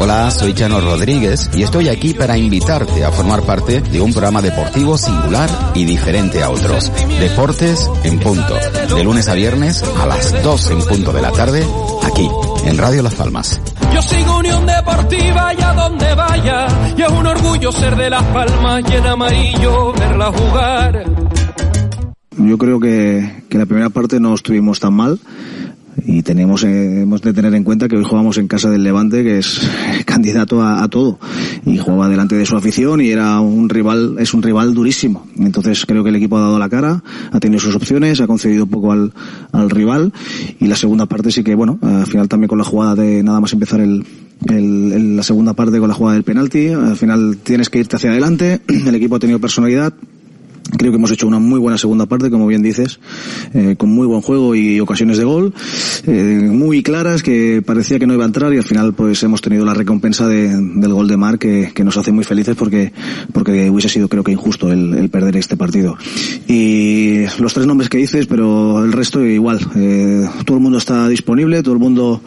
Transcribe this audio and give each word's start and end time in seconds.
Hola, 0.00 0.30
soy 0.30 0.54
Chano 0.54 0.80
Rodríguez 0.80 1.50
y 1.54 1.64
estoy 1.64 1.88
aquí 1.88 2.14
para 2.14 2.38
invitarte 2.38 3.04
a 3.04 3.10
formar 3.10 3.42
parte 3.42 3.80
de 3.80 4.00
un 4.00 4.12
programa 4.12 4.40
deportivo 4.40 4.96
singular 4.96 5.50
y 5.74 5.84
diferente 5.84 6.40
a 6.40 6.50
otros. 6.50 6.92
Deportes 7.18 7.90
en 8.04 8.20
punto. 8.20 8.54
De 8.94 9.02
lunes 9.02 9.28
a 9.28 9.34
viernes 9.34 9.82
a 9.82 10.06
las 10.06 10.40
2 10.40 10.70
en 10.70 10.78
punto 10.82 11.12
de 11.12 11.20
la 11.20 11.32
tarde, 11.32 11.66
aquí, 12.04 12.28
en 12.64 12.78
Radio 12.78 13.02
Las 13.02 13.16
Palmas. 13.16 13.60
Yo 13.92 14.00
sigo 14.00 14.38
Unión 14.38 14.64
Deportiva 14.66 15.52
y 15.58 15.62
a 15.62 15.72
donde 15.72 16.14
vaya. 16.14 16.68
Y 16.96 17.02
es 17.02 17.10
un 17.10 17.26
orgullo 17.26 17.72
ser 17.72 17.96
de 17.96 18.08
Las 18.08 18.24
Palmas 18.26 18.84
y 18.88 18.94
en 18.94 19.04
amarillo 19.04 19.92
verla 19.94 20.30
jugar. 20.30 21.04
Yo 22.36 22.56
creo 22.56 22.78
que, 22.78 23.42
que 23.48 23.58
la 23.58 23.66
primera 23.66 23.90
parte 23.90 24.20
no 24.20 24.32
estuvimos 24.32 24.78
tan 24.78 24.94
mal 24.94 25.18
y 26.06 26.22
tenemos 26.22 26.64
eh, 26.64 27.02
hemos 27.02 27.22
de 27.22 27.32
tener 27.32 27.54
en 27.54 27.64
cuenta 27.64 27.88
que 27.88 27.96
hoy 27.96 28.04
jugamos 28.04 28.38
en 28.38 28.48
casa 28.48 28.70
del 28.70 28.82
Levante 28.82 29.22
que 29.22 29.38
es 29.38 29.60
candidato 30.06 30.62
a, 30.62 30.82
a, 30.82 30.88
todo. 30.88 31.18
Y 31.66 31.78
jugaba 31.78 32.08
delante 32.08 32.36
de 32.36 32.46
su 32.46 32.56
afición 32.56 33.00
y 33.00 33.10
era 33.10 33.40
un 33.40 33.68
rival 33.68 34.16
es 34.18 34.34
un 34.34 34.42
rival 34.42 34.74
durísimo. 34.74 35.26
Entonces 35.38 35.84
creo 35.86 36.02
que 36.02 36.10
el 36.10 36.16
equipo 36.16 36.36
ha 36.38 36.42
dado 36.42 36.58
la 36.58 36.68
cara 36.68 37.02
ha 37.32 37.40
tenido 37.40 37.60
sus 37.60 37.74
opciones 37.74 38.20
ha 38.20 38.26
concedido 38.26 38.64
un 38.64 38.70
poco 38.70 38.92
al, 38.92 39.12
al 39.52 39.70
rival. 39.70 40.12
Y 40.60 40.66
la 40.66 40.76
segunda 40.76 41.06
parte 41.06 41.30
sí 41.30 41.42
que 41.42 41.54
bueno 41.54 41.78
al 41.82 42.06
final 42.06 42.28
también 42.28 42.48
con 42.48 42.58
la 42.58 42.64
jugada 42.64 42.94
de 42.94 43.22
nada 43.22 43.40
más 43.40 43.52
empezar 43.52 43.80
el 43.80 44.04
el, 44.46 44.92
el, 44.92 45.16
la 45.16 45.22
segunda 45.22 45.52
parte 45.54 45.78
con 45.78 45.88
la 45.88 45.94
jugada 45.94 46.14
del 46.14 46.24
penalti 46.24 46.68
al 46.68 46.96
final 46.96 47.38
tienes 47.38 47.70
que 47.70 47.80
irte 47.80 47.96
hacia 47.96 48.10
adelante. 48.10 48.60
El 48.68 48.94
equipo 48.94 49.16
ha 49.16 49.18
tenido 49.18 49.40
personalidad 49.40 49.92
Creo 50.76 50.92
que 50.92 50.96
hemos 50.96 51.10
hecho 51.10 51.26
una 51.26 51.38
muy 51.38 51.58
buena 51.58 51.78
segunda 51.78 52.06
parte, 52.06 52.30
como 52.30 52.46
bien 52.46 52.62
dices, 52.62 53.00
eh, 53.54 53.76
con 53.78 53.90
muy 53.90 54.06
buen 54.06 54.20
juego 54.20 54.54
y 54.54 54.80
ocasiones 54.80 55.16
de 55.16 55.24
gol, 55.24 55.54
eh, 56.06 56.48
muy 56.50 56.82
claras, 56.82 57.22
que 57.22 57.62
parecía 57.64 57.98
que 57.98 58.06
no 58.06 58.14
iba 58.14 58.24
a 58.24 58.26
entrar 58.26 58.52
y 58.52 58.58
al 58.58 58.64
final 58.64 58.92
pues 58.92 59.22
hemos 59.22 59.40
tenido 59.40 59.64
la 59.64 59.74
recompensa 59.74 60.28
de, 60.28 60.48
del 60.48 60.92
gol 60.92 61.08
de 61.08 61.16
Mar 61.16 61.38
que, 61.38 61.72
nos 61.88 61.96
hace 61.96 62.12
muy 62.12 62.24
felices 62.24 62.54
porque, 62.54 62.92
porque 63.32 63.70
hubiese 63.70 63.88
sido 63.88 64.08
creo 64.08 64.22
que 64.22 64.32
injusto 64.32 64.70
el, 64.70 64.94
el, 64.94 65.08
perder 65.08 65.36
este 65.36 65.56
partido. 65.56 65.96
Y 66.46 67.24
los 67.38 67.54
tres 67.54 67.66
nombres 67.66 67.88
que 67.88 67.98
dices, 67.98 68.26
pero 68.26 68.84
el 68.84 68.92
resto 68.92 69.24
igual. 69.24 69.58
Eh, 69.74 70.28
todo 70.44 70.58
el 70.58 70.62
mundo 70.62 70.78
está 70.78 71.08
disponible, 71.08 71.62
todo 71.62 71.74
el 71.74 71.80
mundo 71.80 72.20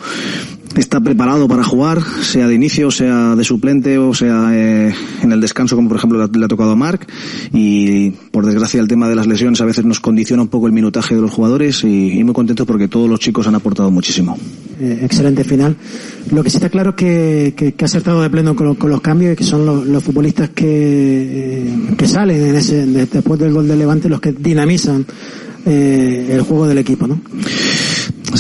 está 0.80 1.00
preparado 1.02 1.48
para 1.48 1.64
jugar, 1.64 2.00
sea 2.22 2.48
de 2.48 2.56
inicio, 2.56 2.92
sea 2.92 3.36
de 3.36 3.44
suplente 3.44 3.98
o 3.98 4.14
sea 4.14 4.50
eh, 4.54 4.94
en 5.22 5.32
el 5.32 5.42
descanso, 5.42 5.76
como 5.76 5.90
por 5.90 5.98
ejemplo 5.98 6.28
le 6.28 6.46
ha 6.46 6.48
tocado 6.48 6.72
a 6.72 6.76
Marc. 6.76 7.08
Y 7.54 8.12
por 8.32 8.46
desgracia 8.46 8.80
el 8.80 8.88
tema 8.88 9.10
de 9.10 9.16
las 9.16 9.28
lesiones 9.28 9.60
a 9.62 9.66
veces 9.66 9.86
nos 9.86 10.00
condiciona 10.00 10.44
un 10.44 10.48
poco 10.48 10.68
el 10.68 10.74
minutaje 10.74 11.16
de 11.16 11.22
los 11.22 11.32
jugadores 11.32 11.84
y, 11.84 12.24
muy 12.24 12.34
contento 12.34 12.66
porque 12.66 12.88
todos 12.88 13.10
los 13.10 13.20
chicos 13.20 13.48
han 13.48 13.56
aportado 13.56 13.92
muchísimo. 13.92 14.38
Eh, 14.80 15.00
excelente 15.04 15.44
final. 15.44 15.76
Lo 16.32 16.44
que 16.44 16.50
sí 16.50 16.58
está 16.58 16.70
claro 16.70 16.92
es 16.92 16.96
que, 16.96 17.54
que, 17.56 17.76
ha 17.84 17.86
acertado 17.86 18.22
de 18.22 18.30
pleno 18.30 18.56
con, 18.56 18.76
con, 18.76 18.90
los 18.90 19.02
cambios 19.02 19.34
y 19.34 19.36
que 19.36 19.44
son 19.44 19.66
los, 19.66 20.04
futbolistas 20.04 20.50
que, 20.50 20.66
eh, 20.68 21.96
que 21.98 22.08
salen 22.08 22.48
en 22.48 22.56
ese, 22.56 22.86
después 22.86 23.40
del 23.40 23.54
gol 23.54 23.68
de 23.68 23.76
Levante 23.76 24.08
los 24.08 24.22
que 24.22 24.32
dinamizan 24.32 25.06
el 25.66 26.42
juego 26.42 26.68
del 26.68 26.80
equipo, 26.80 27.06
¿no? 27.06 27.22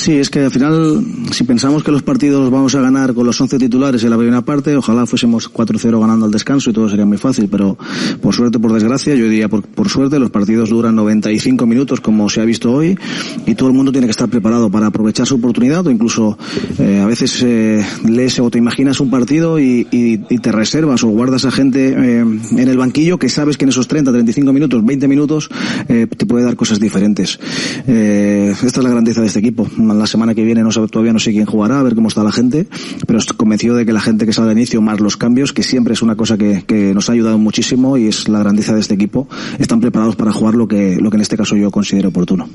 Sí, 0.01 0.17
es 0.17 0.31
que 0.31 0.39
al 0.39 0.49
final, 0.49 1.05
si 1.31 1.43
pensamos 1.43 1.83
que 1.83 1.91
los 1.91 2.01
partidos 2.01 2.49
vamos 2.49 2.73
a 2.73 2.81
ganar 2.81 3.13
con 3.13 3.23
los 3.23 3.39
11 3.39 3.59
titulares 3.59 4.03
en 4.03 4.09
la 4.09 4.17
primera 4.17 4.41
parte, 4.41 4.75
ojalá 4.75 5.05
fuésemos 5.05 5.53
4-0 5.53 6.01
ganando 6.01 6.25
al 6.25 6.31
descanso 6.31 6.71
y 6.71 6.73
todo 6.73 6.89
sería 6.89 7.05
muy 7.05 7.19
fácil, 7.19 7.47
pero 7.51 7.77
por 8.19 8.33
suerte, 8.33 8.57
por 8.57 8.73
desgracia, 8.73 9.13
yo 9.13 9.25
diría 9.25 9.47
por, 9.47 9.61
por, 9.61 9.89
suerte, 9.89 10.17
los 10.17 10.31
partidos 10.31 10.71
duran 10.71 10.95
95 10.95 11.67
minutos 11.67 12.01
como 12.01 12.29
se 12.29 12.41
ha 12.41 12.45
visto 12.45 12.71
hoy 12.71 12.97
y 13.45 13.53
todo 13.53 13.69
el 13.69 13.75
mundo 13.75 13.91
tiene 13.91 14.07
que 14.07 14.11
estar 14.11 14.27
preparado 14.27 14.71
para 14.71 14.87
aprovechar 14.87 15.27
su 15.27 15.35
oportunidad 15.35 15.85
o 15.85 15.91
incluso 15.91 16.35
eh, 16.79 16.99
a 16.99 17.05
veces 17.05 17.39
eh, 17.43 17.85
lees 18.03 18.39
o 18.39 18.49
te 18.49 18.57
imaginas 18.57 19.01
un 19.01 19.11
partido 19.11 19.59
y, 19.59 19.87
y, 19.91 20.19
y, 20.29 20.39
te 20.39 20.51
reservas 20.51 21.03
o 21.03 21.09
guardas 21.09 21.45
a 21.45 21.51
gente 21.51 21.89
eh, 21.89 22.21
en 22.21 22.67
el 22.67 22.77
banquillo 22.77 23.19
que 23.19 23.29
sabes 23.29 23.55
que 23.55 23.65
en 23.65 23.69
esos 23.69 23.87
30, 23.87 24.11
35 24.11 24.51
minutos, 24.51 24.83
20 24.83 25.07
minutos 25.07 25.47
eh, 25.87 26.07
te 26.07 26.25
puede 26.25 26.43
dar 26.43 26.55
cosas 26.55 26.79
diferentes. 26.79 27.39
Eh, 27.85 28.51
esta 28.51 28.79
es 28.79 28.83
la 28.83 28.89
grandeza 28.89 29.21
de 29.21 29.27
este 29.27 29.37
equipo 29.37 29.69
la 29.93 30.07
semana 30.07 30.35
que 30.35 30.43
viene 30.43 30.63
no 30.63 30.71
sabe, 30.71 30.87
todavía 30.87 31.13
no 31.13 31.19
sé 31.19 31.31
quién 31.31 31.45
jugará, 31.45 31.79
a 31.79 31.83
ver 31.83 31.95
cómo 31.95 32.07
está 32.07 32.23
la 32.23 32.31
gente, 32.31 32.67
pero 33.07 33.19
estoy 33.19 33.37
convencido 33.37 33.75
de 33.75 33.85
que 33.85 33.93
la 33.93 34.01
gente 34.01 34.25
que 34.25 34.33
salga 34.33 34.53
de 34.53 34.59
inicio, 34.59 34.81
más 34.81 34.99
los 34.99 35.17
cambios, 35.17 35.53
que 35.53 35.63
siempre 35.63 35.93
es 35.93 36.01
una 36.01 36.15
cosa 36.15 36.37
que, 36.37 36.63
que, 36.65 36.93
nos 36.93 37.09
ha 37.09 37.13
ayudado 37.13 37.37
muchísimo 37.37 37.97
y 37.97 38.07
es 38.07 38.27
la 38.27 38.39
grandeza 38.39 38.73
de 38.73 38.81
este 38.81 38.95
equipo, 38.95 39.27
están 39.59 39.79
preparados 39.79 40.15
para 40.15 40.31
jugar 40.31 40.55
lo 40.55 40.67
que, 40.67 40.97
lo 40.99 41.09
que 41.09 41.17
en 41.17 41.21
este 41.21 41.37
caso 41.37 41.55
yo 41.55 41.71
considero 41.71 42.09
oportuno. 42.09 42.49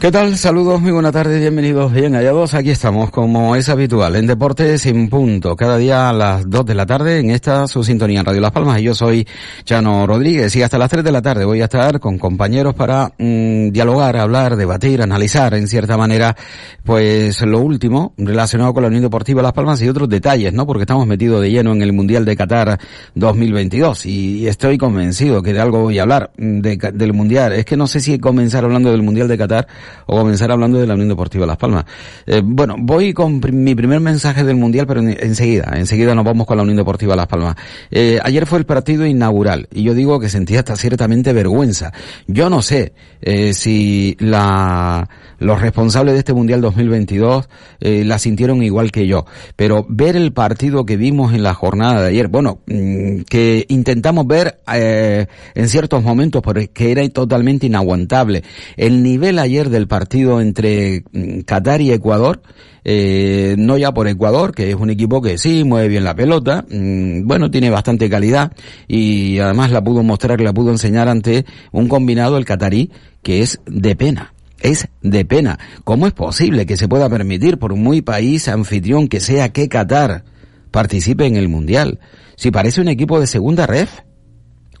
¿Qué 0.00 0.10
tal? 0.10 0.38
Saludos, 0.38 0.80
muy 0.80 0.92
buenas 0.92 1.12
tardes, 1.12 1.38
bienvenidos 1.38 1.92
bien 1.92 2.14
hallados. 2.14 2.54
Aquí 2.54 2.70
estamos, 2.70 3.10
como 3.10 3.54
es 3.54 3.68
habitual, 3.68 4.16
en 4.16 4.26
Deportes 4.26 4.80
sin 4.80 5.10
punto, 5.10 5.54
cada 5.54 5.76
día 5.76 6.08
a 6.08 6.14
las 6.14 6.48
2 6.48 6.64
de 6.64 6.74
la 6.74 6.86
tarde 6.86 7.18
en 7.18 7.28
esta 7.28 7.68
su 7.68 7.84
sintonía 7.84 8.20
en 8.20 8.24
Radio 8.24 8.40
Las 8.40 8.50
Palmas. 8.50 8.80
Y 8.80 8.84
yo 8.84 8.94
soy 8.94 9.28
Chano 9.64 10.06
Rodríguez 10.06 10.56
y 10.56 10.62
hasta 10.62 10.78
las 10.78 10.88
3 10.88 11.04
de 11.04 11.12
la 11.12 11.20
tarde 11.20 11.44
voy 11.44 11.60
a 11.60 11.64
estar 11.64 12.00
con 12.00 12.16
compañeros 12.16 12.74
para 12.74 13.12
mmm, 13.18 13.68
dialogar, 13.72 14.16
hablar, 14.16 14.56
debatir, 14.56 15.02
analizar 15.02 15.52
en 15.52 15.68
cierta 15.68 15.98
manera, 15.98 16.34
pues 16.82 17.42
lo 17.42 17.60
último 17.60 18.14
relacionado 18.16 18.72
con 18.72 18.84
la 18.84 18.88
Unión 18.88 19.02
Deportiva 19.02 19.42
Las 19.42 19.52
Palmas 19.52 19.82
y 19.82 19.88
otros 19.90 20.08
detalles, 20.08 20.54
¿no? 20.54 20.66
Porque 20.66 20.84
estamos 20.84 21.06
metidos 21.06 21.42
de 21.42 21.50
lleno 21.50 21.72
en 21.74 21.82
el 21.82 21.92
Mundial 21.92 22.24
de 22.24 22.36
Qatar 22.36 22.80
2022 23.16 24.06
y 24.06 24.48
estoy 24.48 24.78
convencido 24.78 25.42
que 25.42 25.52
de 25.52 25.60
algo 25.60 25.82
voy 25.82 25.98
a 25.98 26.04
hablar 26.04 26.30
de, 26.38 26.78
del 26.94 27.12
Mundial. 27.12 27.52
Es 27.52 27.66
que 27.66 27.76
no 27.76 27.86
sé 27.86 28.00
si 28.00 28.18
comenzar 28.18 28.64
hablando 28.64 28.90
del 28.92 29.02
Mundial 29.02 29.28
de 29.28 29.36
Qatar 29.36 29.68
o 30.06 30.18
comenzar 30.18 30.50
hablando 30.50 30.78
de 30.78 30.86
la 30.86 30.94
Unión 30.94 31.08
Deportiva 31.08 31.46
Las 31.46 31.56
Palmas. 31.56 31.84
Eh, 32.26 32.42
bueno, 32.44 32.76
voy 32.78 33.12
con 33.12 33.40
mi 33.52 33.74
primer 33.74 34.00
mensaje 34.00 34.44
del 34.44 34.56
Mundial, 34.56 34.86
pero 34.86 35.00
en, 35.00 35.16
enseguida, 35.20 35.72
enseguida 35.76 36.14
nos 36.14 36.24
vamos 36.24 36.46
con 36.46 36.56
la 36.56 36.62
Unión 36.62 36.76
Deportiva 36.76 37.16
Las 37.16 37.26
Palmas. 37.26 37.56
Eh, 37.90 38.18
ayer 38.22 38.46
fue 38.46 38.58
el 38.58 38.66
partido 38.66 39.06
inaugural 39.06 39.68
y 39.72 39.82
yo 39.82 39.94
digo 39.94 40.20
que 40.20 40.28
sentía 40.28 40.60
hasta 40.60 40.76
ciertamente 40.76 41.32
vergüenza. 41.32 41.92
Yo 42.26 42.50
no 42.50 42.62
sé 42.62 42.92
eh, 43.20 43.52
si 43.52 44.16
la, 44.20 45.08
los 45.38 45.60
responsables 45.60 46.14
de 46.14 46.20
este 46.20 46.32
Mundial 46.32 46.60
2022 46.60 47.48
eh, 47.80 48.04
la 48.04 48.18
sintieron 48.18 48.62
igual 48.62 48.92
que 48.92 49.06
yo, 49.06 49.26
pero 49.56 49.86
ver 49.88 50.16
el 50.16 50.32
partido 50.32 50.86
que 50.86 50.96
vimos 50.96 51.34
en 51.34 51.42
la 51.42 51.54
jornada 51.54 52.02
de 52.02 52.08
ayer, 52.08 52.28
bueno, 52.28 52.60
mmm, 52.66 53.22
que 53.22 53.66
intentamos 53.68 54.26
ver 54.26 54.60
en 54.66 55.68
ciertos 55.68 56.02
momentos 56.02 56.42
porque 56.42 56.90
era 56.90 57.06
totalmente 57.08 57.66
inaguantable. 57.66 58.42
El 58.76 59.02
nivel 59.02 59.38
ayer 59.38 59.68
del 59.80 59.88
partido 59.88 60.40
entre 60.40 61.02
Qatar 61.46 61.80
y 61.80 61.90
Ecuador, 61.90 62.42
eh, 62.84 63.56
no 63.58 63.78
ya 63.78 63.92
por 63.92 64.08
Ecuador, 64.08 64.54
que 64.54 64.70
es 64.70 64.76
un 64.76 64.90
equipo 64.90 65.22
que 65.22 65.38
sí 65.38 65.64
mueve 65.64 65.88
bien 65.88 66.04
la 66.04 66.14
pelota, 66.14 66.64
mmm, 66.70 67.26
bueno, 67.26 67.50
tiene 67.50 67.70
bastante 67.70 68.08
calidad 68.10 68.52
y 68.86 69.38
además 69.38 69.70
la 69.70 69.82
pudo 69.82 70.02
mostrar, 70.02 70.40
la 70.40 70.52
pudo 70.52 70.70
enseñar 70.70 71.08
ante 71.08 71.46
un 71.72 71.88
combinado, 71.88 72.36
el 72.36 72.44
catarí, 72.44 72.90
que 73.22 73.42
es 73.42 73.60
de 73.66 73.96
pena. 73.96 74.34
Es 74.60 74.88
de 75.00 75.24
pena. 75.24 75.58
¿Cómo 75.84 76.06
es 76.06 76.12
posible 76.12 76.66
que 76.66 76.76
se 76.76 76.86
pueda 76.86 77.08
permitir 77.08 77.58
por 77.58 77.74
muy 77.74 78.02
país 78.02 78.46
anfitrión 78.46 79.08
que 79.08 79.20
sea 79.20 79.48
que 79.48 79.70
Qatar 79.70 80.24
participe 80.70 81.24
en 81.24 81.36
el 81.36 81.48
Mundial? 81.48 81.98
Si 82.36 82.50
parece 82.50 82.82
un 82.82 82.88
equipo 82.88 83.18
de 83.18 83.26
segunda 83.26 83.66
ref 83.66 84.00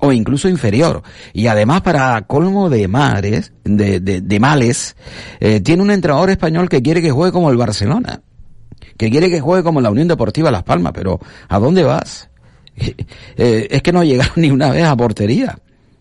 o 0.00 0.12
incluso 0.12 0.48
inferior. 0.48 1.02
Y 1.32 1.46
además, 1.46 1.82
para 1.82 2.20
colmo 2.22 2.68
de 2.70 2.88
madres, 2.88 3.52
de, 3.64 4.00
de, 4.00 4.40
males, 4.40 4.96
eh, 5.40 5.60
tiene 5.60 5.82
un 5.82 5.90
entrenador 5.90 6.30
español 6.30 6.68
que 6.68 6.82
quiere 6.82 7.02
que 7.02 7.10
juegue 7.10 7.32
como 7.32 7.50
el 7.50 7.56
Barcelona, 7.56 8.22
que 8.96 9.10
quiere 9.10 9.30
que 9.30 9.40
juegue 9.40 9.62
como 9.62 9.80
la 9.80 9.90
Unión 9.90 10.08
Deportiva 10.08 10.50
Las 10.50 10.64
Palmas, 10.64 10.92
pero 10.94 11.20
¿a 11.48 11.58
dónde 11.58 11.84
vas? 11.84 12.28
Eh, 13.36 13.68
es 13.70 13.82
que 13.82 13.92
no 13.92 14.04
llegaron 14.04 14.34
ni 14.36 14.50
una 14.50 14.70
vez 14.70 14.84
a 14.84 14.96
portería. 14.96 15.58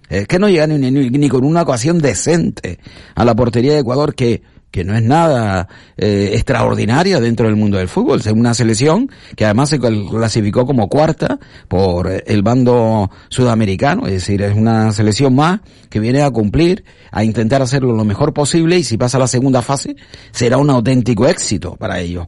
Es 0.10 0.28
que 0.28 0.40
no 0.40 0.50
llegan 0.50 0.80
ni, 0.80 0.92
ni, 0.92 1.10
ni, 1.10 1.30
con 1.30 1.46
una 1.46 1.62
ocasión 1.62 2.00
decente 2.00 2.80
a 3.16 3.24
la 3.24 3.36
portería 3.36 3.74
de 3.74 3.80
Ecuador 3.80 4.16
que 4.16 4.42
que 4.72 4.84
no 4.84 4.96
es 4.96 5.04
nada 5.04 5.68
eh, 5.98 6.32
extraordinaria 6.34 7.20
dentro 7.20 7.48
del 7.48 7.56
mundo 7.56 7.78
del 7.78 7.88
fútbol. 7.88 8.20
Es 8.20 8.28
una 8.28 8.54
selección 8.54 9.10
que 9.36 9.46
además 9.46 9.70
se 9.70 9.80
clasificó 9.80 10.66
como 10.66 10.88
cuarta 10.90 11.40
por 11.68 12.10
el 12.26 12.42
bando 12.42 13.10
sudamericano, 13.30 14.06
es 14.06 14.14
decir, 14.14 14.42
es 14.42 14.56
una 14.56 14.92
selección 14.92 15.36
más 15.36 15.62
que 15.90 16.00
viene 16.00 16.22
a 16.22 16.30
cumplir, 16.32 16.84
a 17.12 17.24
intentar 17.24 17.62
hacerlo 17.62 17.94
lo 17.94 18.06
mejor 18.06 18.34
posible 18.34 18.78
y 18.78 18.84
si 18.84 18.98
pasa 18.98 19.18
a 19.18 19.22
la 19.22 19.28
segunda 19.28 19.62
fase 19.62 19.96
será 20.32 20.58
un 20.58 20.70
auténtico 20.70 21.28
éxito 21.28 21.76
para 21.76 22.00
ellos. 22.00 22.28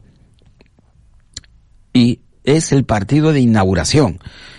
Y, 1.92 2.02
y 2.02 2.20
es 2.44 2.72
el 2.72 2.84
partido 2.84 3.32
de 3.32 3.40
inauguración. 3.40 4.18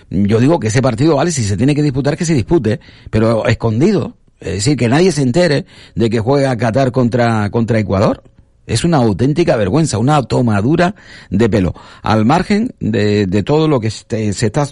Yo 0.10 0.40
digo 0.40 0.60
que 0.60 0.68
ese 0.68 0.82
partido 0.82 1.16
vale 1.16 1.32
si 1.32 1.44
se 1.44 1.58
tiene 1.58 1.76
que 1.76 1.82
disputar 1.82 2.18
que 2.18 2.26
se 2.26 2.34
dispute, 2.34 2.80
pero 3.10 3.46
escondido. 3.48 4.18
Es 4.44 4.56
decir, 4.56 4.78
que 4.78 4.90
nadie 4.90 5.12
se 5.12 5.22
entere 5.22 5.66
de 5.96 6.10
que 6.10 6.20
juega 6.20 6.58
Qatar 6.58 6.92
contra, 6.92 7.50
contra 7.50 7.80
Ecuador. 7.80 8.24
Es 8.66 8.84
una 8.84 8.98
auténtica 8.98 9.56
vergüenza, 9.56 9.98
una 9.98 10.22
tomadura 10.24 10.96
de 11.30 11.50
pelo, 11.50 11.74
al 12.02 12.24
margen 12.26 12.74
de, 12.80 13.44
todo 13.46 13.68
lo 13.68 13.80
que 13.80 13.90
se, 13.90 14.34
se 14.34 14.46
está 14.46 14.68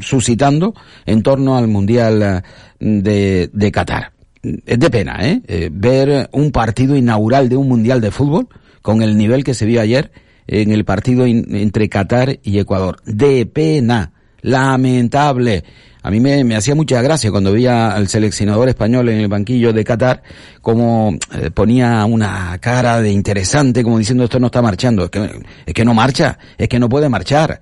suscitando 0.00 0.74
en 1.04 1.22
torno 1.22 1.56
al 1.56 1.68
Mundial 1.68 2.22
eh, 2.22 2.42
de, 2.80 3.50
de 3.52 3.72
Qatar. 3.72 4.12
Es 4.42 4.78
de 4.78 4.90
pena, 4.90 5.18
¿eh? 5.22 5.42
¿eh? 5.48 5.70
Ver 5.72 6.28
un 6.32 6.52
partido 6.52 6.96
inaugural 6.96 7.48
de 7.48 7.56
un 7.56 7.68
Mundial 7.68 8.00
de 8.00 8.10
Fútbol 8.10 8.48
con 8.82 9.02
el 9.02 9.16
nivel 9.16 9.42
que 9.42 9.54
se 9.54 9.66
vio 9.66 9.80
ayer 9.80 10.12
en 10.46 10.70
el 10.70 10.84
partido 10.84 11.26
entre 11.26 11.88
Qatar 11.88 12.38
y 12.42 12.58
Ecuador. 12.58 13.00
De 13.04 13.46
pena. 13.46 14.12
Lamentable. 14.46 15.64
A 16.02 16.10
mí 16.10 16.20
me, 16.20 16.54
hacía 16.54 16.76
mucha 16.76 17.02
gracia 17.02 17.32
cuando 17.32 17.52
veía 17.52 17.90
al 17.90 18.06
seleccionador 18.06 18.68
español 18.68 19.08
en 19.08 19.18
el 19.18 19.26
banquillo 19.26 19.72
de 19.72 19.82
Qatar, 19.82 20.22
como 20.60 21.18
eh, 21.34 21.50
ponía 21.50 22.04
una 22.04 22.56
cara 22.60 23.02
de 23.02 23.10
interesante, 23.10 23.82
como 23.82 23.98
diciendo 23.98 24.22
esto 24.22 24.38
no 24.38 24.46
está 24.46 24.62
marchando. 24.62 25.06
Es 25.06 25.10
que, 25.10 25.42
es 25.66 25.74
que 25.74 25.84
no 25.84 25.94
marcha, 25.94 26.38
es 26.56 26.68
que 26.68 26.78
no 26.78 26.88
puede 26.88 27.08
marchar. 27.08 27.60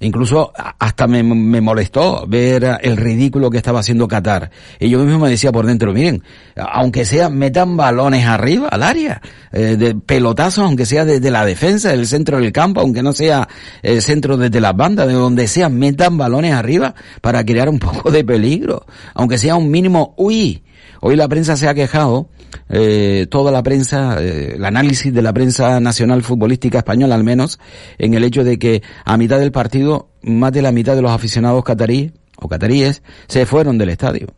Incluso 0.00 0.52
hasta 0.78 1.08
me, 1.08 1.24
me, 1.24 1.60
molestó 1.60 2.24
ver 2.28 2.78
el 2.82 2.96
ridículo 2.96 3.50
que 3.50 3.56
estaba 3.56 3.80
haciendo 3.80 4.06
Qatar. 4.06 4.50
Y 4.78 4.90
yo 4.90 5.00
mismo 5.00 5.18
me 5.18 5.30
decía 5.30 5.50
por 5.50 5.66
dentro, 5.66 5.92
miren, 5.92 6.22
aunque 6.54 7.04
sea, 7.04 7.28
metan 7.30 7.76
balones 7.76 8.24
arriba 8.24 8.68
al 8.68 8.84
área, 8.84 9.20
eh, 9.50 9.76
de 9.76 9.96
pelotazos, 9.96 10.64
aunque 10.64 10.86
sea 10.86 11.04
desde 11.04 11.32
la 11.32 11.44
defensa, 11.44 11.90
del 11.90 12.06
centro 12.06 12.38
del 12.38 12.52
campo, 12.52 12.80
aunque 12.80 13.02
no 13.02 13.12
sea 13.12 13.48
el 13.82 14.00
centro 14.00 14.36
desde 14.36 14.60
las 14.60 14.76
bandas, 14.76 15.08
de 15.08 15.14
donde 15.14 15.48
sea, 15.48 15.68
metan 15.68 16.16
balones 16.16 16.54
arriba 16.54 16.94
para 17.20 17.44
crear 17.44 17.68
un 17.68 17.80
poco 17.80 18.12
de 18.12 18.22
peligro. 18.22 18.86
Aunque 19.14 19.36
sea 19.36 19.56
un 19.56 19.68
mínimo, 19.68 20.14
uy, 20.16 20.62
Hoy 21.00 21.16
la 21.16 21.28
prensa 21.28 21.56
se 21.56 21.68
ha 21.68 21.74
quejado, 21.74 22.28
eh, 22.68 23.26
toda 23.30 23.52
la 23.52 23.62
prensa, 23.62 24.22
eh, 24.22 24.54
el 24.56 24.64
análisis 24.64 25.12
de 25.12 25.22
la 25.22 25.32
prensa 25.32 25.80
nacional 25.80 26.22
futbolística 26.22 26.78
española 26.78 27.14
al 27.14 27.24
menos, 27.24 27.58
en 27.98 28.14
el 28.14 28.24
hecho 28.24 28.44
de 28.44 28.58
que 28.58 28.82
a 29.04 29.16
mitad 29.16 29.38
del 29.38 29.52
partido, 29.52 30.08
más 30.22 30.52
de 30.52 30.62
la 30.62 30.72
mitad 30.72 30.96
de 30.96 31.02
los 31.02 31.12
aficionados 31.12 31.64
cataríes 31.64 32.12
o 32.36 32.48
cataríes 32.48 33.02
se 33.28 33.46
fueron 33.46 33.78
del 33.78 33.90
estadio. 33.90 34.28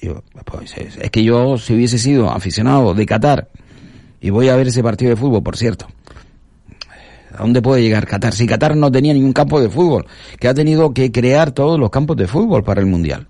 Yo, 0.00 0.22
pues, 0.44 0.74
es, 0.76 1.10
que 1.10 1.22
yo, 1.22 1.56
si 1.58 1.74
hubiese 1.74 1.98
sido 1.98 2.30
aficionado 2.30 2.94
de 2.94 3.06
Qatar, 3.06 3.48
y 4.20 4.30
voy 4.30 4.48
a 4.48 4.56
ver 4.56 4.68
ese 4.68 4.82
partido 4.82 5.10
de 5.10 5.16
fútbol, 5.16 5.42
por 5.42 5.56
cierto, 5.56 5.86
¿A 7.36 7.42
dónde 7.42 7.60
puede 7.62 7.82
llegar 7.82 8.06
Qatar? 8.06 8.32
Si 8.32 8.46
Qatar 8.46 8.76
no 8.76 8.92
tenía 8.92 9.12
ningún 9.12 9.32
campo 9.32 9.60
de 9.60 9.68
fútbol, 9.68 10.06
que 10.38 10.46
ha 10.46 10.54
tenido 10.54 10.94
que 10.94 11.10
crear 11.10 11.50
todos 11.50 11.80
los 11.80 11.90
campos 11.90 12.16
de 12.16 12.28
fútbol 12.28 12.62
para 12.62 12.80
el 12.80 12.86
Mundial. 12.86 13.26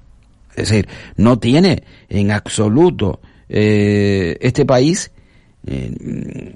Es 0.56 0.68
decir, 0.68 0.88
no 1.16 1.38
tiene 1.38 1.82
en 2.08 2.30
absoluto 2.30 3.20
eh, 3.48 4.36
este 4.40 4.64
país 4.64 5.10
eh, 5.66 6.54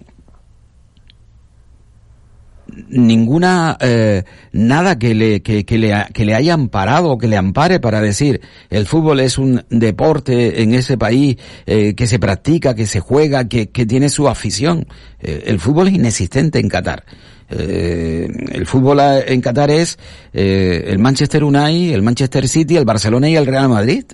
ninguna 2.88 3.76
eh, 3.80 4.24
nada 4.52 4.98
que 4.98 5.14
le 5.14 5.42
que, 5.42 5.64
le 5.78 6.06
que 6.12 6.24
le 6.24 6.34
haya 6.34 6.54
amparado 6.54 7.10
o 7.10 7.18
que 7.18 7.28
le 7.28 7.36
ampare 7.36 7.80
para 7.80 8.00
decir 8.00 8.40
el 8.70 8.86
fútbol 8.86 9.20
es 9.20 9.38
un 9.38 9.64
deporte 9.70 10.62
en 10.62 10.74
ese 10.74 10.96
país 10.96 11.36
eh, 11.66 11.94
que 11.94 12.06
se 12.06 12.18
practica 12.18 12.74
que 12.74 12.86
se 12.86 13.00
juega 13.00 13.48
que, 13.48 13.70
que 13.70 13.86
tiene 13.86 14.08
su 14.08 14.28
afición 14.28 14.86
eh, 15.20 15.44
el 15.46 15.58
fútbol 15.60 15.88
es 15.88 15.94
inexistente 15.94 16.58
en 16.58 16.68
Qatar 16.68 17.04
eh, 17.50 18.28
el 18.52 18.66
fútbol 18.66 19.00
en 19.00 19.40
Qatar 19.40 19.70
es 19.70 19.98
eh, 20.32 20.84
el 20.86 20.98
Manchester 20.98 21.44
United, 21.44 21.94
el 21.94 22.02
Manchester 22.02 22.46
City, 22.48 22.76
el 22.76 22.84
Barcelona 22.84 23.28
y 23.28 23.36
el 23.36 23.46
Real 23.46 23.68
Madrid. 23.68 24.04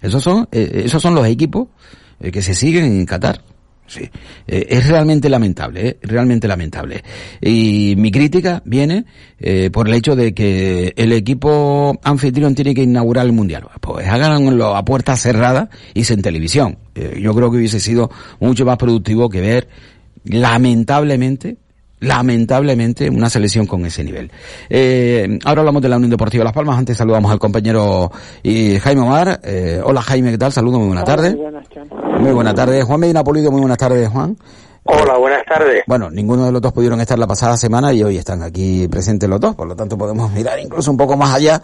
Esos 0.00 0.22
son, 0.22 0.48
eh, 0.52 0.82
esos 0.84 1.02
son 1.02 1.14
los 1.14 1.26
equipos 1.26 1.68
eh, 2.20 2.30
que 2.30 2.42
se 2.42 2.54
siguen 2.54 2.84
en 2.84 3.06
Qatar. 3.06 3.42
Sí, 3.94 4.10
eh, 4.48 4.66
es 4.70 4.88
realmente 4.88 5.28
lamentable, 5.28 5.88
eh, 5.88 5.98
realmente 6.02 6.48
lamentable. 6.48 7.04
Y 7.40 7.94
mi 7.96 8.10
crítica 8.10 8.60
viene 8.64 9.04
eh, 9.38 9.70
por 9.70 9.86
el 9.86 9.94
hecho 9.94 10.16
de 10.16 10.34
que 10.34 10.92
el 10.96 11.12
equipo 11.12 11.96
anfitrión 12.02 12.56
tiene 12.56 12.74
que 12.74 12.82
inaugurar 12.82 13.24
el 13.24 13.32
mundial. 13.32 13.68
Pues 13.80 14.08
háganlo 14.08 14.74
a 14.74 14.84
puerta 14.84 15.14
cerrada 15.16 15.70
y 15.94 16.02
sin 16.02 16.22
televisión. 16.22 16.76
Eh, 16.96 17.20
yo 17.22 17.32
creo 17.34 17.52
que 17.52 17.58
hubiese 17.58 17.78
sido 17.78 18.10
mucho 18.40 18.66
más 18.66 18.78
productivo 18.78 19.28
que 19.28 19.40
ver, 19.40 19.68
lamentablemente, 20.24 21.56
lamentablemente 22.00 23.08
una 23.10 23.30
selección 23.30 23.66
con 23.66 23.86
ese 23.86 24.02
nivel. 24.02 24.32
Eh, 24.68 25.38
ahora 25.44 25.60
hablamos 25.60 25.82
de 25.82 25.88
la 25.88 25.98
Unión 25.98 26.10
Deportiva 26.10 26.42
Las 26.42 26.52
Palmas. 26.52 26.76
Antes 26.76 26.96
saludamos 26.96 27.30
al 27.30 27.38
compañero 27.38 28.10
y 28.42 28.78
Jaime 28.80 29.02
Omar. 29.02 29.40
Eh, 29.44 29.80
hola 29.84 30.02
Jaime, 30.02 30.32
¿qué 30.32 30.38
tal? 30.38 30.50
Saludos, 30.50 30.80
muy 30.80 30.88
buena 30.88 31.04
tarde. 31.04 31.30
Muy 31.30 31.42
buenas, 31.42 31.68
muy 32.18 32.32
buenas 32.32 32.54
tardes. 32.54 32.84
Juan 32.84 33.00
Medina 33.00 33.24
Polido, 33.24 33.50
muy 33.50 33.60
buenas 33.60 33.78
tardes, 33.78 34.08
Juan. 34.08 34.36
Hola, 34.84 35.16
buenas 35.16 35.44
tardes. 35.46 35.82
Bueno, 35.86 36.10
ninguno 36.10 36.44
de 36.44 36.52
los 36.52 36.60
dos 36.60 36.72
pudieron 36.72 37.00
estar 37.00 37.18
la 37.18 37.26
pasada 37.26 37.56
semana 37.56 37.92
y 37.94 38.02
hoy 38.02 38.18
están 38.18 38.42
aquí 38.42 38.86
presentes 38.88 39.28
los 39.28 39.40
dos, 39.40 39.54
por 39.54 39.66
lo 39.66 39.74
tanto 39.74 39.96
podemos 39.96 40.30
mirar 40.30 40.58
incluso 40.58 40.90
un 40.90 40.98
poco 40.98 41.16
más 41.16 41.34
allá 41.34 41.62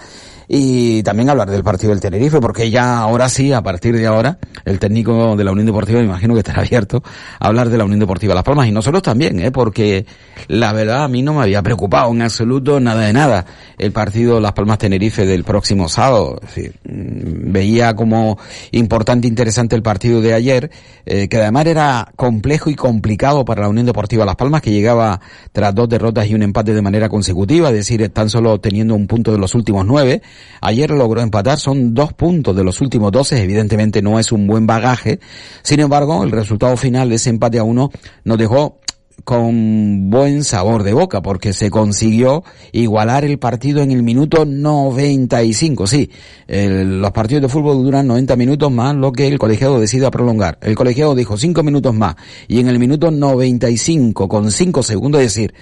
y 0.53 1.05
también 1.05 1.31
hablar 1.31 1.49
del 1.49 1.63
partido 1.63 1.91
del 1.91 2.01
Tenerife, 2.01 2.41
porque 2.41 2.73
ya 2.73 2.99
ahora 2.99 3.29
sí, 3.29 3.53
a 3.53 3.63
partir 3.63 3.97
de 3.97 4.05
ahora, 4.09 4.37
el 4.65 4.81
técnico 4.81 5.37
de 5.37 5.45
la 5.45 5.53
Unión 5.53 5.67
Deportiva, 5.67 6.01
me 6.01 6.07
imagino 6.07 6.35
que 6.35 6.41
estará 6.41 6.63
abierto 6.63 7.05
a 7.39 7.47
hablar 7.47 7.69
de 7.69 7.79
la 7.79 7.85
Unión 7.85 8.01
Deportiva 8.01 8.35
Las 8.35 8.43
Palmas 8.43 8.67
y 8.67 8.73
nosotros 8.73 9.01
también, 9.01 9.39
¿eh? 9.39 9.53
porque 9.53 10.07
la 10.49 10.73
verdad 10.73 11.05
a 11.05 11.09
mí 11.09 11.23
no 11.23 11.35
me 11.35 11.43
había 11.43 11.63
preocupado 11.63 12.11
en 12.11 12.23
absoluto 12.23 12.81
nada 12.81 13.03
de 13.03 13.13
nada 13.13 13.47
el 13.79 13.93
partido 13.93 14.41
Las 14.41 14.51
Palmas 14.53 14.79
Tenerife 14.79 15.25
del 15.25 15.45
próximo 15.45 15.89
sábado. 15.89 16.41
Sí, 16.53 16.69
veía 16.83 17.95
como 17.95 18.37
importante, 18.73 19.29
interesante 19.29 19.77
el 19.77 19.83
partido 19.83 20.21
de 20.21 20.35
ayer, 20.35 20.73
eh, 21.07 21.29
que 21.29 21.37
además 21.37 21.67
era 21.67 22.09
complejo 22.17 22.71
y 22.71 22.75
complicado 22.75 23.45
para 23.45 23.63
la 23.63 23.69
Unión 23.69 23.87
Deportiva 23.87 24.25
Las 24.25 24.35
Palmas, 24.35 24.63
que 24.63 24.73
llegaba 24.73 25.21
tras 25.53 25.73
dos 25.77 25.89
derrotas 25.89 26.27
y 26.27 26.35
un 26.35 26.43
empate 26.43 26.75
de 26.75 26.83
manera 26.83 27.09
consecutiva, 27.09 27.69
es 27.69 27.75
decir, 27.77 28.09
tan 28.09 28.29
solo 28.29 28.59
teniendo 28.59 28.97
un 28.97 29.07
punto 29.07 29.31
de 29.31 29.39
los 29.39 29.55
últimos 29.55 29.87
nueve. 29.87 30.23
Ayer 30.61 30.91
logró 30.91 31.21
empatar, 31.21 31.59
son 31.59 31.95
dos 31.95 32.13
puntos 32.13 32.55
de 32.55 32.65
los 32.65 32.81
últimos 32.81 33.13
doce, 33.13 33.43
evidentemente 33.43 34.03
no 34.03 34.19
es 34.19 34.33
un 34.33 34.47
buen 34.47 34.67
bagaje. 34.67 35.21
Sin 35.63 35.81
embargo, 35.81 36.23
el 36.25 36.31
resultado 36.31 36.77
final 36.77 37.09
de 37.09 37.17
ese 37.17 37.31
empate 37.31 37.59
a 37.59 37.65
uno 37.65 37.91
nos 38.25 38.39
dejó 38.39 38.81
con 39.25 40.11
buen 40.11 40.45
sabor 40.45 40.83
de 40.83 40.93
boca 40.93 41.23
porque 41.23 41.53
se 41.53 41.71
consiguió 41.71 42.45
igualar 42.73 43.25
el 43.25 43.39
partido 43.39 43.83
en 43.83 43.91
el 43.91 44.03
minuto 44.03 44.45
95. 44.45 45.87
Sí, 45.87 46.11
el, 46.47 47.01
los 47.01 47.11
partidos 47.13 47.43
de 47.43 47.49
fútbol 47.49 47.83
duran 47.83 48.07
90 48.07 48.37
minutos 48.37 48.71
más 48.71 48.95
lo 48.95 49.13
que 49.13 49.27
el 49.27 49.39
colegiado 49.39 49.81
decida 49.81 50.11
prolongar. 50.11 50.59
El 50.63 50.75
colegiado 50.75 51.15
dijo 51.15 51.37
5 51.37 51.63
minutos 51.63 51.95
más 51.95 52.17
y 52.49 52.61
en 52.61 52.69
el 52.69 52.79
minuto 52.79 53.11
95 53.11 54.29
con 54.29 54.51
5 54.51 54.83
segundos, 54.83 55.21
es 55.21 55.35
decir, 55.35 55.55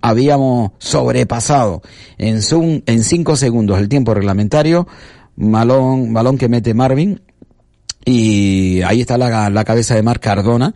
habíamos 0.00 0.72
sobrepasado 0.78 1.82
en 2.18 2.42
5 2.42 2.84
en 2.86 3.02
cinco 3.02 3.36
segundos 3.36 3.78
el 3.78 3.88
tiempo 3.88 4.14
reglamentario, 4.14 4.86
balón, 5.36 6.12
balón 6.12 6.38
que 6.38 6.48
mete 6.48 6.74
Marvin 6.74 7.20
y 8.04 8.82
ahí 8.82 9.00
está 9.00 9.18
la, 9.18 9.50
la 9.50 9.64
cabeza 9.64 9.94
de 9.94 10.02
Mar 10.02 10.20
Cardona 10.20 10.74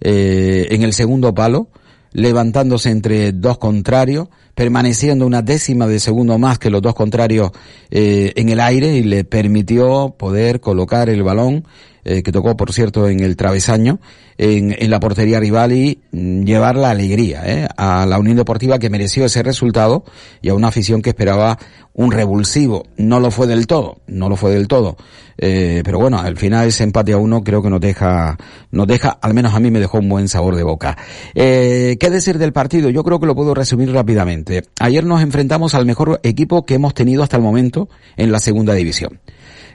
eh, 0.00 0.68
en 0.70 0.82
el 0.82 0.92
segundo 0.92 1.34
palo 1.34 1.68
levantándose 2.12 2.90
entre 2.90 3.32
dos 3.32 3.58
contrarios, 3.58 4.28
permaneciendo 4.54 5.26
una 5.26 5.42
décima 5.42 5.86
de 5.86 6.00
segundo 6.00 6.38
más 6.38 6.58
que 6.58 6.70
los 6.70 6.82
dos 6.82 6.94
contrarios 6.94 7.52
eh, 7.90 8.32
en 8.36 8.48
el 8.48 8.60
aire 8.60 8.96
y 8.96 9.02
le 9.02 9.24
permitió 9.24 10.14
poder 10.18 10.60
colocar 10.60 11.08
el 11.08 11.22
balón, 11.22 11.64
eh, 12.04 12.22
que 12.22 12.32
tocó 12.32 12.56
por 12.56 12.72
cierto 12.72 13.08
en 13.08 13.20
el 13.20 13.36
travesaño, 13.36 14.00
en, 14.38 14.74
en 14.78 14.90
la 14.90 15.00
portería 15.00 15.40
rival 15.40 15.72
y 15.72 16.00
mm, 16.12 16.44
llevar 16.44 16.76
la 16.76 16.90
alegría 16.90 17.42
eh, 17.44 17.68
a 17.76 18.06
la 18.06 18.18
Unión 18.18 18.36
Deportiva 18.36 18.78
que 18.78 18.90
mereció 18.90 19.24
ese 19.24 19.42
resultado 19.42 20.04
y 20.40 20.48
a 20.48 20.54
una 20.54 20.68
afición 20.68 21.02
que 21.02 21.10
esperaba 21.10 21.58
un 21.92 22.12
revulsivo. 22.12 22.84
No 22.96 23.20
lo 23.20 23.30
fue 23.30 23.46
del 23.46 23.66
todo, 23.66 23.98
no 24.06 24.28
lo 24.28 24.36
fue 24.36 24.52
del 24.52 24.68
todo. 24.68 24.96
Eh, 25.36 25.82
pero 25.84 25.98
bueno, 25.98 26.18
al 26.18 26.36
final 26.36 26.68
ese 26.68 26.84
empate 26.84 27.12
a 27.12 27.16
uno 27.16 27.42
creo 27.42 27.62
que 27.62 27.70
nos 27.70 27.80
deja, 27.80 28.36
nos 28.70 28.86
deja, 28.86 29.10
al 29.22 29.34
menos 29.34 29.54
a 29.54 29.60
mí 29.60 29.70
me 29.70 29.80
dejó 29.80 29.98
un 29.98 30.08
buen 30.08 30.28
sabor 30.28 30.54
de 30.56 30.62
boca. 30.62 30.96
Eh, 31.34 31.96
¿Qué 31.98 32.10
decir 32.10 32.38
del 32.38 32.52
partido? 32.52 32.90
Yo 32.90 33.02
creo 33.04 33.20
que 33.20 33.26
lo 33.26 33.34
puedo 33.34 33.54
resumir 33.54 33.92
rápidamente. 33.92 34.64
Ayer 34.78 35.04
nos 35.04 35.22
enfrentamos 35.22 35.74
al 35.74 35.86
mejor 35.86 36.20
equipo 36.22 36.64
que 36.64 36.74
hemos 36.74 36.94
tenido 36.94 37.22
hasta 37.22 37.36
el 37.36 37.42
momento 37.42 37.88
en 38.16 38.32
la 38.32 38.40
segunda 38.40 38.74
división. 38.74 39.20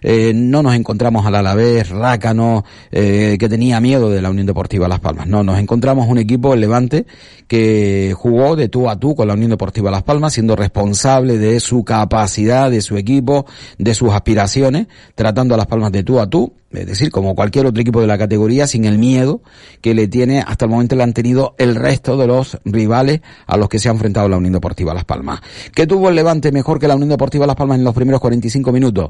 Eh, 0.02 0.34
no 0.36 0.64
nos 0.64 0.75
encontramos 0.75 1.25
al 1.25 1.36
Alavés, 1.36 1.90
Rácano, 1.90 2.64
eh, 2.92 3.38
que 3.40 3.50
tenía 3.50 3.80
miedo 3.80 4.10
de 4.10 4.22
la 4.22 4.30
Unión 4.30 4.48
Deportiva 4.48 4.88
Las 4.88 5.00
Palmas. 5.00 5.28
No, 5.28 5.44
nos 5.44 5.60
encontramos 5.60 6.08
un 6.08 6.18
equipo, 6.18 6.54
el 6.54 6.62
Levante, 6.62 7.06
que 7.48 8.14
jugó 8.16 8.56
de 8.56 8.70
tú 8.70 8.90
a 8.90 9.00
tú 9.00 9.16
con 9.16 9.28
la 9.28 9.34
Unión 9.34 9.52
Deportiva 9.52 9.92
Las 9.92 10.04
Palmas, 10.04 10.34
siendo 10.34 10.56
responsable 10.56 11.38
de 11.38 11.60
su 11.60 11.84
capacidad, 11.84 12.72
de 12.72 12.82
su 12.82 12.98
equipo, 12.98 13.46
de 13.78 13.94
sus 13.94 14.12
aspiraciones, 14.14 14.88
tratando 15.16 15.56
a 15.56 15.58
Las 15.58 15.68
Palmas 15.68 15.92
de 15.92 16.04
tú 16.04 16.20
a 16.20 16.30
tú, 16.30 16.54
es 16.77 16.88
decir, 16.88 17.12
como 17.12 17.36
cualquier 17.36 17.65
otro 17.65 17.82
equipo 17.82 18.01
de 18.01 18.08
la 18.08 18.17
categoría, 18.17 18.67
sin 18.67 18.86
el 18.86 18.98
miedo 18.98 19.41
que 19.82 19.94
le 19.94 20.08
tiene, 20.08 20.44
hasta 20.46 20.65
el 20.65 20.72
momento 20.72 20.96
le 20.96 21.03
han 21.03 21.13
tenido 21.13 21.55
el 21.58 21.75
resto 21.75 22.17
de 22.17 22.27
los 22.27 22.58
rivales 22.65 23.22
a 23.48 23.58
los 23.58 23.70
que 23.70 23.79
se 23.79 23.89
ha 23.89 23.91
enfrentado 23.91 24.29
la 24.29 24.38
Unión 24.38 24.53
Deportiva 24.53 24.94
Las 24.94 25.05
Palmas. 25.05 25.41
¿Qué 25.74 25.88
tuvo 25.88 26.10
el 26.10 26.15
Levante 26.15 26.51
mejor 26.51 26.79
que 26.79 26.88
la 26.88 26.96
Unión 26.96 27.10
Deportiva 27.10 27.48
Las 27.48 27.55
Palmas 27.55 27.77
en 27.77 27.84
los 27.84 27.94
primeros 27.94 28.22
45 28.22 28.72
minutos? 28.72 29.10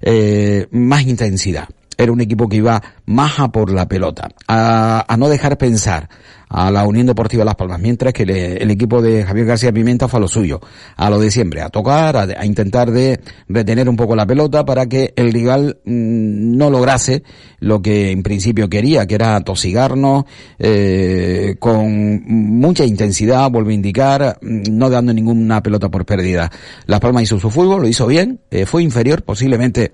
Eh, 0.00 0.66
más 0.70 1.02
intensidad 1.02 1.68
era 1.96 2.12
un 2.12 2.20
equipo 2.20 2.48
que 2.48 2.56
iba 2.56 2.82
más 3.06 3.38
a 3.40 3.48
por 3.48 3.70
la 3.70 3.88
pelota, 3.88 4.28
a, 4.48 5.16
no 5.18 5.28
dejar 5.28 5.56
pensar 5.56 6.08
a 6.48 6.70
la 6.70 6.84
Unión 6.86 7.06
Deportiva 7.06 7.44
Las 7.44 7.56
Palmas, 7.56 7.80
mientras 7.80 8.12
que 8.12 8.22
el 8.22 8.70
equipo 8.70 9.02
de 9.02 9.24
Javier 9.24 9.46
García 9.46 9.72
Pimienta 9.72 10.06
fue 10.06 10.18
a 10.18 10.20
lo 10.20 10.28
suyo, 10.28 10.60
a 10.96 11.10
lo 11.10 11.18
de 11.18 11.30
siempre, 11.30 11.60
a 11.60 11.70
tocar, 11.70 12.16
a, 12.16 12.44
intentar 12.44 12.90
de 12.90 13.20
retener 13.48 13.88
un 13.88 13.96
poco 13.96 14.14
la 14.14 14.26
pelota 14.26 14.64
para 14.64 14.86
que 14.86 15.12
el 15.16 15.32
rival 15.32 15.78
mm, 15.84 16.56
no 16.56 16.70
lograse 16.70 17.22
lo 17.60 17.82
que 17.82 18.10
en 18.10 18.22
principio 18.22 18.68
quería, 18.68 19.06
que 19.06 19.16
era 19.16 19.40
tosigarnos 19.40 20.24
eh, 20.58 21.56
con 21.58 22.22
mucha 22.26 22.84
intensidad, 22.84 23.50
vuelvo 23.50 23.70
a 23.70 23.74
indicar, 23.74 24.38
mm, 24.40 24.62
no 24.70 24.90
dando 24.90 25.12
ninguna 25.12 25.62
pelota 25.62 25.88
por 25.88 26.04
pérdida. 26.04 26.50
Las 26.86 27.00
Palmas 27.00 27.24
hizo 27.24 27.40
su 27.40 27.50
fútbol, 27.50 27.82
lo 27.82 27.88
hizo 27.88 28.06
bien, 28.06 28.40
eh, 28.50 28.66
fue 28.66 28.82
inferior, 28.82 29.22
posiblemente 29.22 29.90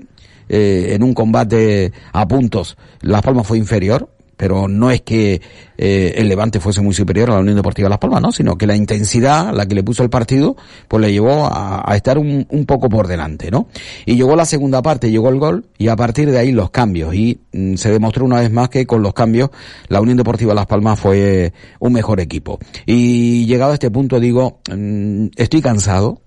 eh, 0.48 0.90
en 0.94 1.02
un 1.02 1.14
combate 1.14 1.92
a 2.12 2.26
puntos 2.26 2.76
Las 3.00 3.22
Palmas 3.22 3.46
fue 3.46 3.58
inferior, 3.58 4.08
pero 4.42 4.66
no 4.66 4.90
es 4.90 5.02
que 5.02 5.40
eh, 5.78 6.14
el 6.16 6.26
Levante 6.26 6.58
fuese 6.58 6.80
muy 6.80 6.94
superior 6.94 7.30
a 7.30 7.34
la 7.34 7.40
Unión 7.42 7.54
Deportiva 7.54 7.88
Las 7.88 7.98
Palmas, 7.98 8.20
¿no? 8.20 8.32
Sino 8.32 8.58
que 8.58 8.66
la 8.66 8.74
intensidad, 8.74 9.54
la 9.54 9.66
que 9.66 9.76
le 9.76 9.84
puso 9.84 10.02
el 10.02 10.10
partido, 10.10 10.56
pues 10.88 11.00
le 11.00 11.12
llevó 11.12 11.46
a, 11.46 11.94
estar 11.94 12.18
un, 12.18 12.46
poco 12.66 12.88
por 12.88 13.06
delante, 13.06 13.52
¿no? 13.52 13.68
Y 14.04 14.16
llegó 14.16 14.34
la 14.34 14.44
segunda 14.44 14.82
parte, 14.82 15.12
llegó 15.12 15.28
el 15.28 15.38
gol, 15.38 15.66
y 15.78 15.86
a 15.86 15.94
partir 15.94 16.28
de 16.28 16.38
ahí 16.38 16.50
los 16.50 16.70
cambios, 16.70 17.14
y 17.14 17.40
mm, 17.52 17.76
se 17.76 17.92
demostró 17.92 18.24
una 18.24 18.40
vez 18.40 18.50
más 18.50 18.68
que 18.68 18.84
con 18.84 19.00
los 19.00 19.14
cambios 19.14 19.50
la 19.86 20.00
Unión 20.00 20.16
Deportiva 20.16 20.54
Las 20.54 20.66
Palmas 20.66 20.98
fue 20.98 21.52
un 21.78 21.92
mejor 21.92 22.18
equipo. 22.18 22.58
Y 22.84 23.46
llegado 23.46 23.70
a 23.70 23.74
este 23.74 23.92
punto 23.92 24.18
digo, 24.18 24.58
mm, 24.68 25.26
estoy 25.36 25.62
cansado, 25.62 26.20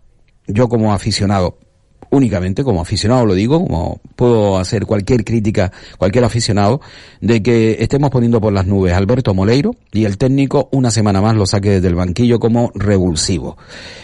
yo 0.47 0.69
como 0.69 0.93
aficionado, 0.93 1.57
únicamente 2.15 2.63
como 2.63 2.81
aficionado 2.81 3.25
lo 3.25 3.33
digo, 3.33 3.63
como 3.63 3.99
puedo 4.15 4.57
hacer 4.57 4.85
cualquier 4.85 5.23
crítica, 5.23 5.71
cualquier 5.97 6.23
aficionado, 6.23 6.81
de 7.21 7.43
que 7.43 7.77
estemos 7.79 8.09
poniendo 8.09 8.41
por 8.41 8.53
las 8.53 8.65
nubes 8.65 8.93
Alberto 8.93 9.33
Moleiro 9.33 9.75
y 9.91 10.05
el 10.05 10.17
técnico 10.17 10.69
una 10.71 10.91
semana 10.91 11.21
más 11.21 11.35
lo 11.35 11.45
saque 11.45 11.81
del 11.81 11.95
banquillo 11.95 12.39
como 12.39 12.71
revulsivo. 12.75 13.57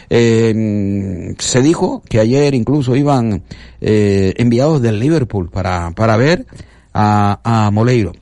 Eh, 0.10 1.34
se 1.40 1.62
dijo 1.62 2.04
que 2.08 2.20
ayer 2.20 2.54
incluso 2.54 2.96
iban 2.96 3.44
eh, 3.80 4.34
enviados 4.38 4.82
del 4.82 5.00
Liverpool 5.00 5.50
para, 5.50 5.92
para 5.92 6.18
ver 6.18 6.46
a, 6.94 7.40
a 7.44 7.72
Moleiro. 7.72 8.14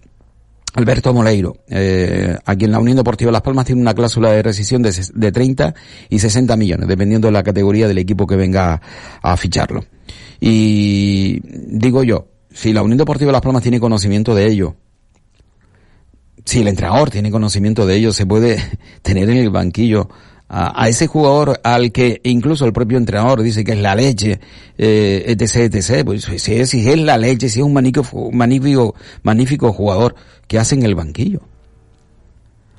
Alberto 0.79 1.13
Moleiro, 1.13 1.57
eh, 1.67 2.37
aquí 2.45 2.63
en 2.63 2.71
la 2.71 2.79
Unión 2.79 2.95
Deportiva 2.95 3.31
Las 3.31 3.41
Palmas 3.41 3.65
tiene 3.65 3.81
una 3.81 3.93
cláusula 3.93 4.31
de 4.31 4.41
rescisión 4.41 4.81
de, 4.81 4.95
de 5.13 5.31
30 5.31 5.75
y 6.09 6.19
60 6.19 6.55
millones, 6.55 6.87
dependiendo 6.87 7.27
de 7.27 7.33
la 7.33 7.43
categoría 7.43 7.85
del 7.87 7.97
equipo 7.97 8.25
que 8.25 8.37
venga 8.37 8.81
a, 9.21 9.37
ficharlo. 9.37 9.83
Y 10.39 11.41
digo 11.43 12.03
yo, 12.03 12.27
si 12.49 12.71
la 12.71 12.81
Unión 12.81 12.97
Deportiva 12.97 13.31
Las 13.31 13.41
Palmas 13.41 13.61
tiene 13.61 13.79
conocimiento 13.79 14.33
de 14.33 14.47
ello, 14.47 14.75
si 16.45 16.61
el 16.61 16.69
entrenador 16.69 17.09
tiene 17.09 17.29
conocimiento 17.29 17.85
de 17.85 17.97
ello, 17.97 18.13
se 18.13 18.25
puede 18.25 18.57
tener 19.01 19.29
en 19.29 19.37
el 19.37 19.49
banquillo 19.49 20.09
a, 20.49 20.89
ese 20.89 21.05
jugador 21.05 21.59
al 21.63 21.91
que 21.91 22.21
incluso 22.23 22.65
el 22.65 22.73
propio 22.73 22.97
entrenador 22.97 23.43
dice 23.43 23.63
que 23.63 23.73
es 23.73 23.77
la 23.77 23.93
leche, 23.93 24.39
eh, 24.77 25.23
etc, 25.27 25.73
etc, 25.73 26.03
pues 26.03 26.23
si 26.23 26.55
es, 26.55 26.69
si 26.69 26.89
es 26.89 26.97
la 26.97 27.17
leche, 27.17 27.49
si 27.49 27.59
es 27.59 27.65
un 27.65 27.73
magnífico, 27.73 28.31
magnífico, 28.31 28.95
magnífico 29.21 29.71
jugador, 29.71 30.15
que 30.47 30.57
hace 30.57 30.75
en 30.75 30.83
el 30.83 30.95
banquillo? 30.95 31.41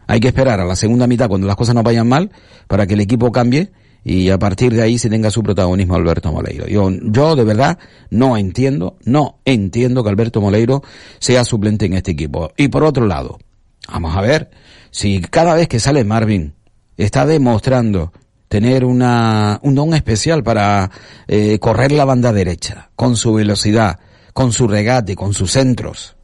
Hay 0.09 0.19
que 0.19 0.27
esperar 0.27 0.59
a 0.59 0.65
la 0.65 0.75
segunda 0.75 1.07
mitad 1.07 1.29
cuando 1.29 1.47
las 1.47 1.55
cosas 1.55 1.77
no 1.77 1.85
vayan 1.85 2.09
mal 2.09 2.33
para 2.67 2.89
que 2.89 2.95
el 2.95 3.00
equipo 3.00 3.31
cambie 3.31 3.71
y 4.03 4.31
a 4.31 4.39
partir 4.39 4.73
de 4.75 4.83
ahí 4.83 4.99
se 4.99 5.09
tenga 5.09 5.31
su 5.31 5.41
protagonismo 5.45 5.95
Alberto 5.95 6.33
Moleiro. 6.33 6.67
Yo, 6.67 6.91
yo 6.91 7.37
de 7.37 7.45
verdad 7.45 7.79
no 8.11 8.37
entiendo, 8.37 8.97
no 9.05 9.39
entiendo 9.45 10.03
que 10.03 10.11
Alberto 10.11 10.41
Moleiro 10.41 10.83
sea 11.21 11.45
suplente 11.45 11.87
en 11.87 11.93
este 11.93 12.11
equipo. 12.11 12.50
Y 12.57 12.67
por 12.67 12.83
otro 12.83 13.07
lado, 13.07 13.39
vamos 13.87 14.17
a 14.17 14.21
ver, 14.23 14.50
si 14.91 15.21
cada 15.21 15.55
vez 15.55 15.69
que 15.69 15.79
sale 15.79 16.03
Marvin 16.03 16.55
está 17.04 17.26
demostrando 17.26 18.12
tener 18.49 18.85
una, 18.85 19.61
un 19.62 19.75
don 19.75 19.95
especial 19.95 20.42
para 20.42 20.90
eh, 21.28 21.59
correr 21.59 21.92
la 21.92 22.04
banda 22.04 22.33
derecha, 22.33 22.90
con 22.97 23.16
su 23.16 23.35
velocidad, 23.35 23.99
con 24.33 24.52
su 24.52 24.66
regate, 24.66 25.14
con 25.14 25.35
sus 25.35 25.52
centros. 25.52 26.16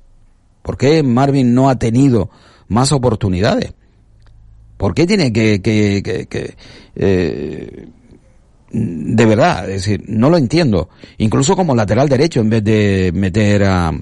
¿Por 0.62 0.76
qué 0.76 1.02
Marvin 1.02 1.54
no 1.54 1.68
ha 1.68 1.78
tenido 1.78 2.30
más 2.68 2.92
oportunidades? 2.92 3.72
¿Por 4.76 4.94
qué 4.94 5.06
tiene 5.06 5.32
que, 5.32 5.62
que, 5.62 6.26
que, 6.28 6.56
eh, 6.96 7.88
de 8.70 9.26
verdad, 9.26 9.70
es 9.70 9.86
decir, 9.86 10.02
no 10.06 10.28
lo 10.28 10.36
entiendo. 10.36 10.90
Incluso 11.18 11.56
como 11.56 11.74
lateral 11.74 12.08
derecho, 12.08 12.40
en 12.40 12.50
vez 12.50 12.64
de 12.64 13.12
meter 13.14 13.64
a, 13.64 13.92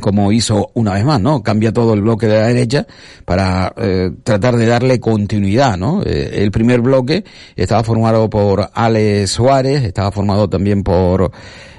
como 0.00 0.32
hizo 0.32 0.70
una 0.74 0.94
vez 0.94 1.04
más, 1.04 1.20
¿no? 1.20 1.42
Cambia 1.42 1.72
todo 1.72 1.94
el 1.94 2.02
bloque 2.02 2.26
de 2.26 2.40
la 2.40 2.46
derecha 2.46 2.86
para 3.24 3.72
eh, 3.76 4.10
tratar 4.22 4.56
de 4.56 4.66
darle 4.66 5.00
continuidad, 5.00 5.76
¿no? 5.76 6.02
Eh, 6.04 6.42
el 6.42 6.50
primer 6.50 6.80
bloque 6.80 7.24
estaba 7.56 7.84
formado 7.84 8.28
por 8.28 8.70
Ale 8.74 9.26
Suárez, 9.26 9.84
estaba 9.84 10.10
formado 10.10 10.48
también 10.48 10.82
por 10.82 11.30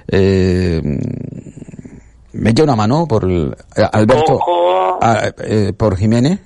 eh, 0.07 0.81
me 2.35 2.51
echa 2.51 2.63
una 2.63 2.75
mano 2.75 3.07
por 3.07 3.25
Alberto, 3.91 4.39
por 5.77 5.97
Jiménez, 5.97 6.39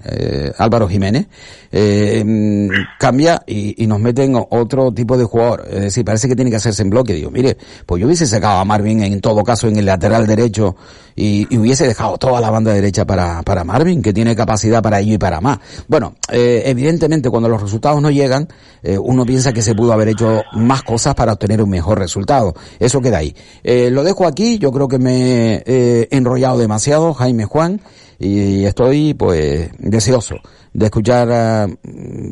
Álvaro 0.58 0.88
Jiménez, 0.88 1.28
eh, 1.72 2.24
mm, 2.26 2.70
cambia 2.98 3.44
y, 3.46 3.84
y, 3.84 3.88
nos 3.88 4.00
meten 4.00 4.36
otro 4.50 4.92
tipo 4.92 5.18
de 5.18 5.26
jugador. 5.26 5.66
Es 5.70 5.82
decir, 5.82 6.04
parece 6.04 6.28
que 6.28 6.36
tiene 6.36 6.50
que 6.50 6.58
hacerse 6.58 6.82
en 6.82 6.90
bloque. 6.90 7.14
Digo, 7.14 7.30
mire, 7.30 7.58
pues 7.86 8.02
yo 8.02 8.08
hubiese 8.08 8.26
sacado 8.26 8.60
a 8.60 8.66
Marvin 8.66 9.04
en 9.04 9.22
todo 9.22 9.44
caso 9.44 9.68
en 9.68 9.78
el 9.78 9.86
lateral 9.86 10.26
derecho 10.26 10.76
y, 11.16 11.48
y 11.54 11.58
hubiese 11.58 11.86
dejado 11.86 12.18
toda 12.18 12.40
la 12.40 12.50
banda 12.50 12.74
derecha 12.74 13.06
para, 13.06 13.44
para 13.44 13.64
Marvin, 13.64 14.02
que 14.02 14.14
tiene 14.14 14.36
capacidad 14.36 14.82
para 14.82 15.00
ello 15.00 15.16
y 15.16 15.18
para 15.18 15.42
más. 15.42 15.60
Bueno, 15.88 16.16
eh, 16.32 16.64
evidentemente 16.66 17.30
cuando 17.30 17.50
los 17.50 17.62
resultados 17.62 18.02
no 18.02 18.10
llegan, 18.10 18.48
eh, 18.82 18.98
uno 18.98 19.26
piensa 19.26 19.52
que 19.52 19.62
se 19.62 19.76
pudo 19.76 19.94
haber 19.94 20.10
hecho 20.10 20.42
más 20.54 20.82
cosas 20.84 21.16
para 21.16 21.34
obtener 21.34 21.62
un 21.62 21.70
mejor 21.70 22.00
resultado. 22.00 22.54
Eso 22.80 23.02
queda 23.02 23.18
ahí. 23.18 23.36
Eh, 23.64 23.90
lo 23.92 24.04
dejo 24.04 24.26
aquí, 24.26 24.58
yo 24.60 24.72
creo 24.72 24.88
que 24.88 24.98
me 24.98 25.64
he 25.80 26.08
enrollado 26.12 26.58
demasiado, 26.58 27.14
Jaime 27.14 27.46
Juan, 27.46 27.82
y 28.20 28.66
estoy 28.66 29.14
pues 29.14 29.72
deseoso 29.80 30.36
de 30.74 30.86
escuchar 30.86 31.28
eh, 31.32 31.78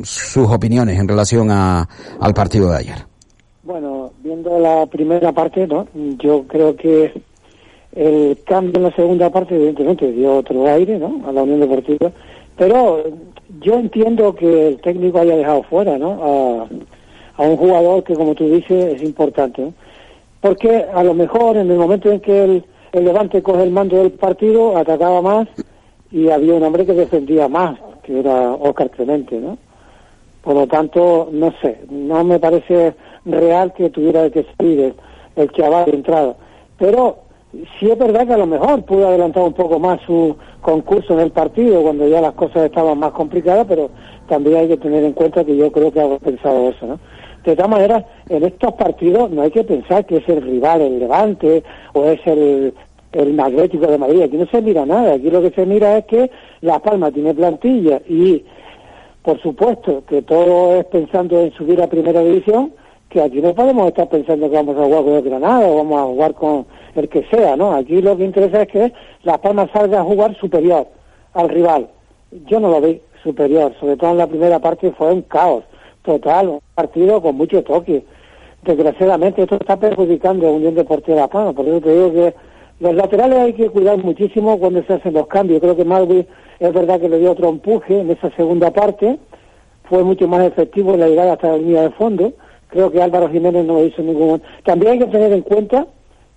sus 0.04 0.48
opiniones 0.48 0.98
en 0.98 1.08
relación 1.08 1.50
a, 1.50 1.88
al 2.20 2.34
partido 2.34 2.70
de 2.70 2.76
ayer. 2.76 3.06
Bueno, 3.62 4.12
viendo 4.22 4.58
la 4.58 4.86
primera 4.86 5.32
parte, 5.32 5.66
¿no? 5.66 5.86
yo 5.94 6.44
creo 6.46 6.74
que 6.76 7.12
el 7.94 8.38
cambio 8.44 8.76
en 8.76 8.82
la 8.84 8.94
segunda 8.94 9.30
parte 9.30 9.56
evidentemente 9.56 10.10
dio 10.12 10.36
otro 10.36 10.66
aire 10.66 10.98
¿no? 10.98 11.22
a 11.26 11.32
la 11.32 11.42
Unión 11.42 11.60
Deportiva, 11.60 12.10
pero 12.56 13.02
yo 13.60 13.74
entiendo 13.74 14.34
que 14.34 14.68
el 14.68 14.80
técnico 14.80 15.18
haya 15.18 15.36
dejado 15.36 15.62
fuera 15.64 15.98
¿no? 15.98 16.68
a, 17.36 17.42
un 17.42 17.56
jugador 17.56 18.02
que, 18.02 18.14
como 18.14 18.34
tú 18.34 18.48
dices, 18.48 18.96
es 18.96 19.02
importante. 19.02 19.72
Porque 20.40 20.84
a 20.92 21.02
lo 21.04 21.14
mejor 21.14 21.56
en 21.56 21.70
el 21.70 21.78
momento 21.78 22.10
en 22.10 22.20
que 22.20 22.44
el, 22.44 22.64
el 22.92 23.04
Levante 23.04 23.42
coge 23.42 23.62
el 23.62 23.70
mando 23.70 23.96
del 23.96 24.12
partido, 24.12 24.76
atacaba 24.76 25.22
más 25.22 25.48
y 26.10 26.28
había 26.30 26.54
un 26.54 26.62
hombre 26.62 26.86
que 26.86 26.94
defendía 26.94 27.48
más 27.48 27.78
que 28.08 28.20
era 28.20 28.52
Oscar 28.54 28.90
Clemente, 28.90 29.38
¿no? 29.38 29.58
Por 30.42 30.54
lo 30.54 30.66
tanto, 30.66 31.28
no 31.30 31.52
sé, 31.60 31.80
no 31.90 32.24
me 32.24 32.38
parece 32.38 32.94
real 33.26 33.74
que 33.74 33.90
tuviera 33.90 34.30
que 34.30 34.46
salir 34.56 34.80
el, 34.80 34.94
el 35.36 35.52
chaval 35.52 35.84
de 35.84 35.92
entrada. 35.92 36.36
Pero 36.78 37.18
sí 37.78 37.90
es 37.90 37.98
verdad 37.98 38.26
que 38.26 38.32
a 38.32 38.38
lo 38.38 38.46
mejor 38.46 38.82
pudo 38.84 39.08
adelantar 39.08 39.42
un 39.42 39.52
poco 39.52 39.78
más 39.78 40.00
su 40.06 40.34
concurso 40.62 41.12
en 41.14 41.20
el 41.20 41.32
partido 41.32 41.82
cuando 41.82 42.08
ya 42.08 42.22
las 42.22 42.32
cosas 42.32 42.64
estaban 42.64 42.98
más 42.98 43.12
complicadas, 43.12 43.66
pero 43.68 43.90
también 44.26 44.56
hay 44.56 44.68
que 44.68 44.78
tener 44.78 45.04
en 45.04 45.12
cuenta 45.12 45.44
que 45.44 45.56
yo 45.56 45.70
creo 45.70 45.92
que 45.92 46.00
ha 46.00 46.18
pensado 46.18 46.70
eso, 46.70 46.86
¿no? 46.86 46.98
De 47.48 47.56
todas 47.56 47.70
maneras, 47.70 48.04
en 48.28 48.44
estos 48.44 48.74
partidos 48.74 49.30
no 49.30 49.40
hay 49.40 49.50
que 49.50 49.64
pensar 49.64 50.04
que 50.04 50.18
es 50.18 50.28
el 50.28 50.42
rival, 50.42 50.82
el 50.82 50.98
Levante, 50.98 51.62
o 51.94 52.04
es 52.04 52.20
el, 52.26 52.74
el 53.12 53.32
Magnético 53.32 53.86
de 53.86 53.96
Madrid. 53.96 54.20
Aquí 54.20 54.36
no 54.36 54.44
se 54.48 54.60
mira 54.60 54.84
nada. 54.84 55.14
Aquí 55.14 55.30
lo 55.30 55.40
que 55.40 55.50
se 55.52 55.64
mira 55.64 55.96
es 55.96 56.04
que 56.04 56.30
La 56.60 56.78
Palma 56.78 57.10
tiene 57.10 57.32
plantilla 57.32 58.02
y, 58.06 58.44
por 59.22 59.40
supuesto, 59.40 60.04
que 60.06 60.20
todo 60.20 60.76
es 60.76 60.84
pensando 60.84 61.40
en 61.40 61.50
subir 61.54 61.80
a 61.80 61.86
Primera 61.86 62.20
División, 62.20 62.74
que 63.08 63.22
aquí 63.22 63.40
no 63.40 63.54
podemos 63.54 63.88
estar 63.88 64.10
pensando 64.10 64.50
que 64.50 64.56
vamos 64.56 64.76
a 64.76 64.84
jugar 64.84 65.04
con 65.04 65.14
el 65.14 65.22
Granada 65.22 65.68
o 65.68 65.76
vamos 65.76 66.00
a 66.02 66.04
jugar 66.04 66.34
con 66.34 66.66
el 66.96 67.08
que 67.08 67.24
sea, 67.30 67.56
¿no? 67.56 67.72
Aquí 67.72 68.02
lo 68.02 68.14
que 68.18 68.26
interesa 68.26 68.60
es 68.60 68.68
que 68.68 68.92
La 69.22 69.38
Palma 69.38 69.70
salga 69.72 70.00
a 70.00 70.04
jugar 70.04 70.36
superior 70.36 70.86
al 71.32 71.48
rival. 71.48 71.88
Yo 72.44 72.60
no 72.60 72.68
lo 72.68 72.82
vi 72.82 73.00
superior, 73.22 73.72
sobre 73.80 73.96
todo 73.96 74.10
en 74.10 74.18
la 74.18 74.26
primera 74.26 74.58
parte 74.58 74.92
fue 74.92 75.14
un 75.14 75.22
caos 75.22 75.64
total, 76.08 76.48
un 76.48 76.60
partido 76.74 77.20
con 77.20 77.36
mucho 77.36 77.62
toque. 77.62 78.04
Desgraciadamente 78.62 79.42
esto 79.42 79.56
está 79.56 79.76
perjudicando 79.76 80.48
a 80.48 80.52
Unión 80.52 80.74
Deportiva 80.74 81.16
de 81.16 81.20
La 81.22 81.28
Palma, 81.28 81.52
por 81.52 81.66
eso 81.66 81.80
te 81.80 81.92
digo 81.92 82.12
que 82.12 82.34
Los 82.80 82.94
laterales 82.94 83.38
hay 83.38 83.52
que 83.54 83.70
cuidar 83.70 83.98
muchísimo 83.98 84.58
cuando 84.58 84.82
se 84.84 84.94
hacen 84.94 85.12
los 85.12 85.26
cambios. 85.26 85.60
Creo 85.60 85.76
que 85.76 85.84
Malvi 85.84 86.26
es 86.60 86.72
verdad 86.72 87.00
que 87.00 87.08
le 87.08 87.18
dio 87.18 87.32
otro 87.32 87.48
empuje 87.48 88.00
en 88.00 88.10
esa 88.10 88.30
segunda 88.36 88.70
parte, 88.70 89.18
fue 89.88 90.04
mucho 90.04 90.28
más 90.28 90.44
efectivo 90.44 90.94
en 90.94 91.00
la 91.00 91.08
llegada 91.08 91.32
hasta 91.32 91.48
la 91.48 91.58
línea 91.58 91.82
de 91.82 91.90
fondo. 91.90 92.32
Creo 92.68 92.90
que 92.92 93.02
Álvaro 93.02 93.28
Jiménez 93.30 93.64
no 93.64 93.82
hizo 93.82 94.02
ningún. 94.02 94.42
También 94.64 94.92
hay 94.92 94.98
que 95.00 95.06
tener 95.06 95.32
en 95.32 95.42
cuenta 95.42 95.86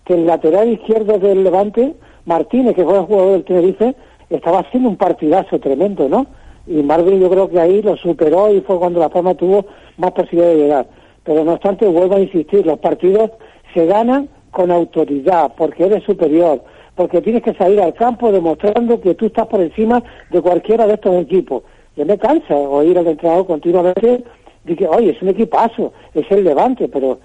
que 0.05 0.15
el 0.15 0.25
lateral 0.25 0.67
izquierdo 0.69 1.19
del 1.19 1.43
Levante, 1.43 1.93
Martínez, 2.25 2.75
que 2.75 2.83
fue 2.83 2.97
el 2.97 3.05
jugador 3.05 3.31
del 3.33 3.43
Tenerife, 3.43 3.95
estaba 4.29 4.59
haciendo 4.59 4.89
un 4.89 4.97
partidazo 4.97 5.59
tremendo, 5.59 6.09
¿no? 6.09 6.25
Y 6.67 6.83
Marvin 6.83 7.19
yo 7.19 7.29
creo 7.29 7.49
que 7.49 7.59
ahí 7.59 7.81
lo 7.81 7.97
superó 7.97 8.53
y 8.53 8.61
fue 8.61 8.77
cuando 8.77 8.99
La 8.99 9.09
Palma 9.09 9.33
tuvo 9.33 9.65
más 9.97 10.11
posibilidad 10.11 10.49
de 10.49 10.57
llegar. 10.57 10.87
Pero 11.23 11.43
no 11.43 11.53
obstante, 11.53 11.85
vuelvo 11.87 12.15
a 12.15 12.21
insistir, 12.21 12.65
los 12.65 12.79
partidos 12.79 13.31
se 13.73 13.85
ganan 13.85 14.29
con 14.51 14.71
autoridad, 14.71 15.53
porque 15.57 15.85
eres 15.85 16.03
superior, 16.03 16.61
porque 16.95 17.21
tienes 17.21 17.41
que 17.41 17.53
salir 17.53 17.81
al 17.81 17.93
campo 17.93 18.31
demostrando 18.31 18.99
que 18.99 19.15
tú 19.15 19.27
estás 19.27 19.47
por 19.47 19.61
encima 19.61 20.03
de 20.29 20.41
cualquiera 20.41 20.85
de 20.87 20.95
estos 20.95 21.15
equipos. 21.15 21.63
Yo 21.95 22.05
me 22.05 22.17
cansa 22.17 22.55
oír 22.55 22.97
al 22.97 23.07
entrenador 23.07 23.47
continuamente 23.47 24.23
y 24.65 24.75
que, 24.75 24.87
oye, 24.87 25.11
es 25.11 25.21
un 25.21 25.29
equipazo, 25.29 25.93
es 26.13 26.29
el 26.31 26.43
Levante, 26.43 26.87
pero. 26.87 27.19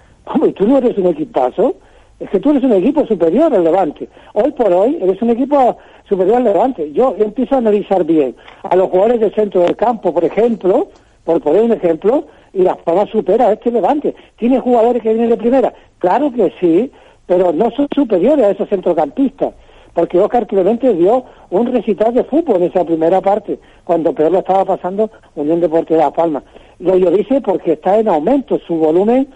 ¿Y 0.44 0.52
tú 0.52 0.66
no 0.66 0.78
eres 0.78 0.98
un 0.98 1.06
equipazo? 1.06 1.76
Es 2.18 2.30
que 2.30 2.40
tú 2.40 2.50
eres 2.50 2.64
un 2.64 2.72
equipo 2.72 3.06
superior 3.06 3.54
al 3.54 3.62
Levante. 3.62 4.08
Hoy 4.32 4.50
por 4.52 4.72
hoy 4.72 4.98
eres 5.00 5.20
un 5.22 5.30
equipo 5.30 5.76
superior 6.08 6.36
al 6.36 6.44
Levante. 6.44 6.92
Yo 6.92 7.14
empiezo 7.18 7.54
a 7.54 7.58
analizar 7.58 8.04
bien 8.04 8.34
a 8.62 8.76
los 8.76 8.90
jugadores 8.90 9.20
del 9.20 9.34
centro 9.34 9.62
del 9.62 9.76
campo, 9.76 10.12
por 10.12 10.24
ejemplo, 10.24 10.88
por 11.24 11.40
poner 11.40 11.62
un 11.62 11.72
ejemplo, 11.72 12.24
y 12.52 12.62
Las 12.62 12.78
Palmas 12.78 13.10
supera 13.10 13.48
a 13.48 13.52
este 13.52 13.70
Levante. 13.70 14.14
¿Tiene 14.36 14.60
jugadores 14.60 15.02
que 15.02 15.12
vienen 15.12 15.30
de 15.30 15.36
primera? 15.36 15.72
Claro 15.98 16.32
que 16.32 16.52
sí, 16.60 16.90
pero 17.26 17.52
no 17.52 17.70
son 17.72 17.88
superiores 17.94 18.44
a 18.44 18.50
esos 18.50 18.68
centrocampistas, 18.68 19.52
porque 19.92 20.18
Oscar 20.18 20.46
Clemente 20.46 20.94
dio 20.94 21.24
un 21.50 21.72
recital 21.72 22.14
de 22.14 22.24
fútbol 22.24 22.56
en 22.56 22.62
esa 22.64 22.84
primera 22.84 23.20
parte, 23.20 23.58
cuando 23.84 24.12
peor 24.12 24.32
lo 24.32 24.38
estaba 24.38 24.64
pasando 24.64 25.10
Unión 25.34 25.60
Deportiva 25.60 25.98
de 25.98 26.04
Las 26.04 26.14
Palmas. 26.14 26.44
Lo 26.78 26.94
dice 27.10 27.40
porque 27.40 27.72
está 27.72 27.98
en 27.98 28.08
aumento 28.08 28.58
su 28.66 28.76
volumen 28.76 29.28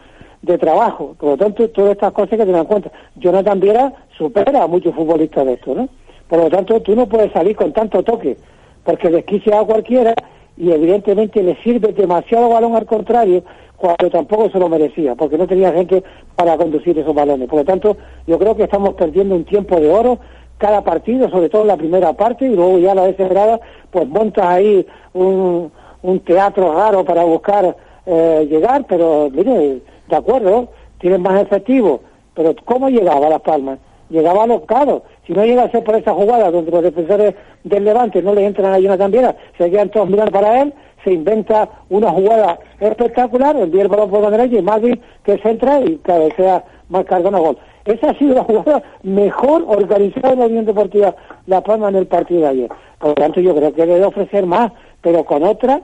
de 0.42 0.58
trabajo. 0.58 1.14
Por 1.18 1.30
lo 1.30 1.36
tanto, 1.36 1.68
todas 1.70 1.92
estas 1.92 2.12
cosas 2.12 2.30
que 2.30 2.44
tener 2.44 2.56
en 2.56 2.66
cuenta. 2.66 2.90
Jonathan 3.16 3.60
Viera 3.60 3.92
supera 4.16 4.62
a 4.62 4.66
muchos 4.66 4.94
futbolistas 4.94 5.46
de 5.46 5.54
esto, 5.54 5.74
¿no? 5.74 5.88
Por 6.30 6.38
lo 6.38 6.48
tanto, 6.48 6.80
tú 6.80 6.94
no 6.94 7.08
puedes 7.08 7.32
salir 7.32 7.56
con 7.56 7.72
tanto 7.72 8.04
toque, 8.04 8.36
porque 8.84 9.10
desquicia 9.10 9.58
a 9.58 9.64
cualquiera 9.64 10.14
y 10.56 10.70
evidentemente 10.70 11.42
le 11.42 11.56
sirve 11.56 11.92
demasiado 11.92 12.48
balón 12.48 12.76
al 12.76 12.86
contrario 12.86 13.42
cuando 13.76 14.08
tampoco 14.10 14.48
se 14.48 14.60
lo 14.60 14.68
merecía, 14.68 15.16
porque 15.16 15.36
no 15.36 15.48
tenía 15.48 15.72
gente 15.72 16.04
para 16.36 16.56
conducir 16.56 16.96
esos 16.96 17.14
balones. 17.14 17.48
Por 17.48 17.58
lo 17.58 17.64
tanto, 17.64 17.96
yo 18.28 18.38
creo 18.38 18.54
que 18.54 18.62
estamos 18.62 18.94
perdiendo 18.94 19.34
un 19.34 19.44
tiempo 19.44 19.80
de 19.80 19.90
oro 19.90 20.20
cada 20.56 20.84
partido, 20.84 21.28
sobre 21.30 21.48
todo 21.48 21.62
en 21.62 21.68
la 21.68 21.76
primera 21.76 22.12
parte, 22.12 22.46
y 22.46 22.54
luego 22.54 22.78
ya 22.78 22.94
la 22.94 23.06
desesperada, 23.06 23.58
pues 23.90 24.06
montas 24.06 24.44
ahí 24.44 24.86
un, 25.14 25.72
un 26.02 26.20
teatro 26.20 26.72
raro 26.74 27.04
para 27.04 27.24
buscar 27.24 27.76
eh, 28.06 28.46
llegar, 28.48 28.84
pero 28.86 29.30
mire, 29.32 29.80
de 30.08 30.16
acuerdo, 30.16 30.68
tienen 31.00 31.22
más 31.22 31.42
efectivo, 31.42 32.02
pero 32.34 32.54
¿cómo 32.64 32.88
llegaba 32.88 33.26
a 33.26 33.30
Las 33.30 33.40
Palmas? 33.40 33.80
Llegaba 34.10 34.44
a 34.44 34.46
los 34.46 34.62
caros. 34.62 35.02
Si 35.30 35.36
no 35.36 35.44
llega 35.44 35.62
a 35.62 35.70
ser 35.70 35.84
por 35.84 35.94
esa 35.94 36.12
jugada 36.12 36.50
donde 36.50 36.72
los 36.72 36.82
defensores 36.82 37.36
del 37.62 37.84
Levante 37.84 38.20
no 38.20 38.34
le 38.34 38.44
entran 38.44 38.72
ahí 38.72 38.84
una 38.84 38.98
cambiera, 38.98 39.36
se 39.56 39.70
quedan 39.70 39.88
todos 39.88 40.10
mirando 40.10 40.32
para 40.32 40.60
él, 40.60 40.74
se 41.04 41.12
inventa 41.12 41.68
una 41.88 42.10
jugada 42.10 42.58
espectacular, 42.80 43.54
envía 43.54 43.82
el 43.82 43.88
balón 43.88 44.10
por 44.10 44.22
la 44.22 44.30
derecha 44.30 44.58
y 44.58 44.62
Madrid 44.62 44.98
que 45.22 45.38
centra 45.38 45.82
y 45.82 45.98
cabecea 45.98 46.64
más 46.88 47.04
Cardona 47.04 47.38
gol. 47.38 47.56
Esa 47.84 48.10
ha 48.10 48.18
sido 48.18 48.34
la 48.34 48.42
jugada 48.42 48.82
mejor 49.04 49.64
organizada 49.68 50.32
en 50.32 50.38
la 50.40 50.46
Unión 50.46 50.64
Deportiva 50.64 51.14
La 51.46 51.60
Palma 51.60 51.90
en 51.90 51.94
el 51.94 52.08
partido 52.08 52.40
de 52.40 52.48
ayer. 52.48 52.68
Por 52.98 53.10
lo 53.10 53.14
tanto, 53.14 53.38
yo 53.38 53.54
creo 53.54 53.72
que 53.72 53.86
debe 53.86 54.04
ofrecer 54.04 54.46
más, 54.46 54.72
pero 55.00 55.22
con 55.22 55.44
otra, 55.44 55.80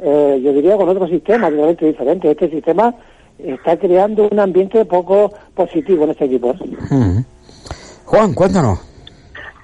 eh, 0.00 0.38
yo 0.44 0.52
diría 0.52 0.76
con 0.76 0.90
otro 0.90 1.08
sistema 1.08 1.48
totalmente 1.48 1.86
diferente. 1.86 2.30
Este 2.30 2.50
sistema 2.50 2.94
está 3.38 3.78
creando 3.78 4.28
un 4.30 4.38
ambiente 4.38 4.84
poco 4.84 5.32
positivo 5.54 6.04
en 6.04 6.10
este 6.10 6.26
equipo. 6.26 6.54
Juan, 8.04 8.34
cuéntanos. 8.34 8.80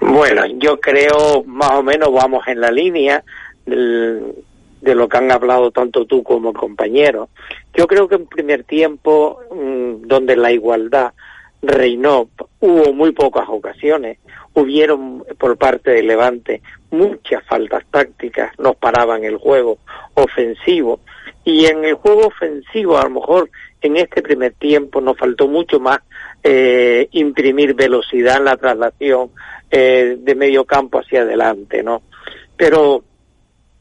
Bueno, 0.01 0.43
yo 0.57 0.79
creo 0.79 1.43
más 1.45 1.71
o 1.71 1.83
menos 1.83 2.11
vamos 2.13 2.47
en 2.47 2.61
la 2.61 2.71
línea 2.71 3.23
de 3.65 4.95
lo 4.95 5.07
que 5.09 5.17
han 5.17 5.31
hablado 5.31 5.71
tanto 5.71 6.05
tú 6.05 6.23
como 6.23 6.53
compañero. 6.53 7.29
Yo 7.73 7.85
creo 7.85 8.07
que 8.07 8.15
en 8.15 8.25
primer 8.25 8.63
tiempo, 8.63 9.39
mm, 9.53 10.07
donde 10.07 10.35
la 10.35 10.51
igualdad 10.51 11.13
reinó, 11.61 12.29
hubo 12.59 12.93
muy 12.93 13.11
pocas 13.11 13.47
ocasiones, 13.49 14.17
hubieron 14.53 15.23
por 15.37 15.57
parte 15.57 15.91
de 15.91 16.03
Levante 16.03 16.61
muchas 16.91 17.43
faltas 17.45 17.83
tácticas, 17.91 18.57
nos 18.57 18.75
paraban 18.77 19.23
el 19.23 19.37
juego 19.37 19.77
ofensivo 20.15 21.01
y 21.43 21.65
en 21.65 21.83
el 21.83 21.95
juego 21.95 22.27
ofensivo 22.27 22.97
a 22.97 23.03
lo 23.03 23.11
mejor 23.11 23.49
en 23.81 23.97
este 23.97 24.21
primer 24.21 24.53
tiempo 24.53 25.01
nos 25.01 25.17
faltó 25.17 25.47
mucho 25.47 25.79
más 25.79 25.99
eh, 26.43 27.07
imprimir 27.11 27.73
velocidad 27.73 28.37
en 28.37 28.45
la 28.45 28.57
traslación 28.57 29.31
eh, 29.71 30.17
de 30.19 30.35
medio 30.35 30.65
campo 30.65 30.99
hacia 30.99 31.21
adelante, 31.21 31.83
¿no? 31.83 32.01
Pero 32.55 33.03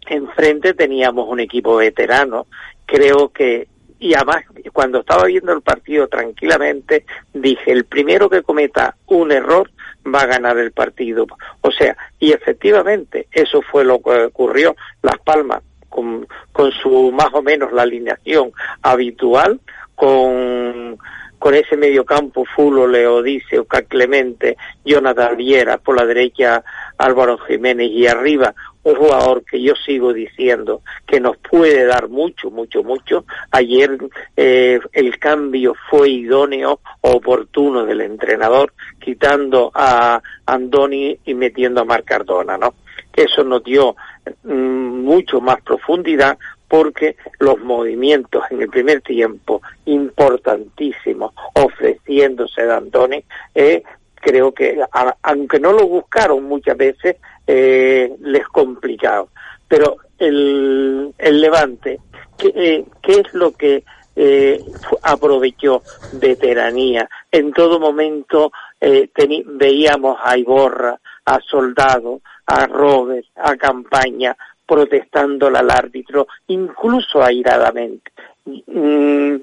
enfrente 0.07 0.75
teníamos 0.75 1.29
un 1.29 1.41
equipo 1.41 1.77
veterano, 1.77 2.47
creo 2.87 3.29
que 3.31 3.69
y 4.01 4.15
además 4.15 4.45
cuando 4.73 5.01
estaba 5.01 5.25
viendo 5.25 5.53
el 5.53 5.61
partido 5.61 6.07
tranquilamente 6.07 7.05
dije 7.35 7.73
el 7.73 7.85
primero 7.85 8.31
que 8.31 8.43
cometa 8.43 8.97
un 9.07 9.33
error 9.33 9.71
va 10.07 10.21
a 10.21 10.27
ganar 10.27 10.57
el 10.59 10.71
partido 10.71 11.27
o 11.61 11.73
sea 11.73 11.97
y 12.21 12.31
efectivamente 12.31 13.27
eso 13.33 13.61
fue 13.61 13.85
lo 13.85 14.01
que 14.01 14.27
ocurrió 14.27 14.77
Las 15.03 15.19
Palmas 15.19 15.63
con, 15.89 16.29
con 16.53 16.71
su 16.71 17.11
más 17.11 17.31
o 17.33 17.43
menos 17.43 17.73
la 17.73 17.83
alineación 17.83 18.53
habitual 18.83 19.61
con 19.99 20.97
con 21.39 21.55
ese 21.55 21.77
mediocampo 21.77 22.45
Fulo, 22.45 22.87
Leodice, 22.87 23.61
Oscar 23.61 23.85
Clemente, 23.87 24.57
Jonathan 24.85 25.37
Viera, 25.37 25.79
por 25.79 25.97
la 25.97 26.05
derecha 26.05 26.65
Álvaro 26.97 27.39
Jiménez 27.39 27.91
y 27.93 28.09
arriba 28.09 28.55
un 28.83 28.95
jugador 28.95 29.45
que 29.45 29.61
yo 29.61 29.75
sigo 29.75 30.13
diciendo 30.13 30.83
que 31.07 31.21
nos 31.21 31.37
puede 31.37 31.85
dar 31.85 32.09
mucho, 32.09 32.51
mucho, 32.51 32.83
mucho. 32.83 33.25
Ayer 33.51 33.99
eh, 34.37 34.81
el 34.93 35.19
cambio 35.19 35.75
fue 35.91 36.09
idóneo, 36.09 36.81
oportuno 37.03 37.85
del 37.85 38.01
entrenador, 38.01 38.73
quitando 38.99 39.71
a 39.75 40.21
Andoni 40.47 41.19
y 41.25 41.35
metiendo 41.35 41.83
a 41.83 41.85
Marc 41.85 42.05
Cardona, 42.05 42.57
¿no? 42.57 42.75
Eso 43.15 43.45
nos 43.45 43.63
dio 43.65 43.97
mm, 44.45 45.05
mucho 45.05 45.41
más 45.41 45.61
profundidad 45.63 46.39
porque 46.68 47.16
los 47.38 47.59
movimientos 47.59 48.44
en 48.50 48.62
el 48.62 48.68
primer 48.68 49.00
tiempo 49.00 49.62
importantísimos 49.87 51.33
ofreciéndose 51.54 52.62
de 52.62 52.72
Andoni 52.72 53.24
eh, 53.54 53.83
creo 54.14 54.52
que 54.52 54.78
aunque 55.22 55.59
no 55.59 55.72
lo 55.72 55.87
buscaron 55.87 56.44
muchas 56.44 56.76
veces 56.76 57.16
eh, 57.46 58.12
les 58.20 58.46
complicaba. 58.48 59.26
Pero 59.66 59.96
el, 60.18 61.12
el 61.18 61.40
Levante 61.40 62.00
¿qué, 62.37 62.52
eh, 62.54 62.85
¿qué 63.02 63.12
es 63.20 63.35
lo 63.35 63.52
que 63.52 63.85
eh, 64.16 64.61
aprovechó 65.02 65.83
veteranía 66.14 67.09
en 67.31 67.52
todo 67.52 67.78
momento 67.78 68.50
veíamos 68.81 70.18
a 70.22 70.37
Iborra 70.37 70.98
a 71.24 71.40
Soldado 71.40 72.20
a 72.46 72.66
Robert 72.66 73.26
a 73.37 73.57
Campaña 73.57 74.37
protestándole 74.68 75.59
al 75.59 75.70
árbitro, 75.70 76.28
incluso 76.48 77.22
airadamente. 77.22 78.12
Mm, 78.44 79.37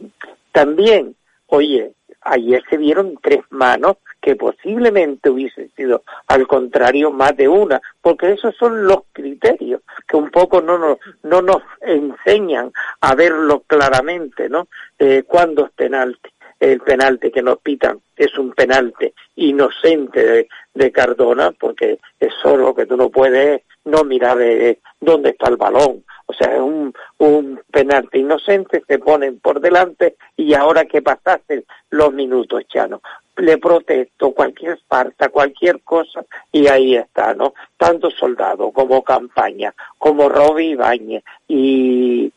también, 0.51 1.15
oye, 1.47 1.91
ayer 2.21 2.63
se 2.69 2.77
vieron 2.77 3.17
tres 3.21 3.41
manos 3.49 3.97
que 4.21 4.35
posiblemente 4.35 5.29
hubiese 5.29 5.69
sido 5.75 6.03
al 6.27 6.47
contrario 6.47 7.11
más 7.11 7.35
de 7.35 7.47
una, 7.47 7.81
porque 8.01 8.31
esos 8.31 8.55
son 8.55 8.85
los 8.85 8.99
criterios 9.11 9.81
que 10.07 10.15
un 10.15 10.29
poco 10.29 10.61
no 10.61 10.77
nos, 10.77 10.97
no 11.23 11.41
nos 11.41 11.61
enseñan 11.81 12.71
a 13.01 13.15
verlo 13.15 13.63
claramente, 13.67 14.47
¿no? 14.47 14.67
Eh, 14.99 15.23
cuando 15.27 15.65
es 15.65 15.71
penalti 15.71 16.29
el 16.59 16.79
penalti 16.79 17.31
que 17.31 17.41
nos 17.41 17.59
pitan 17.59 17.99
es 18.15 18.37
un 18.37 18.53
penalti 18.53 19.13
inocente 19.35 20.47
de, 20.73 20.91
Cardona, 20.91 21.51
porque 21.51 21.99
es 22.19 22.33
solo 22.41 22.73
que 22.73 22.85
tú 22.85 22.95
no 22.95 23.09
puedes 23.09 23.61
no 23.85 24.03
mirar 24.03 24.37
de 24.37 24.79
dónde 24.99 25.31
está 25.31 25.49
el 25.49 25.57
balón. 25.57 26.03
O 26.27 26.33
sea, 26.33 26.61
un, 26.63 26.93
un 27.19 27.61
penalti 27.71 28.19
inocente, 28.19 28.83
se 28.87 28.99
ponen 28.99 29.39
por 29.39 29.61
delante 29.61 30.15
y 30.35 30.53
ahora 30.53 30.85
que 30.85 31.01
pasaste 31.01 31.65
los 31.91 32.11
minutos, 32.13 32.63
Chano. 32.67 33.01
Le 33.37 33.57
protesto 33.57 34.31
cualquier 34.31 34.79
falta, 34.87 35.29
cualquier 35.29 35.81
cosa 35.81 36.25
y 36.51 36.67
ahí 36.67 36.95
está, 36.95 37.33
¿no? 37.33 37.53
Tanto 37.77 38.09
soldado 38.09 38.71
como 38.71 39.03
campaña, 39.03 39.73
como 39.97 40.29
Robbie 40.29 40.71
Ibáñez 40.71 41.23
y 41.47 42.31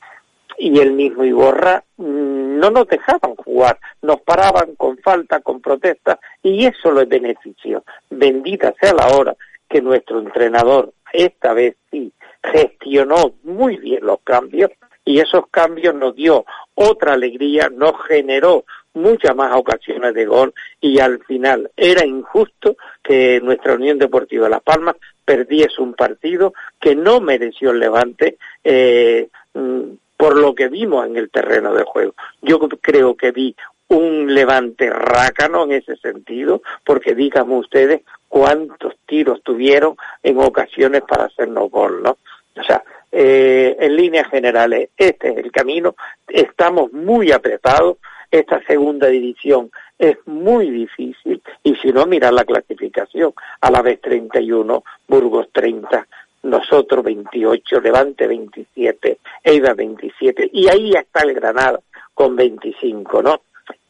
y 0.59 0.81
el 0.81 0.93
mismo 0.93 1.25
Iborra 1.25 1.85
mm, 1.97 2.59
no 2.59 2.71
nos 2.71 2.89
dejaban 2.89 3.37
jugar, 3.37 3.79
nos 4.03 4.21
paraban 4.23 4.75
con 4.75 4.99
falta, 4.99 5.41
con 5.41 5.61
protesta, 5.61 6.19
y 6.43 6.67
eso 6.67 6.91
lo 6.91 7.07
benefició, 7.07 7.85
bendita 8.11 8.75
sea 8.81 8.93
la 8.93 9.09
hora 9.17 9.37
que 9.69 9.81
nuestro 9.81 10.19
entrenador 10.19 10.93
esta 11.13 11.53
vez 11.53 11.77
sí 11.91 12.13
gestionó 12.43 13.35
muy 13.43 13.77
bien 13.77 14.05
los 14.05 14.21
cambios 14.23 14.71
y 15.05 15.21
esos 15.21 15.47
cambios 15.51 15.95
nos 15.95 16.15
dio 16.15 16.45
otra 16.75 17.15
alegría, 17.15 17.71
nos 17.71 17.95
generó 18.07 18.65
muchas 18.95 19.35
más 19.35 19.55
ocasiones 19.55 20.15
de 20.15 20.27
gol 20.27 20.53
y 20.81 20.99
al 20.99 21.23
final 21.25 21.71
era 21.77 22.05
injusto 22.05 22.77
que 23.03 23.41
nuestra 23.43 23.75
Unión 23.75 23.99
Deportiva 23.99 24.49
Las 24.49 24.63
Palmas 24.63 24.97
perdiese 25.25 25.81
un 25.81 25.95
partido 25.95 26.53
que 26.81 26.95
no 26.95 27.21
mereció 27.21 27.71
el 27.71 27.81
Levante 27.81 28.37
eh, 28.65 29.29
mm, 29.55 29.83
por 30.17 30.37
lo 30.37 30.55
que 30.55 30.69
vimos 30.69 31.07
en 31.07 31.17
el 31.17 31.31
terreno 31.31 31.73
de 31.75 31.85
juego. 31.85 32.15
Yo 32.43 32.59
creo 32.59 33.17
que 33.17 33.31
vi 33.31 33.55
un 33.89 34.35
levante 34.35 34.91
rácano 34.91 35.65
en 35.65 35.73
ese 35.73 35.97
sentido, 35.97 36.61
porque 36.85 37.15
díganme 37.15 37.55
ustedes 37.55 38.03
cuántos 38.29 38.95
tiros 39.07 39.43
tuvieron 39.43 39.97
en 40.23 40.39
ocasiones 40.39 41.03
para 41.03 41.25
hacernos 41.25 41.71
gol, 41.71 42.03
¿no? 42.03 42.19
O 42.57 42.63
sea, 42.63 42.83
eh, 43.11 43.77
en 43.81 43.97
líneas 43.97 44.29
generales, 44.29 44.91
este 44.97 45.31
es 45.31 45.39
el 45.39 45.51
camino, 45.51 45.95
estamos 46.29 46.93
muy 46.93 47.33
apretados, 47.33 47.97
esta 48.31 48.63
segunda 48.67 49.07
división 49.07 49.71
es 49.99 50.17
muy 50.27 50.71
difícil, 50.71 51.43
y 51.63 51.75
si 51.77 51.93
no, 51.93 52.07
mirar 52.07 52.33
la 52.33 52.45
clasificación, 52.45 53.33
a 53.61 53.71
la 53.71 53.83
vez 53.83 54.01
31, 54.01 54.85
Burgos 55.07 55.49
30, 55.53 56.07
nosotros 56.43 57.05
28, 57.05 57.81
Levante 57.81 58.27
27, 58.27 59.19
Eibar 59.43 59.75
27, 59.75 60.51
y 60.53 60.69
ahí 60.69 60.93
está 60.93 61.23
el 61.23 61.35
Granada 61.35 61.81
con 62.15 62.37
25, 62.37 63.23
¿no? 63.23 63.41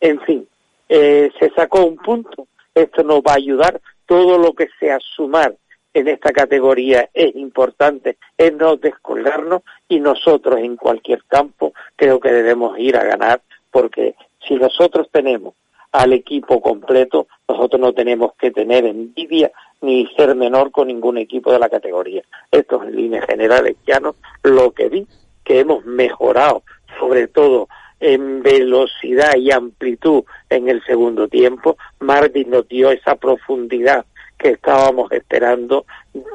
En 0.01 0.20
fin, 0.20 0.46
eh, 0.88 1.31
se 1.38 1.51
sacó 1.51 1.85
un 1.85 1.96
punto, 1.96 2.46
esto 2.74 3.03
nos 3.03 3.20
va 3.20 3.33
a 3.33 3.37
ayudar, 3.37 3.81
todo 4.09 4.38
lo 4.38 4.55
que 4.55 4.68
sea 4.81 4.99
sumar 5.01 5.55
en 5.92 6.09
esta 6.09 6.33
categoría 6.33 7.11
es 7.12 7.37
importante, 7.37 8.16
es 8.38 8.53
no 8.55 8.77
descolgarnos 8.77 9.62
y 9.88 10.01
nosotros 10.01 10.59
en 10.59 10.77
cualquier 10.77 11.23
campo 11.25 11.75
creo 11.94 12.18
que 12.18 12.33
debemos 12.33 12.79
ir 12.79 12.97
a 12.97 13.05
ganar 13.05 13.42
porque 13.71 14.14
si 14.47 14.55
nosotros 14.55 15.09
tenemos 15.12 15.55
al 15.92 16.14
equipo 16.14 16.61
completo, 16.61 17.29
nosotros 17.47 17.81
no 17.81 17.92
tenemos 17.92 18.33
que 18.38 18.51
tener 18.51 18.87
envidia 18.87 19.53
ni 19.83 20.07
ser 20.16 20.35
menor 20.35 20.71
con 20.71 20.88
ningún 20.88 21.18
equipo 21.18 21.53
de 21.53 21.59
la 21.59 21.68
categoría. 21.68 22.23
Esto 22.51 22.83
es 22.83 22.88
en 22.88 22.97
líneas 22.97 23.27
generales, 23.27 23.77
ya 23.87 24.01
no 24.01 24.14
lo 24.42 24.71
que 24.73 24.88
vi, 24.88 25.07
que 25.44 25.61
hemos 25.61 25.85
mejorado, 25.85 26.62
sobre 26.99 27.29
todo 27.29 27.68
en 28.00 28.42
velocidad 28.42 29.37
y 29.37 29.50
amplitud 29.50 30.24
en 30.50 30.68
el 30.68 30.82
segundo 30.84 31.28
tiempo. 31.28 31.76
Martín 32.00 32.50
nos 32.50 32.68
dio 32.68 32.90
esa 32.90 33.16
profundidad 33.16 34.04
que 34.37 34.50
estábamos 34.50 35.11
esperando 35.12 35.84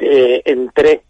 eh, 0.01 0.41
en 0.45 0.69
tres 0.73 1.01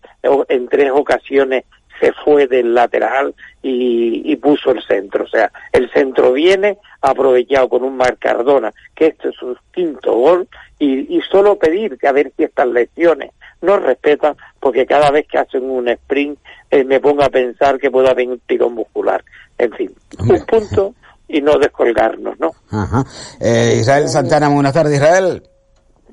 en 0.47 0.67
tres 0.69 0.91
ocasiones 0.91 1.65
se 1.99 2.11
fue 2.11 2.47
del 2.47 2.73
lateral 2.73 3.33
y, 3.61 4.35
puso 4.37 4.71
el 4.71 4.83
centro. 4.83 5.23
O 5.23 5.27
sea, 5.27 5.51
el 5.71 5.89
centro 5.91 6.33
viene 6.33 6.77
aprovechado 7.01 7.69
con 7.69 7.83
un 7.83 7.95
Marcardona, 7.95 8.73
que 8.93 9.07
este 9.07 9.29
es 9.29 9.35
su 9.35 9.55
quinto 9.71 10.13
gol, 10.13 10.47
y, 10.79 11.21
solo 11.31 11.57
pedir 11.57 11.97
que 11.97 12.07
a 12.07 12.11
ver 12.11 12.33
si 12.35 12.43
estas 12.43 12.67
lesiones 12.67 13.31
no 13.61 13.77
respetan, 13.77 14.35
porque 14.63 14.85
cada 14.85 15.11
vez 15.11 15.27
que 15.29 15.37
hacen 15.37 15.69
un 15.69 15.89
sprint 15.89 16.39
eh, 16.71 16.85
me 16.85 17.01
pongo 17.01 17.21
a 17.21 17.29
pensar 17.29 17.77
que 17.77 17.91
puede 17.91 18.09
haber 18.09 18.29
un 18.29 18.39
tirón 18.47 18.75
muscular. 18.75 19.21
En 19.57 19.73
fin, 19.73 19.93
un 20.19 20.45
punto 20.45 20.95
y 21.27 21.41
no 21.41 21.59
descolgarnos, 21.59 22.39
¿no? 22.39 22.51
Ajá. 22.71 23.03
Eh, 23.41 23.79
Israel 23.81 24.07
Santana, 24.07 24.47
buenas 24.47 24.71
tardes, 24.71 24.93
Israel. 24.95 25.43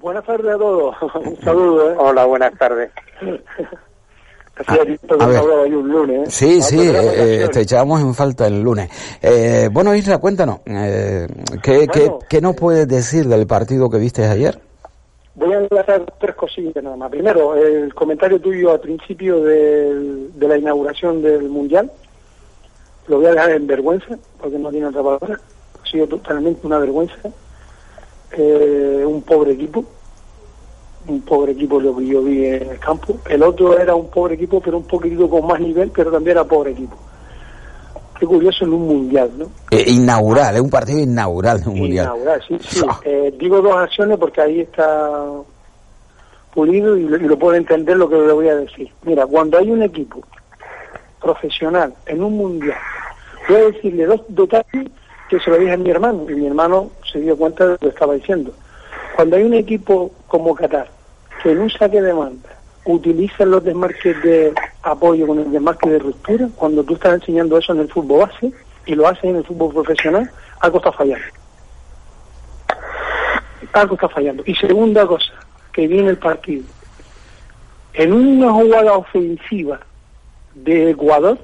Buenas 0.01 0.27
tardes 0.27 0.53
a 0.53 0.59
todos. 0.59 0.97
un 1.25 1.41
saludo, 1.43 1.93
¿eh? 1.93 1.95
Hola, 1.97 2.25
buenas 2.25 2.59
tardes. 2.59 2.91
No 4.69 5.63
un 5.63 5.89
lunes. 5.89 6.29
¿eh? 6.29 6.31
Sí, 6.31 6.61
sí, 6.61 6.79
eh, 6.79 7.49
te 7.51 7.63
echábamos 7.63 8.03
en 8.03 8.15
falta 8.15 8.47
el 8.47 8.61
lunes. 8.61 8.91
Eh, 9.23 9.71
bueno, 9.73 9.95
Isla, 9.95 10.19
cuéntanos, 10.19 10.59
eh, 10.67 11.27
¿qué, 11.63 11.89
qué, 11.89 12.13
¿qué 12.29 12.41
nos 12.43 12.57
puedes 12.57 12.87
decir 12.87 13.27
del 13.27 13.47
partido 13.47 13.89
que 13.89 13.97
viste 13.97 14.27
ayer? 14.27 14.61
Voy 15.35 15.53
a 15.53 15.59
enlazar 15.59 16.05
tres 16.19 16.35
cosillas 16.35 16.83
nada 16.83 16.97
más. 16.97 17.11
Primero, 17.11 17.55
el 17.55 17.95
comentario 17.95 18.41
tuyo 18.41 18.73
al 18.73 18.81
principio 18.81 19.43
de, 19.43 20.29
la 20.39 20.59
inauguración 20.59 21.23
del 21.23 21.49
Mundial, 21.49 21.91
lo 23.07 23.19
voy 23.19 23.27
a 23.27 23.31
dejar 23.31 23.51
en 23.53 23.67
vergüenza, 23.67 24.19
porque 24.41 24.59
no 24.59 24.71
tiene 24.71 24.87
otra 24.87 25.03
palabra. 25.03 25.41
Ha 25.83 25.89
sido 25.89 26.07
totalmente 26.07 26.67
una 26.67 26.79
vergüenza. 26.79 27.31
Eh, 28.33 29.05
un 29.07 29.23
pobre 29.23 29.53
equipo, 29.53 29.85
un 31.09 31.21
pobre 31.23 31.53
equipo 31.53 31.81
lo 31.81 31.97
que 31.97 32.07
yo 32.07 32.23
vi 32.23 32.47
en 32.47 32.71
el 32.71 32.79
campo. 32.79 33.17
El 33.29 33.43
otro 33.43 33.79
era 33.79 33.95
un 33.95 34.09
pobre 34.09 34.35
equipo, 34.35 34.61
pero 34.61 34.79
un 34.79 34.87
poquitito 34.87 35.29
con 35.29 35.47
más 35.47 35.61
nivel, 35.61 35.91
pero 35.91 36.11
también 36.11 36.37
era 36.37 36.45
pobre 36.45 36.73
equipo. 36.73 36.97
Qué 38.21 38.27
curioso 38.27 38.67
en 38.67 38.75
un 38.75 38.87
mundial, 38.87 39.31
¿no? 39.39 39.47
Eh, 39.71 39.83
inaugural, 39.87 40.55
es 40.55 40.61
un 40.61 40.69
partido 40.69 40.99
inaugural 40.99 41.63
de 41.63 41.71
un 41.71 41.79
mundial. 41.79 42.05
Inaugural, 42.05 42.43
sí, 42.47 42.59
sí. 42.61 42.83
Eh, 43.03 43.35
digo 43.39 43.63
dos 43.63 43.75
acciones 43.75 44.19
porque 44.19 44.43
ahí 44.43 44.61
está 44.61 45.25
pulido 46.53 46.99
y, 46.99 47.09
lo 47.09 47.39
puedo 47.39 47.55
entender 47.55 47.97
lo 47.97 48.11
que 48.11 48.17
le 48.17 48.33
voy 48.33 48.49
a 48.49 48.57
decir. 48.57 48.91
Mira, 49.05 49.27
cuando 49.27 49.57
hay 49.57 49.71
un 49.71 49.83
equipo 49.83 50.21
profesional 51.19 51.95
en 52.05 52.23
un 52.23 52.37
mundial, 52.37 52.77
voy 53.49 53.57
a 53.57 53.71
decirle 53.71 54.05
dos 54.05 54.21
detalles 54.29 54.91
que 55.31 55.41
se 55.41 55.49
lo 55.49 55.57
dije 55.57 55.73
a 55.73 55.79
mi 55.79 55.89
hermano 55.89 56.27
y 56.29 56.35
mi 56.35 56.47
hermano 56.47 56.91
se 57.11 57.21
dio 57.21 57.39
cuenta 57.39 57.65
de 57.65 57.71
lo 57.71 57.79
que 57.79 57.89
estaba 57.89 58.13
diciendo. 58.13 58.53
Cuando 59.17 59.37
hay 59.37 59.45
un 59.45 59.55
equipo 59.55 60.11
como 60.29 60.55
Qatar 60.55 60.91
que 61.43 61.53
en 61.53 61.61
un 61.61 61.71
saque 61.71 62.03
de 62.03 62.13
manda 62.13 62.60
utiliza 62.93 63.45
los 63.45 63.65
desmarques 63.65 64.23
de 64.23 64.53
apoyo 64.83 65.27
con 65.27 65.39
el 65.39 65.51
desmarque 65.51 65.89
de 65.89 65.99
ruptura, 65.99 66.49
cuando 66.57 66.85
tú 66.85 66.95
estás 66.95 67.15
enseñando 67.15 67.59
eso 67.59 67.73
en 67.73 67.81
el 67.81 67.89
fútbol 67.89 68.21
base 68.21 68.53
y 68.87 68.95
lo 68.95 69.07
haces 69.07 69.25
en 69.25 69.37
el 69.37 69.45
fútbol 69.45 69.73
profesional, 69.73 70.31
algo 70.61 70.79
está 70.79 70.93
fallando. 70.93 71.27
Algo 73.73 73.95
está 73.95 74.09
fallando. 74.09 74.43
Y 74.47 74.55
segunda 74.55 75.07
cosa, 75.07 75.33
que 75.73 75.87
viene 75.87 76.11
el 76.11 76.19
partido. 76.19 76.65
En 77.95 78.13
una 78.13 78.53
jugada 78.53 78.95
ofensiva 78.95 79.81
de 80.55 80.91
Ecuador, 80.91 81.39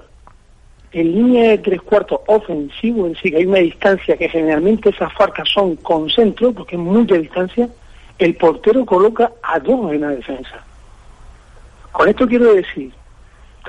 en 0.92 1.12
línea 1.12 1.50
de 1.50 1.58
tres 1.58 1.82
cuartos 1.82 2.20
ofensivo, 2.26 3.06
es 3.06 3.14
decir, 3.14 3.36
hay 3.36 3.46
una 3.46 3.58
distancia 3.58 4.16
que 4.16 4.28
generalmente 4.28 4.90
esas 4.90 5.12
farcas 5.12 5.48
son 5.48 5.76
con 5.76 6.08
centro, 6.08 6.52
porque 6.52 6.76
es 6.76 6.80
mucha 6.80 7.16
distancia, 7.16 7.68
el 8.18 8.34
portero 8.36 8.86
coloca 8.86 9.30
a 9.42 9.58
dos 9.58 9.92
en 9.92 10.00
la 10.00 10.10
defensa. 10.10 10.65
Con 11.96 12.10
esto 12.10 12.28
quiero 12.28 12.52
decir, 12.52 12.92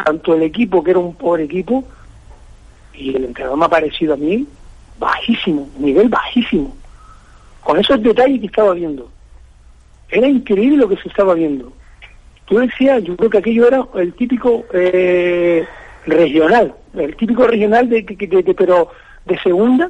tanto 0.03 0.33
el 0.33 0.43
equipo, 0.43 0.83
que 0.83 0.91
era 0.91 0.99
un 0.99 1.15
pobre 1.15 1.45
equipo, 1.45 1.85
y 2.93 3.15
el 3.15 3.23
entrenador 3.23 3.57
me 3.57 3.65
ha 3.65 3.69
parecido 3.69 4.15
a 4.15 4.17
mí 4.17 4.45
bajísimo, 4.99 5.69
nivel 5.79 6.09
bajísimo. 6.09 6.75
Con 7.63 7.79
esos 7.79 8.03
detalles 8.03 8.41
que 8.41 8.47
estaba 8.47 8.73
viendo. 8.73 9.09
Era 10.09 10.27
increíble 10.27 10.75
lo 10.75 10.89
que 10.89 10.97
se 10.97 11.07
estaba 11.07 11.35
viendo. 11.35 11.71
Tú 12.43 12.57
decías, 12.57 13.01
yo 13.01 13.15
creo 13.15 13.29
que 13.29 13.37
aquello 13.37 13.65
era 13.65 13.87
el 13.95 14.13
típico 14.13 14.65
eh, 14.73 15.65
regional, 16.05 16.75
el 16.95 17.15
típico 17.15 17.47
regional 17.47 17.87
de, 17.87 18.01
de, 18.01 18.53
pero 18.53 18.89
de 19.23 19.39
segunda, 19.39 19.89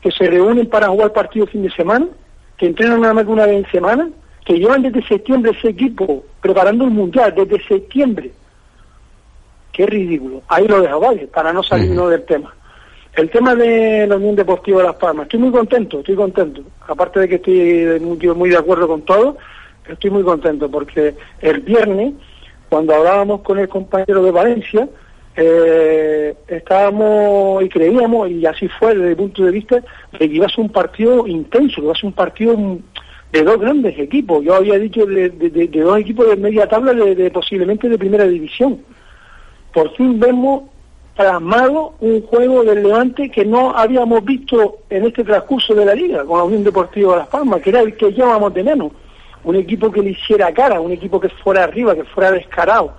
que 0.00 0.10
se 0.10 0.26
reúnen 0.26 0.68
para 0.68 0.88
jugar 0.88 1.12
partido 1.12 1.46
fin 1.46 1.62
de 1.62 1.70
semana, 1.70 2.08
que 2.56 2.66
entrenan 2.66 3.00
nada 3.00 3.14
más 3.14 3.24
que 3.26 3.30
una 3.30 3.46
vez 3.46 3.64
en 3.64 3.70
semana, 3.70 4.08
que 4.44 4.58
llevan 4.58 4.82
desde 4.82 5.06
septiembre 5.06 5.52
ese 5.56 5.68
equipo 5.68 6.24
preparando 6.40 6.84
el 6.84 6.90
mundial, 6.90 7.34
desde 7.34 7.64
septiembre. 7.66 8.30
Qué 9.72 9.86
ridículo. 9.86 10.42
Ahí 10.48 10.68
lo 10.68 10.80
dejo, 10.80 11.00
vale, 11.00 11.26
para 11.26 11.52
no 11.52 11.62
salirnos 11.62 12.10
del 12.10 12.24
tema. 12.24 12.54
El 13.14 13.30
tema 13.30 13.54
de 13.54 14.06
la 14.06 14.16
Unión 14.16 14.36
Deportiva 14.36 14.78
de 14.78 14.88
Las 14.88 14.96
Palmas, 14.96 15.24
estoy 15.24 15.40
muy 15.40 15.50
contento, 15.50 16.00
estoy 16.00 16.16
contento. 16.16 16.62
Aparte 16.86 17.20
de 17.20 17.28
que 17.28 17.34
estoy 17.36 18.00
muy, 18.00 18.18
muy 18.34 18.50
de 18.50 18.56
acuerdo 18.56 18.88
con 18.88 19.02
todo, 19.02 19.36
estoy 19.88 20.10
muy 20.10 20.22
contento 20.22 20.70
porque 20.70 21.14
el 21.40 21.60
viernes, 21.60 22.14
cuando 22.68 22.94
hablábamos 22.94 23.42
con 23.42 23.58
el 23.58 23.68
compañero 23.68 24.22
de 24.22 24.30
Valencia, 24.30 24.88
eh, 25.36 26.34
estábamos 26.46 27.62
y 27.64 27.68
creíamos, 27.68 28.30
y 28.30 28.46
así 28.46 28.68
fue 28.68 28.94
desde 28.94 29.10
el 29.10 29.16
punto 29.16 29.44
de 29.44 29.50
vista, 29.50 29.82
de 30.12 30.18
que 30.18 30.24
iba 30.26 30.46
a 30.46 30.50
ser 30.50 30.60
un 30.60 30.70
partido 30.70 31.26
intenso, 31.26 31.76
que 31.76 31.82
iba 31.82 31.92
a 31.92 31.96
ser 31.96 32.06
un 32.06 32.12
partido 32.12 32.56
de 33.34 33.42
dos 33.42 33.58
grandes 33.58 33.98
equipos. 33.98 34.44
Yo 34.44 34.54
había 34.54 34.78
dicho 34.78 35.04
de, 35.04 35.28
dos 35.28 35.98
equipos 35.98 36.28
de 36.28 36.36
media 36.36 36.68
tabla, 36.68 36.92
de, 36.92 37.30
posiblemente 37.32 37.88
de 37.88 37.98
primera 37.98 38.24
división. 38.24 38.78
Por 39.72 39.92
fin 39.96 40.20
vemos 40.20 40.62
plasmado 41.16 41.94
un 41.98 42.22
juego 42.22 42.62
del 42.62 42.84
Levante 42.84 43.30
que 43.30 43.44
no 43.44 43.76
habíamos 43.76 44.24
visto 44.24 44.78
en 44.88 45.06
este 45.06 45.24
transcurso 45.24 45.74
de 45.74 45.84
la 45.84 45.94
liga 45.96 46.24
con 46.24 46.38
la 46.38 46.44
Unión 46.44 46.62
Deportiva 46.62 47.12
de 47.12 47.18
Las 47.18 47.28
Palmas, 47.28 47.60
que 47.60 47.70
era 47.70 47.80
el 47.80 47.96
que 47.96 48.12
llevábamos 48.12 48.54
de 48.54 48.62
menos. 48.62 48.92
Un 49.42 49.56
equipo 49.56 49.90
que 49.90 50.00
le 50.00 50.10
hiciera 50.10 50.54
cara, 50.54 50.80
un 50.80 50.92
equipo 50.92 51.18
que 51.18 51.28
fuera 51.28 51.64
arriba, 51.64 51.94
que 51.96 52.04
fuera 52.04 52.30
descarado 52.30 52.94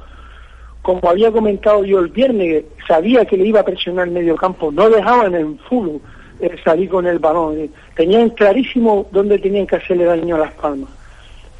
como 0.81 1.09
había 1.09 1.31
comentado 1.31 1.83
yo 1.83 1.97
el 1.97 2.09
viernes, 2.09 2.65
sabía 2.87 3.25
que 3.25 3.35
le 3.35 3.47
iba 3.47 3.61
a 3.61 3.65
presionar 3.65 4.07
el 4.07 4.13
medio 4.13 4.35
campo, 4.35 4.71
no 4.71 4.87
dejaban 4.87 5.33
en 5.33 5.57
full 5.67 5.97
eh, 6.39 6.55
salir 6.63 6.89
con 6.89 7.07
el 7.07 7.19
balón, 7.19 7.69
tenían 7.95 8.29
clarísimo 8.31 9.07
dónde 9.11 9.39
tenían 9.39 9.67
que 9.67 9.77
hacerle 9.77 10.05
daño 10.05 10.35
a 10.35 10.39
las 10.39 10.53
palmas. 10.53 10.89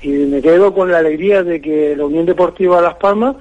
Y 0.01 0.09
me 0.09 0.41
quedo 0.41 0.73
con 0.73 0.91
la 0.91 0.99
alegría 0.99 1.43
de 1.43 1.61
que 1.61 1.95
la 1.95 2.05
Unión 2.05 2.25
Deportiva 2.25 2.81
Las 2.81 2.95
Palmas, 2.95 3.37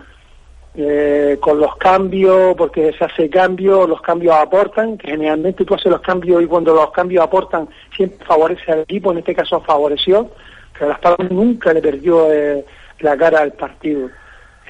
eh, 0.76 1.36
con 1.40 1.60
los 1.60 1.76
cambios, 1.76 2.56
porque 2.56 2.92
se 2.98 3.04
hace 3.04 3.28
cambio, 3.28 3.86
los 3.86 4.00
cambios 4.00 4.34
aportan, 4.34 4.96
que 4.96 5.10
generalmente 5.10 5.64
tú 5.64 5.74
haces 5.74 5.90
los 5.92 6.00
cambios 6.00 6.42
y 6.42 6.46
cuando 6.46 6.74
los 6.74 6.90
cambios 6.90 7.22
aportan 7.22 7.68
siempre 7.94 8.24
favorece 8.26 8.72
al 8.72 8.80
equipo, 8.80 9.12
en 9.12 9.18
este 9.18 9.34
caso 9.34 9.60
favoreció, 9.60 10.30
que 10.78 10.86
Las 10.86 10.98
Palmas 11.00 11.30
nunca 11.30 11.72
le 11.72 11.80
perdió 11.80 12.32
eh, 12.32 12.64
la 13.00 13.16
cara 13.16 13.40
al 13.40 13.52
partido. 13.52 14.08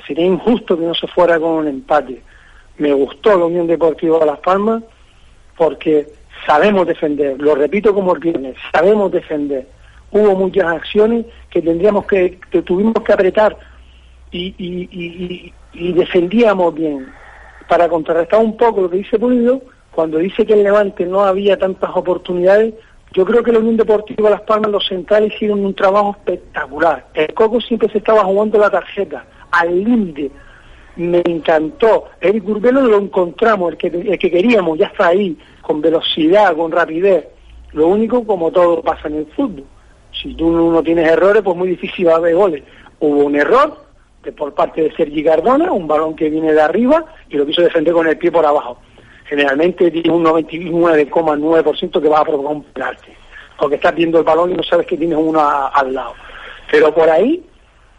Sería 0.06 0.26
injusto 0.26 0.78
que 0.78 0.84
no 0.84 0.94
se 0.94 1.06
fuera 1.06 1.38
con 1.38 1.50
un 1.50 1.68
empate. 1.68 2.22
Me 2.78 2.92
gustó 2.92 3.38
la 3.38 3.46
Unión 3.46 3.66
Deportiva 3.66 4.24
Las 4.26 4.40
Palmas 4.40 4.82
porque 5.56 6.06
sabemos 6.46 6.86
defender, 6.86 7.40
lo 7.40 7.54
repito 7.54 7.94
como 7.94 8.14
el 8.14 8.20
viernes, 8.20 8.56
sabemos 8.72 9.12
defender. 9.12 9.66
Hubo 10.10 10.36
muchas 10.36 10.66
acciones 10.66 11.26
que 11.50 11.60
tendríamos 11.60 12.06
que, 12.06 12.38
que 12.50 12.62
tuvimos 12.62 12.94
que 13.04 13.12
apretar 13.12 13.56
y, 14.30 15.52
y, 15.72 15.92
defendíamos 15.92 16.74
bien. 16.74 17.06
Para 17.68 17.88
contrarrestar 17.88 18.40
un 18.40 18.56
poco 18.56 18.82
lo 18.82 18.90
que 18.90 18.98
dice 18.98 19.18
Pulido, 19.18 19.62
cuando 19.90 20.18
dice 20.18 20.44
que 20.44 20.52
en 20.52 20.64
Levante 20.64 21.06
no 21.06 21.24
había 21.24 21.58
tantas 21.58 21.90
oportunidades, 21.94 22.74
yo 23.12 23.24
creo 23.24 23.42
que 23.42 23.52
la 23.52 23.60
Unión 23.60 23.76
Deportiva 23.76 24.28
Las 24.28 24.42
Palmas, 24.42 24.70
los 24.70 24.86
centrales 24.86 25.32
hicieron 25.34 25.64
un 25.64 25.74
trabajo 25.74 26.16
espectacular. 26.18 27.06
El 27.14 27.32
Coco 27.32 27.60
siempre 27.60 27.88
se 27.88 27.98
estaba 27.98 28.24
jugando 28.24 28.58
la 28.58 28.70
tarjeta, 28.70 29.24
al 29.52 29.84
límite. 29.84 30.30
Me 30.96 31.22
encantó. 31.24 32.04
Eric 32.20 32.48
Urbelo 32.48 32.82
lo 32.82 32.98
encontramos, 32.98 33.72
el 33.72 33.78
que, 33.78 33.88
el 33.88 34.18
que 34.18 34.30
queríamos, 34.30 34.78
ya 34.78 34.86
está 34.86 35.08
ahí, 35.08 35.36
con 35.60 35.80
velocidad, 35.80 36.54
con 36.56 36.70
rapidez. 36.70 37.26
Lo 37.72 37.88
único, 37.88 38.24
como 38.24 38.52
todo 38.52 38.80
pasa 38.82 39.08
en 39.08 39.16
el 39.16 39.26
fútbol. 39.26 39.64
Si 40.12 40.34
tú 40.34 40.50
no 40.50 40.82
tienes 40.82 41.08
errores, 41.08 41.42
pues 41.42 41.56
muy 41.56 41.68
difícil 41.68 42.06
va 42.06 42.12
a 42.12 42.16
haber 42.16 42.34
goles. 42.36 42.62
Hubo 43.00 43.24
un 43.24 43.34
error 43.34 43.76
de, 44.22 44.32
por 44.32 44.54
parte 44.54 44.82
de 44.82 44.94
Sergi 44.94 45.24
Cardona, 45.24 45.72
un 45.72 45.88
balón 45.88 46.14
que 46.14 46.30
viene 46.30 46.52
de 46.52 46.62
arriba 46.62 47.04
y 47.28 47.36
lo 47.36 47.44
quiso 47.44 47.62
defender 47.62 47.92
con 47.92 48.06
el 48.06 48.16
pie 48.16 48.30
por 48.30 48.46
abajo. 48.46 48.78
Generalmente 49.26 49.90
tiene 49.90 50.10
un 50.10 50.24
99,9% 50.24 52.00
que 52.00 52.08
va 52.08 52.20
a 52.20 52.24
provocar 52.24 52.56
un 52.56 52.62
penalti. 52.64 53.10
Porque 53.58 53.76
estás 53.76 53.94
viendo 53.94 54.18
el 54.18 54.24
balón 54.24 54.52
y 54.52 54.54
no 54.54 54.62
sabes 54.62 54.86
que 54.86 54.96
tienes 54.96 55.18
uno 55.18 55.40
al 55.40 55.94
lado. 55.94 56.14
Pero 56.70 56.94
por 56.94 57.08
ahí, 57.08 57.44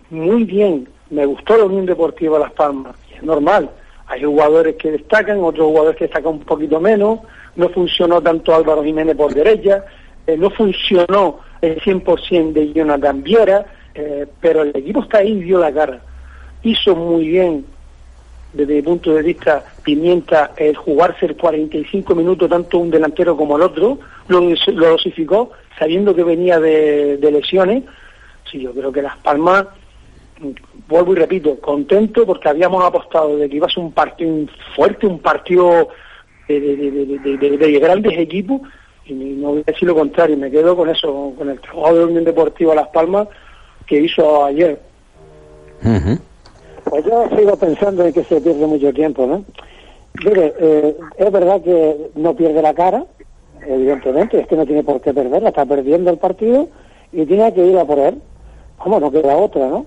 muy 0.10 0.44
bien. 0.44 0.88
Me 1.10 1.26
gustó 1.26 1.58
la 1.58 1.66
Unión 1.66 1.86
Deportiva 1.86 2.40
Las 2.40 2.52
Palmas. 2.52 2.96
es 3.16 3.24
normal. 3.24 3.70
Hay 4.08 4.24
jugadores 4.24 4.76
que 4.76 4.92
destacan, 4.92 5.44
otros 5.44 5.68
jugadores 5.68 5.98
que 5.98 6.06
destacan 6.06 6.34
un 6.34 6.40
poquito 6.40 6.80
menos. 6.80 7.20
No 7.56 7.70
funcionó 7.70 8.22
tanto 8.22 8.54
Álvaro 8.54 8.84
Jiménez 8.84 9.16
por 9.16 9.34
derecha. 9.34 9.86
Eh, 10.28 10.38
no 10.38 10.50
funcionó 10.50 11.40
el 11.62 11.80
100% 11.82 12.54
de 12.54 12.74
Jonathan 12.74 13.24
Viera. 13.24 13.66
Eh, 13.94 14.28
pero 14.42 14.64
el 14.64 14.76
equipo 14.76 15.02
está 15.02 15.20
ahí 15.20 15.32
y 15.32 15.44
dio 15.44 15.60
la 15.60 15.72
cara. 15.72 16.02
Hizo 16.64 16.96
muy 16.96 17.28
bien 17.28 17.66
desde 18.56 18.76
mi 18.76 18.82
punto 18.82 19.14
de 19.14 19.22
vista, 19.22 19.64
Pimienta, 19.84 20.54
el 20.56 20.76
jugarse 20.78 21.26
el 21.26 21.36
45 21.36 22.16
minutos 22.16 22.50
tanto 22.50 22.80
un 22.80 22.90
delantero 22.90 23.36
como 23.36 23.58
el 23.58 23.64
otro, 23.64 24.00
lo, 24.30 24.40
lo 24.40 24.90
dosificó 24.90 25.52
sabiendo 25.78 26.16
que 26.16 26.24
venía 26.24 26.60
de, 26.60 27.20
lesiones. 27.22 27.84
Sí, 28.50 28.62
yo 28.62 28.74
creo 28.74 28.92
que 28.92 29.02
Las 29.02 29.18
Palmas, 29.18 29.66
vuelvo 30.88 31.14
y 31.14 31.16
repito, 31.16 31.60
contento 31.60 32.26
porque 32.26 32.50
habíamos 32.50 32.84
apostado 32.84 33.38
de 33.38 33.50
que 33.50 33.56
iba 33.56 33.68
a 33.68 33.70
ser 33.70 33.84
un 33.84 33.92
partido 33.92 34.48
fuerte, 34.76 35.08
un 35.08 35.20
partido 35.20 35.90
de, 36.48 37.80
grandes 37.82 38.18
equipos, 38.18 38.62
y 39.06 39.14
no 39.14 39.50
voy 39.50 39.62
a 39.62 39.72
decir 39.72 39.88
lo 39.88 39.96
contrario, 39.96 40.38
me 40.38 40.52
quedo 40.52 40.76
con 40.76 40.90
eso, 40.90 41.34
con 41.38 41.50
el 41.50 41.60
trabajo 41.60 41.96
de 41.96 42.06
Unión 42.06 42.24
Deportiva 42.24 42.76
Las 42.76 42.90
Palmas 42.90 43.28
que 43.86 44.02
hizo 44.02 44.46
ayer. 44.46 44.80
Pues 46.84 47.06
yo 47.06 47.30
sigo 47.36 47.56
pensando 47.56 48.06
en 48.06 48.14
que 48.14 48.24
se 48.24 48.42
pierde 48.42 48.66
mucho 48.66 48.94
tiempo, 48.94 49.26
¿no? 49.26 49.44
Mire, 50.24 50.54
eh, 50.60 50.98
es 51.18 51.32
verdad 51.32 51.62
que 51.62 52.12
no 52.16 52.36
pierde 52.36 52.62
la 52.62 52.74
cara, 52.74 53.06
evidentemente, 53.68 54.40
es 54.40 54.48
que 54.48 54.56
no 54.56 54.66
tiene 54.66 54.84
por 54.84 55.02
qué 55.02 55.14
perderla, 55.14 55.50
está 55.50 55.66
perdiendo 55.66 56.10
el 56.10 56.18
partido 56.18 56.70
y 57.12 57.26
tiene 57.26 57.54
que 57.54 57.66
ir 57.66 57.78
a 57.78 57.86
por 57.86 58.00
él. 58.00 58.22
¿Cómo 58.78 59.00
no 59.00 59.12
queda 59.12 59.36
otra, 59.36 59.68
no? 59.68 59.86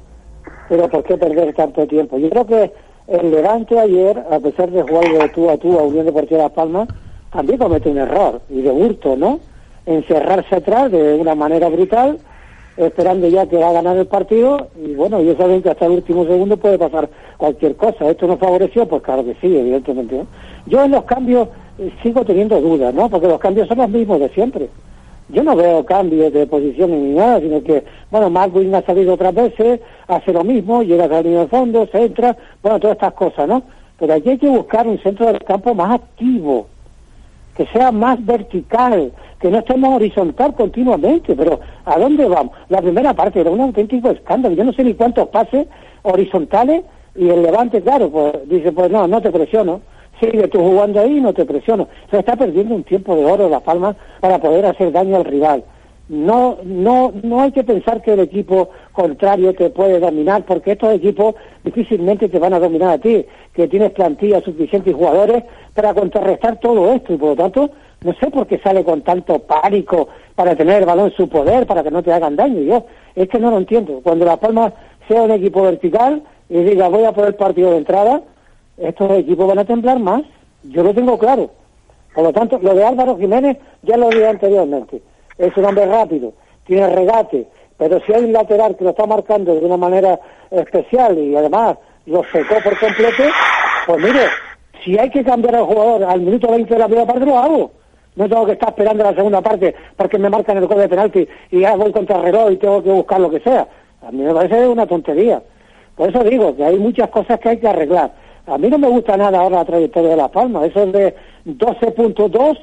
Pero 0.69 0.89
¿por 0.89 1.05
qué 1.05 1.17
perder 1.17 1.55
tanto 1.55 1.87
tiempo? 1.87 2.19
Yo 2.19 2.29
creo 2.31 2.47
que 2.47 2.73
el 3.07 3.31
Levante 3.31 3.79
ayer, 3.79 4.23
a 4.31 4.39
pesar 4.39 4.71
de 4.71 4.83
jugar 4.83 5.05
de 5.05 5.29
tú 5.31 5.49
a 5.49 5.57
tú 5.57 5.79
a 5.79 5.83
Unión 5.83 6.07
Deportiva 6.07 6.43
Las 6.43 6.53
Palmas, 6.53 6.89
también 7.33 7.59
comete 7.59 7.89
un 7.89 7.99
error, 7.99 8.41
y 8.49 8.63
de 8.63 8.71
hurto, 8.71 9.17
¿no? 9.17 9.41
Encerrarse 9.87 10.57
atrás 10.57 10.91
de 10.91 11.15
una 11.15 11.35
manera 11.35 11.69
brutal 11.69 12.19
esperando 12.79 13.27
ya 13.27 13.47
que 13.47 13.57
va 13.57 13.71
a 13.71 13.73
ganar 13.73 13.97
el 13.97 14.07
partido 14.07 14.69
y 14.81 14.95
bueno, 14.95 15.19
ellos 15.19 15.37
saben 15.37 15.63
que 15.63 15.71
hasta 15.71 15.87
el 15.87 15.93
último 15.93 16.25
segundo 16.25 16.57
puede 16.57 16.79
pasar 16.79 17.11
cualquier 17.37 17.75
cosa. 17.75 18.09
¿Esto 18.09 18.27
nos 18.29 18.39
favoreció? 18.39 18.87
Pues 18.87 19.03
claro 19.03 19.25
que 19.25 19.35
sí, 19.41 19.57
evidentemente. 19.57 20.25
Yo 20.67 20.85
en 20.85 20.93
los 20.93 21.03
cambios 21.03 21.49
eh, 21.79 21.93
sigo 22.03 22.25
teniendo 22.25 22.61
dudas, 22.61 22.95
¿no? 22.95 23.11
Porque 23.11 23.27
los 23.27 23.41
cambios 23.41 23.67
son 23.67 23.79
los 23.79 23.89
mismos 23.89 24.21
de 24.21 24.29
siempre. 24.29 24.69
Yo 25.31 25.43
no 25.43 25.55
veo 25.55 25.85
cambios 25.85 26.33
de 26.33 26.47
posición 26.47 26.91
ni 26.91 27.15
nada, 27.15 27.41
sino 27.41 27.63
que, 27.63 27.85
bueno, 28.11 28.31
Marwin 28.31 28.75
ha 28.75 28.83
salido 28.83 29.15
otras 29.15 29.35
veces, 29.35 29.81
hace 30.07 30.33
lo 30.33 30.43
mismo, 30.43 30.83
llega 30.83 31.05
a 31.05 31.09
salir 31.09 31.39
de 31.39 31.47
fondo, 31.49 31.87
se 31.93 32.03
entra, 32.05 32.35
bueno, 32.63 32.81
todas 32.81 32.97
estas 32.97 33.13
cosas, 33.13 33.47
¿no? 33.47 33.63
Pero 33.99 34.15
aquí 34.15 34.31
hay 34.31 34.39
que 34.39 34.49
buscar 34.49 34.87
un 34.87 34.99
centro 35.01 35.27
del 35.27 35.45
campo 35.45 35.75
más 35.75 35.97
activo, 35.97 36.67
que 37.55 37.67
sea 37.67 37.93
más 37.93 38.25
vertical, 38.25 39.13
que 39.39 39.51
no 39.51 39.59
estemos 39.59 39.97
horizontal 39.97 40.55
continuamente, 40.55 41.37
pero 41.37 41.61
¿a 41.85 41.99
dónde 41.99 42.27
vamos? 42.27 42.55
La 42.71 42.81
primera 42.81 43.13
parte 43.13 43.41
era 43.41 43.51
un 43.51 43.61
auténtico 43.61 44.11
escándalo, 44.11 44.55
yo 44.55 44.65
no 44.65 44.73
sé 44.73 44.83
ni 44.83 44.95
cuántos 44.95 45.29
pases 45.29 45.67
horizontales 46.03 46.85
y 47.15 47.29
el 47.29 47.43
levante, 47.43 47.83
claro, 47.83 48.09
pues 48.11 48.49
dice, 48.49 48.73
pues 48.73 48.91
no, 48.91 49.07
no 49.07 49.21
te 49.21 49.31
presiono, 49.31 49.83
sigue 50.21 50.49
tú 50.49 50.59
jugando 50.59 51.01
ahí 51.01 51.19
y 51.19 51.21
no 51.21 51.33
te 51.33 51.45
presiono. 51.45 51.89
Se 52.11 52.19
está 52.19 52.37
perdiendo 52.37 52.75
un 52.75 52.85
tiempo 52.85 53.17
de 53.17 53.25
oro 53.25 53.49
la 53.49 53.61
palma 53.61 53.97
para 54.21 54.39
poder 54.39 54.67
hacer 54.67 54.93
daño 54.93 55.17
al 55.17 55.25
rival. 55.25 55.65
No, 56.09 56.57
no, 56.65 57.13
no 57.23 57.43
hay 57.43 57.53
que 57.53 57.65
pensar 57.65 58.01
que 58.01 58.15
el 58.15 58.21
equipo 58.21 58.71
contrario 58.93 59.55
te 59.55 59.69
puede 59.69 60.01
dominar, 60.01 60.45
porque 60.47 60.73
estos 60.73 60.95
equipos 60.95 61.35
difícilmente 61.65 62.31
te 62.31 62.39
van 62.39 62.55
a 62.55 62.59
dominar 62.59 62.91
a 62.91 62.99
ti, 62.99 63.27
que 63.53 63.69
tienes 63.69 63.91
plantilla 63.91 64.41
suficiente 64.41 64.89
y 64.89 64.95
jugadores 64.95 65.45
para 65.75 65.93
contrarrestar 65.93 66.59
todo 66.61 66.93
esto, 66.95 67.13
y 67.13 67.19
por 67.19 67.31
lo 67.31 67.37
tanto 67.37 67.71
no 68.01 68.15
sé 68.15 68.31
por 68.31 68.47
qué 68.47 68.59
sale 68.59 68.85
con 68.85 69.03
tanto 69.03 69.41
pánico 69.41 70.09
para 70.35 70.55
tener 70.57 70.81
el 70.81 70.87
balón 70.87 71.11
en 71.11 71.17
su 71.17 71.29
poder, 71.29 71.67
para 71.67 71.83
que 71.83 71.91
no 71.91 72.03
te 72.03 72.13
hagan 72.13 72.37
daño. 72.37 72.61
Yo 72.61 72.87
es 73.15 73.29
que 73.29 73.39
no 73.39 73.51
lo 73.51 73.59
entiendo. 73.59 74.01
Cuando 74.03 74.25
La 74.25 74.39
Palma 74.39 74.73
sea 75.09 75.23
un 75.23 75.33
equipo 75.33 75.63
vertical 75.63 76.23
y 76.49 76.59
diga 76.59 76.89
voy 76.89 77.05
a 77.05 77.13
poner 77.13 77.37
partido 77.37 77.73
de 77.73 77.79
entrada, 77.79 78.23
estos 78.81 79.11
equipos 79.13 79.49
van 79.49 79.59
a 79.59 79.65
temblar 79.65 79.99
más. 79.99 80.23
Yo 80.65 80.83
lo 80.83 80.95
tengo 80.95 81.19
claro. 81.19 81.51
Por 82.15 82.25
lo 82.25 82.33
tanto, 82.33 82.59
lo 82.61 82.75
de 82.75 82.85
Álvaro 82.85 83.17
Jiménez 83.17 83.59
ya 83.83 83.97
lo 83.97 84.09
dije 84.09 84.27
anteriormente. 84.27 85.03
Es 85.37 85.57
un 85.57 85.65
hombre 85.65 85.87
rápido, 85.87 86.33
tiene 86.67 86.89
regate, 86.89 87.47
pero 87.77 88.01
si 88.01 88.13
hay 88.13 88.25
un 88.25 88.33
lateral 88.33 88.77
que 88.77 88.85
lo 88.85 88.91
está 88.91 89.07
marcando 89.07 89.55
de 89.55 89.65
una 89.65 89.77
manera 89.77 90.19
especial 90.51 91.17
y 91.17 91.37
además 91.37 91.77
lo 92.07 92.25
secó 92.25 92.57
por 92.65 92.79
completo, 92.79 93.23
pues 93.87 94.03
mire, 94.03 94.27
si 94.85 94.99
hay 94.99 95.11
que 95.11 95.23
cambiar 95.23 95.57
al 95.57 95.65
jugador 95.65 96.05
al 96.05 96.21
minuto 96.21 96.51
20 96.51 96.73
de 96.73 96.79
la 96.79 96.87
primera 96.87 97.07
parte, 97.07 97.25
lo 97.25 97.39
hago. 97.39 97.71
No 98.17 98.29
tengo 98.29 98.47
que 98.47 98.53
estar 98.53 98.71
esperando 98.71 99.05
la 99.05 99.15
segunda 99.15 99.41
parte 99.41 99.75
porque 99.97 100.19
me 100.19 100.29
marcan 100.29 100.57
el 100.57 100.67
gol 100.67 100.79
de 100.79 100.89
penalti 100.89 101.29
y 101.53 101.61
ya 101.61 101.77
voy 101.77 101.93
contra 101.93 102.17
el 102.17 102.25
reloj 102.25 102.51
y 102.51 102.57
tengo 102.57 102.83
que 102.83 102.91
buscar 102.91 103.21
lo 103.21 103.31
que 103.31 103.39
sea. 103.39 103.69
A 104.03 104.11
mí 104.11 104.23
me 104.23 104.35
parece 104.35 104.67
una 104.67 104.87
tontería. 104.87 105.41
Por 105.95 106.09
eso 106.09 106.25
digo 106.25 106.57
que 106.57 106.65
hay 106.65 106.79
muchas 106.79 107.11
cosas 107.11 107.39
que 107.39 107.51
hay 107.51 107.59
que 107.59 107.69
arreglar. 107.69 108.13
A 108.49 108.57
mí 108.57 108.69
no 108.69 108.79
me 108.79 108.89
gusta 108.89 109.17
nada 109.17 109.41
ahora 109.41 109.59
la 109.59 109.65
trayectoria 109.65 110.11
de 110.11 110.17
La 110.17 110.29
Palma. 110.29 110.65
Eso 110.65 110.83
es 110.83 110.93
de 110.93 111.15
12.2. 111.45 112.59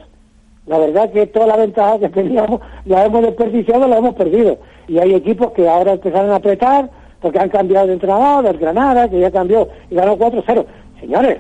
La 0.66 0.80
verdad 0.80 1.12
que 1.12 1.28
toda 1.28 1.46
la 1.46 1.58
ventaja 1.58 2.00
que 2.00 2.10
teníamos 2.22 2.62
la 2.86 3.06
hemos 3.06 3.22
desperdiciado, 3.22 3.88
la 3.88 3.98
hemos 3.98 4.16
perdido. 4.16 4.58
Y 4.88 4.98
hay 4.98 5.14
equipos 5.14 5.52
que 5.52 5.68
ahora 5.70 5.94
empezaron 5.94 6.32
a 6.32 6.38
apretar 6.38 6.90
porque 7.22 7.40
han 7.40 7.50
cambiado 7.50 7.88
de 7.88 7.94
entrenador, 7.94 8.46
el 8.48 8.58
Granada, 8.58 9.10
que 9.10 9.20
ya 9.20 9.32
cambió 9.32 9.68
y 9.90 9.96
ganó 9.96 10.18
4-0. 10.18 10.66
Señores, 11.00 11.40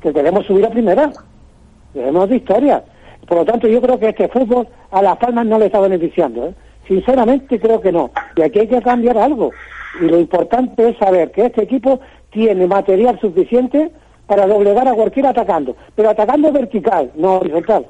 que 0.00 0.12
queremos 0.12 0.46
subir 0.46 0.64
a 0.66 0.70
primera. 0.70 1.10
Queremos 1.92 2.28
de 2.28 2.36
historia. 2.36 2.82
Por 3.26 3.38
lo 3.38 3.44
tanto, 3.44 3.68
yo 3.68 3.80
creo 3.80 3.98
que 3.98 4.08
este 4.08 4.28
fútbol 4.28 4.68
a 4.90 5.02
Las 5.02 5.16
Palmas 5.18 5.46
no 5.46 5.58
le 5.58 5.66
está 5.66 5.80
beneficiando. 5.80 6.46
¿eh? 6.46 6.54
Sinceramente 6.88 7.60
creo 7.60 7.80
que 7.80 7.92
no. 7.92 8.10
Y 8.36 8.42
aquí 8.42 8.60
hay 8.60 8.68
que 8.68 8.82
cambiar 8.82 9.18
algo. 9.18 9.50
Y 10.00 10.04
lo 10.04 10.18
importante 10.18 10.88
es 10.88 10.96
saber 10.96 11.30
que 11.30 11.46
este 11.46 11.62
equipo 11.62 12.00
tiene 12.32 12.66
material 12.66 13.18
suficiente 13.20 13.90
para 14.26 14.46
doblegar 14.46 14.88
a 14.88 14.94
cualquiera 14.94 15.30
atacando. 15.30 15.76
Pero 15.94 16.10
atacando 16.10 16.50
vertical, 16.50 17.12
no 17.16 17.34
horizontal. 17.34 17.86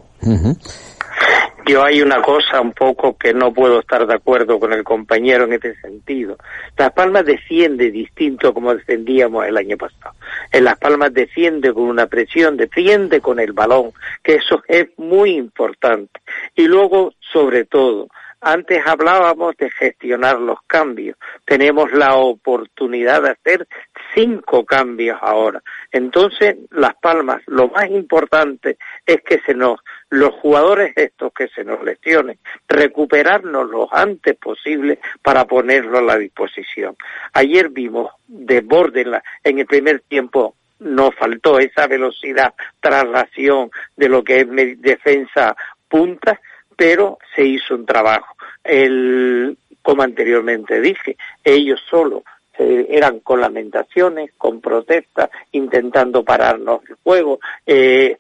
Yo 1.65 1.85
hay 1.85 2.03
una 2.03 2.21
cosa 2.21 2.61
un 2.61 2.73
poco 2.73 3.17
que 3.17 3.33
no 3.33 3.53
puedo 3.53 3.81
estar 3.81 4.05
de 4.07 4.15
acuerdo 4.15 4.59
con 4.59 4.73
el 4.73 4.83
compañero 4.83 5.45
en 5.45 5.53
este 5.53 5.77
sentido. 5.77 6.37
Las 6.77 6.93
Palmas 6.93 7.25
defiende 7.25 7.91
distinto 7.93 8.53
como 8.53 8.75
defendíamos 8.75 9.47
el 9.47 9.57
año 9.57 9.77
pasado. 9.77 10.17
En 10.51 10.65
Las 10.65 10.77
Palmas 10.79 11.15
defiende 11.15 11.73
con 11.73 11.85
una 11.85 12.07
presión, 12.07 12.57
defiende 12.57 13.21
con 13.21 13.39
el 13.39 13.53
balón, 13.53 13.93
que 14.25 14.35
eso 14.35 14.63
es 14.67 14.89
muy 14.97 15.37
importante. 15.37 16.21
Y 16.57 16.67
luego, 16.67 17.13
sobre 17.33 17.65
todo, 17.65 18.09
Antes 18.45 18.83
hablábamos 18.85 19.57
de 19.57 19.71
gestionar 19.71 20.41
los 20.41 20.61
cambios. 20.67 21.17
Tenemos 21.45 21.93
la 21.93 22.17
oportunidad 22.17 23.23
de 23.23 23.31
hacer 23.31 23.69
cinco 24.15 24.65
cambios 24.65 25.17
ahora. 25.23 25.63
Entonces, 25.93 26.57
Las 26.71 26.97
Palmas, 26.97 27.41
lo 27.47 27.69
más 27.69 27.89
importante 27.89 28.79
es 29.07 29.23
que 29.23 29.39
se 29.47 29.55
nos, 29.55 29.79
los 30.11 30.31
jugadores 30.35 30.93
estos 30.97 31.33
que 31.33 31.47
se 31.49 31.63
nos 31.63 31.85
lesionen, 31.85 32.37
recuperarnos 32.69 33.71
lo 33.71 33.95
antes 33.95 34.37
posible 34.37 34.99
para 35.23 35.47
ponerlo 35.47 35.99
a 35.99 36.03
la 36.03 36.19
disposición. 36.19 36.97
Ayer 37.35 37.69
vimos 37.69 38.11
de 38.27 38.61
borde 38.61 39.03
en, 39.03 39.23
en 39.45 39.59
el 39.61 39.67
primer 39.67 40.01
tiempo 40.01 40.57
nos 40.81 41.15
faltó 41.15 41.61
esa 41.61 41.87
velocidad, 41.87 42.55
traslación 42.81 43.71
de 43.97 44.09
lo 44.09 44.25
que 44.25 44.41
es 44.41 44.81
defensa 44.81 45.55
punta, 45.89 46.41
pero 46.77 47.19
se 47.35 47.45
hizo 47.45 47.75
un 47.75 47.87
trabajo. 47.87 48.37
El, 48.65 49.57
como 49.83 50.03
anteriormente 50.03 50.81
dije, 50.81 51.17
ellos 51.45 51.81
solo 51.89 52.23
eh, 52.59 52.87
eran 52.91 53.21
con 53.21 53.41
lamentaciones, 53.41 54.33
con 54.37 54.61
protestas, 54.61 55.31
intentando 55.53 56.23
pararnos 56.23 56.83
el 56.89 56.97
juego, 57.03 57.41
eh, 57.67 58.19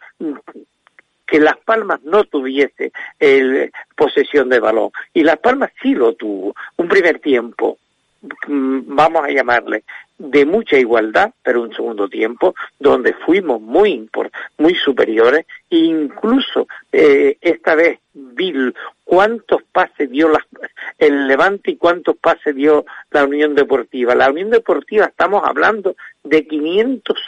que 1.26 1.38
Las 1.38 1.56
Palmas 1.58 2.02
no 2.02 2.24
tuviese 2.24 2.92
el, 3.18 3.70
posesión 3.96 4.48
de 4.48 4.60
balón. 4.60 4.90
Y 5.14 5.22
Las 5.22 5.38
Palmas 5.38 5.70
sí 5.80 5.94
lo 5.94 6.14
tuvo. 6.14 6.54
Un 6.76 6.88
primer 6.88 7.20
tiempo, 7.20 7.78
vamos 8.46 9.24
a 9.24 9.30
llamarle, 9.30 9.84
de 10.18 10.46
mucha 10.46 10.76
igualdad, 10.78 11.32
pero 11.42 11.62
un 11.62 11.74
segundo 11.74 12.08
tiempo 12.08 12.54
donde 12.78 13.12
fuimos 13.12 13.60
muy 13.60 14.08
muy 14.58 14.74
superiores 14.76 15.46
incluso 15.70 16.68
eh, 16.92 17.36
esta 17.40 17.74
vez 17.74 17.98
vi 18.14 18.52
cuántos 19.04 19.62
pases 19.72 20.10
dio 20.10 20.30
el 20.98 21.26
Levante 21.26 21.72
y 21.72 21.76
cuántos 21.76 22.16
pases 22.16 22.54
dio 22.54 22.84
la 23.10 23.24
Unión 23.24 23.54
Deportiva. 23.54 24.14
La 24.14 24.30
Unión 24.30 24.50
Deportiva 24.50 25.06
estamos 25.06 25.42
hablando 25.44 25.96
de 26.22 26.46
500 26.46 27.18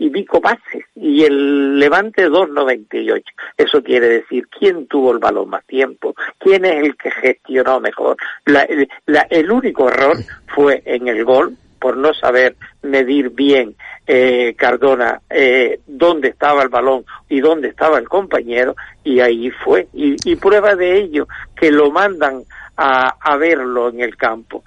y 0.00 0.08
pico 0.08 0.40
pases 0.40 0.86
y 0.94 1.24
el 1.24 1.78
Levante 1.78 2.26
2.98. 2.26 3.22
Eso 3.58 3.82
quiere 3.82 4.08
decir 4.08 4.48
quién 4.48 4.86
tuvo 4.86 5.12
el 5.12 5.18
balón 5.18 5.50
más 5.50 5.64
tiempo, 5.66 6.14
quién 6.38 6.64
es 6.64 6.82
el 6.84 6.96
que 6.96 7.10
gestionó 7.10 7.80
mejor. 7.80 8.16
el 8.46 9.50
único 9.52 9.90
error 9.90 10.16
fue 10.54 10.82
en 10.86 11.06
el 11.06 11.22
gol 11.22 11.54
por 11.78 11.98
no 11.98 12.14
saber 12.14 12.56
medir 12.82 13.28
bien 13.30 13.74
eh, 14.06 14.54
Cardona 14.56 15.20
eh, 15.28 15.80
dónde 15.86 16.28
estaba 16.28 16.62
el 16.62 16.70
balón 16.70 17.04
y 17.28 17.40
dónde 17.40 17.68
estaba 17.68 17.98
el 17.98 18.08
compañero 18.08 18.76
y 19.04 19.20
ahí 19.20 19.50
fue 19.50 19.88
y, 19.92 20.16
y 20.24 20.36
prueba 20.36 20.76
de 20.76 20.98
ello 20.98 21.28
que 21.54 21.70
lo 21.70 21.90
mandan 21.90 22.42
a, 22.76 23.16
a, 23.20 23.36
verlo 23.36 23.88
en 23.90 24.00
el 24.00 24.16
campo 24.16 24.62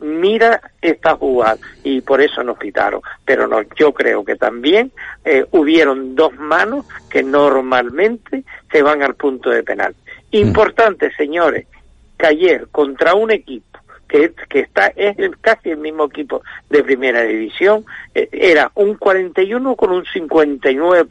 mira 0.00 0.60
esta 0.80 1.16
jugada 1.16 1.58
y 1.84 2.00
por 2.00 2.20
eso 2.20 2.42
nos 2.42 2.58
quitaron 2.58 3.00
pero 3.24 3.46
no 3.46 3.62
yo 3.76 3.92
creo 3.92 4.24
que 4.24 4.36
también 4.36 4.92
eh, 5.24 5.44
hubieron 5.52 6.14
dos 6.14 6.34
manos 6.36 6.86
que 7.10 7.22
normalmente 7.22 8.44
se 8.70 8.82
van 8.82 9.02
al 9.02 9.14
punto 9.14 9.50
de 9.50 9.62
penal 9.62 9.94
mm. 10.32 10.36
importante 10.36 11.10
señores 11.14 11.66
que 12.18 12.26
ayer 12.26 12.68
contra 12.70 13.14
un 13.14 13.30
equipo 13.30 13.68
que, 14.08 14.32
que 14.48 14.60
está 14.60 14.88
es 14.96 15.16
casi 15.40 15.70
el 15.70 15.76
mismo 15.76 16.04
equipo 16.04 16.42
de 16.70 16.82
primera 16.82 17.22
división, 17.22 17.84
eh, 18.14 18.28
era 18.32 18.72
un 18.74 18.94
41 18.94 19.76
con 19.76 19.92
un 19.92 20.04
59 20.04 21.06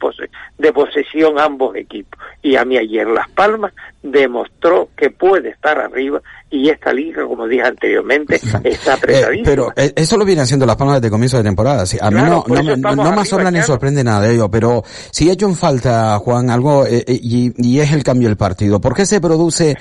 de 0.58 0.72
posesión 0.72 1.38
ambos 1.38 1.76
equipos. 1.76 2.18
Y 2.42 2.56
a 2.56 2.64
mí 2.64 2.76
ayer 2.76 3.06
Las 3.06 3.28
Palmas 3.30 3.72
demostró 4.02 4.88
que 4.96 5.10
puede 5.10 5.50
estar 5.50 5.78
arriba 5.78 6.22
y 6.50 6.70
esta 6.70 6.92
liga, 6.92 7.26
como 7.26 7.46
dije 7.46 7.62
anteriormente, 7.62 8.36
está 8.36 8.60
eh, 8.64 8.94
apretadísima. 8.94 9.44
pero 9.44 9.72
eh, 9.76 9.92
eso 9.96 10.16
lo 10.16 10.24
viene 10.24 10.42
haciendo 10.42 10.64
Las 10.64 10.76
Palmas 10.76 11.00
desde 11.00 11.10
comienzo 11.10 11.36
de 11.36 11.42
temporada. 11.42 11.84
a 12.00 12.10
mí 12.10 12.16
no, 12.16 12.44
no, 12.46 13.12
me 13.12 13.20
asombra 13.20 13.50
ni 13.50 13.60
sorprende 13.62 14.02
nada 14.02 14.20
de 14.22 14.34
ello, 14.34 14.50
pero 14.50 14.82
si 15.10 15.28
he 15.28 15.32
hecho 15.32 15.46
en 15.46 15.56
falta, 15.56 16.16
Juan, 16.18 16.48
algo, 16.48 16.86
y, 16.88 17.52
y, 17.56 17.80
es 17.80 17.92
el 17.92 18.02
cambio 18.02 18.28
del 18.28 18.36
partido. 18.36 18.80
¿Por 18.80 18.94
qué 18.94 19.04
se 19.04 19.20
produce 19.20 19.76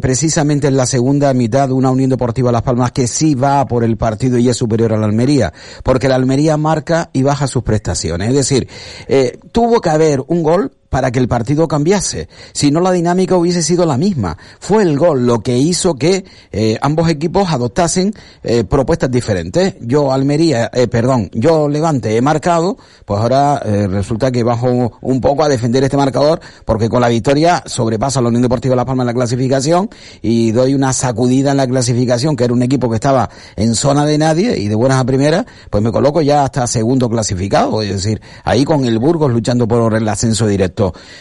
precisamente 0.00 0.66
en 0.66 0.76
la 0.76 0.86
segunda 0.86 1.32
mitad 1.32 1.70
una 1.70 1.90
Unión 1.90 2.10
Deportiva 2.10 2.52
Las 2.52 2.62
Palmas 2.62 2.92
que 2.92 3.06
sí 3.06 3.34
va 3.34 3.64
por 3.66 3.84
el 3.84 3.96
partido 3.96 4.36
y 4.36 4.48
es 4.48 4.56
superior 4.56 4.92
a 4.92 4.98
la 4.98 5.06
Almería? 5.06 5.52
Porque 5.82 6.08
la 6.08 6.16
Almería 6.16 6.56
marca 6.56 7.08
y 7.12 7.22
baja 7.22 7.46
sus 7.46 7.62
prestaciones. 7.62 8.28
Es 8.28 8.34
decir, 8.34 8.68
tuvo 9.52 9.80
que 9.80 9.90
haber 9.90 10.22
un 10.26 10.42
gol 10.42 10.72
para 10.90 11.10
que 11.12 11.20
el 11.20 11.28
partido 11.28 11.68
cambiase. 11.68 12.28
Si 12.52 12.70
no, 12.70 12.80
la 12.80 12.90
dinámica 12.92 13.36
hubiese 13.36 13.62
sido 13.62 13.86
la 13.86 13.96
misma. 13.96 14.36
Fue 14.58 14.82
el 14.82 14.98
gol 14.98 15.24
lo 15.24 15.40
que 15.40 15.56
hizo 15.56 15.94
que 15.94 16.24
eh, 16.52 16.76
ambos 16.82 17.08
equipos 17.08 17.50
adoptasen 17.50 18.12
eh, 18.42 18.64
propuestas 18.64 19.10
diferentes. 19.10 19.76
Yo 19.80 20.12
Almería, 20.12 20.68
eh, 20.74 20.88
perdón, 20.88 21.30
yo 21.32 21.68
Levante 21.68 22.16
he 22.16 22.20
marcado, 22.20 22.76
pues 23.04 23.20
ahora 23.20 23.60
resulta 23.60 24.32
que 24.32 24.42
bajo 24.42 24.98
un 25.00 25.20
poco 25.20 25.44
a 25.44 25.48
defender 25.48 25.84
este 25.84 25.96
marcador 25.96 26.40
porque 26.64 26.88
con 26.88 27.00
la 27.00 27.08
victoria 27.08 27.62
sobrepasa 27.66 28.18
a 28.18 28.22
la 28.22 28.28
Unión 28.28 28.42
Deportiva 28.42 28.74
Las 28.74 28.84
Palmas 28.84 29.04
en 29.04 29.06
la 29.08 29.14
clasificación 29.14 29.88
y 30.22 30.50
doy 30.50 30.74
una 30.74 30.92
sacudida 30.92 31.52
en 31.52 31.58
la 31.58 31.68
clasificación 31.68 32.34
que 32.34 32.44
era 32.44 32.52
un 32.52 32.62
equipo 32.62 32.90
que 32.90 32.96
estaba 32.96 33.30
en 33.54 33.76
zona 33.76 34.04
de 34.04 34.18
nadie 34.18 34.58
y 34.58 34.66
de 34.66 34.74
buenas 34.74 35.00
a 35.00 35.04
primeras, 35.04 35.46
pues 35.70 35.84
me 35.84 35.92
coloco 35.92 36.20
ya 36.20 36.42
hasta 36.42 36.66
segundo 36.66 37.08
clasificado, 37.08 37.80
es 37.82 37.90
decir, 37.90 38.20
ahí 38.42 38.64
con 38.64 38.84
el 38.84 38.98
Burgos 38.98 39.30
luchando 39.30 39.68
por 39.68 39.94
el 39.94 40.08
ascenso 40.08 40.46
directo. 40.46 40.79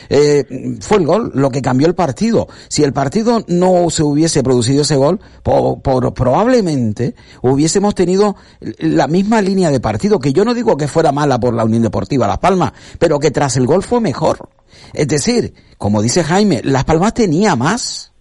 Eh, 0.10 0.78
fue 0.82 0.98
el 0.98 1.06
gol 1.06 1.32
lo 1.34 1.50
que 1.50 1.62
cambió 1.62 1.88
el 1.88 1.96
partido. 1.96 2.48
Si 2.68 2.84
el 2.84 2.94
partido 2.94 3.44
no 3.48 3.90
se 3.90 4.04
hubiese 4.04 4.44
producido 4.44 4.82
ese 4.82 4.96
gol, 4.96 5.20
por, 5.44 6.14
probablemente 6.14 7.16
hubiésemos 7.42 7.96
tenido 7.96 8.36
la 8.80 9.08
misma 9.08 9.42
línea 9.42 9.72
de 9.72 9.80
partido, 9.80 10.20
que 10.20 10.34
yo 10.34 10.46
no 10.46 10.54
digo 10.54 10.78
que 10.78 10.88
fuera 10.88 11.12
mala 11.12 11.40
por 11.40 11.54
la 11.54 11.66
Unión 11.66 11.84
Deportiva 11.84 12.28
Las 12.28 12.40
Palmas, 12.40 12.74
pero 12.98 13.20
que 13.20 13.32
tras 13.32 13.58
el 13.58 13.66
gol 13.66 13.84
fue 13.84 14.00
mejor. 14.00 14.50
Es 14.94 15.08
decir, 15.08 15.54
como 15.78 16.02
dice 16.02 16.24
Jaime, 16.24 16.62
Las 16.64 16.86
Palmas 16.86 17.14
tenía 17.14 17.56
más. 17.56 18.12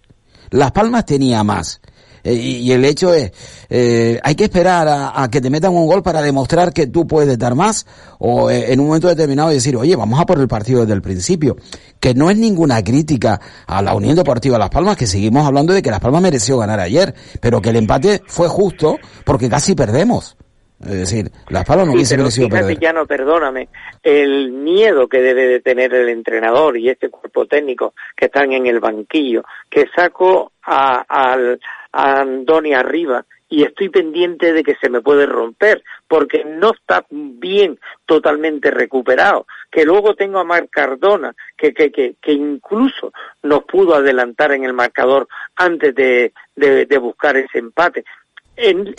Las 0.49 0.71
Palmas 0.71 1.05
tenía 1.05 1.43
más. 1.43 1.81
Eh, 2.23 2.33
y, 2.33 2.71
el 2.71 2.85
hecho 2.85 3.13
es, 3.13 3.31
eh, 3.69 4.19
hay 4.23 4.35
que 4.35 4.45
esperar 4.45 4.87
a, 4.89 5.27
que 5.29 5.41
te 5.41 5.49
metan 5.49 5.73
un 5.73 5.87
gol 5.87 6.03
para 6.03 6.21
demostrar 6.21 6.73
que 6.73 6.87
tú 6.87 7.07
puedes 7.07 7.37
dar 7.37 7.55
más 7.55 7.85
o 8.19 8.49
eh, 8.49 8.73
en 8.73 8.79
un 8.79 8.87
momento 8.87 9.07
determinado 9.07 9.49
decir, 9.49 9.75
oye, 9.75 9.95
vamos 9.95 10.19
a 10.19 10.25
por 10.25 10.39
el 10.39 10.47
partido 10.47 10.81
desde 10.81 10.93
el 10.93 11.01
principio. 11.01 11.55
Que 11.99 12.13
no 12.13 12.29
es 12.29 12.37
ninguna 12.37 12.83
crítica 12.83 13.39
a 13.67 13.81
la 13.81 13.93
Unión 13.93 14.15
Deportiva 14.15 14.57
Las 14.57 14.69
Palmas, 14.69 14.97
que 14.97 15.07
seguimos 15.07 15.45
hablando 15.45 15.73
de 15.73 15.81
que 15.81 15.91
Las 15.91 15.99
Palmas 15.99 16.21
mereció 16.21 16.57
ganar 16.57 16.79
ayer, 16.79 17.13
pero 17.41 17.61
que 17.61 17.69
el 17.69 17.75
empate 17.75 18.21
fue 18.25 18.47
justo 18.47 18.97
porque 19.25 19.49
casi 19.49 19.75
perdemos. 19.75 20.37
Es 20.81 20.91
decir, 20.91 21.29
Las 21.49 21.65
Palmas 21.65 21.87
no 21.87 21.93
hubiese 21.93 22.17
merecido 22.17 22.47
perder. 22.47 22.79
Ya 22.79 22.93
no, 22.93 23.05
perdóname, 23.05 23.67
el 24.01 24.51
miedo 24.51 25.09
que 25.09 25.19
debe 25.19 25.47
de 25.47 25.59
tener 25.59 25.93
el 25.93 26.07
entrenador 26.07 26.77
y 26.77 26.89
este 26.89 27.09
cuerpo 27.09 27.45
técnico 27.45 27.93
que 28.15 28.25
están 28.25 28.53
en 28.53 28.65
el 28.65 28.79
banquillo, 28.79 29.43
que 29.69 29.87
sacó 29.93 30.53
a, 30.63 31.03
al, 31.07 31.59
Andoni 31.91 32.73
arriba 32.73 33.25
y 33.49 33.63
estoy 33.63 33.89
pendiente 33.89 34.53
de 34.53 34.63
que 34.63 34.75
se 34.75 34.89
me 34.89 35.01
puede 35.01 35.25
romper 35.25 35.83
porque 36.07 36.45
no 36.45 36.71
está 36.71 37.05
bien 37.09 37.79
totalmente 38.05 38.69
recuperado. 38.69 39.47
Que 39.71 39.85
luego 39.85 40.13
tengo 40.13 40.39
a 40.39 40.43
Marc 40.43 40.69
Cardona 40.69 41.33
que, 41.57 41.73
que, 41.73 41.91
que, 41.91 42.15
que 42.21 42.31
incluso 42.31 43.11
nos 43.41 43.63
pudo 43.63 43.95
adelantar 43.95 44.51
en 44.51 44.65
el 44.65 44.73
marcador 44.73 45.27
antes 45.55 45.95
de, 45.95 46.31
de, 46.55 46.85
de 46.85 46.97
buscar 46.99 47.37
ese 47.37 47.57
empate 47.57 48.05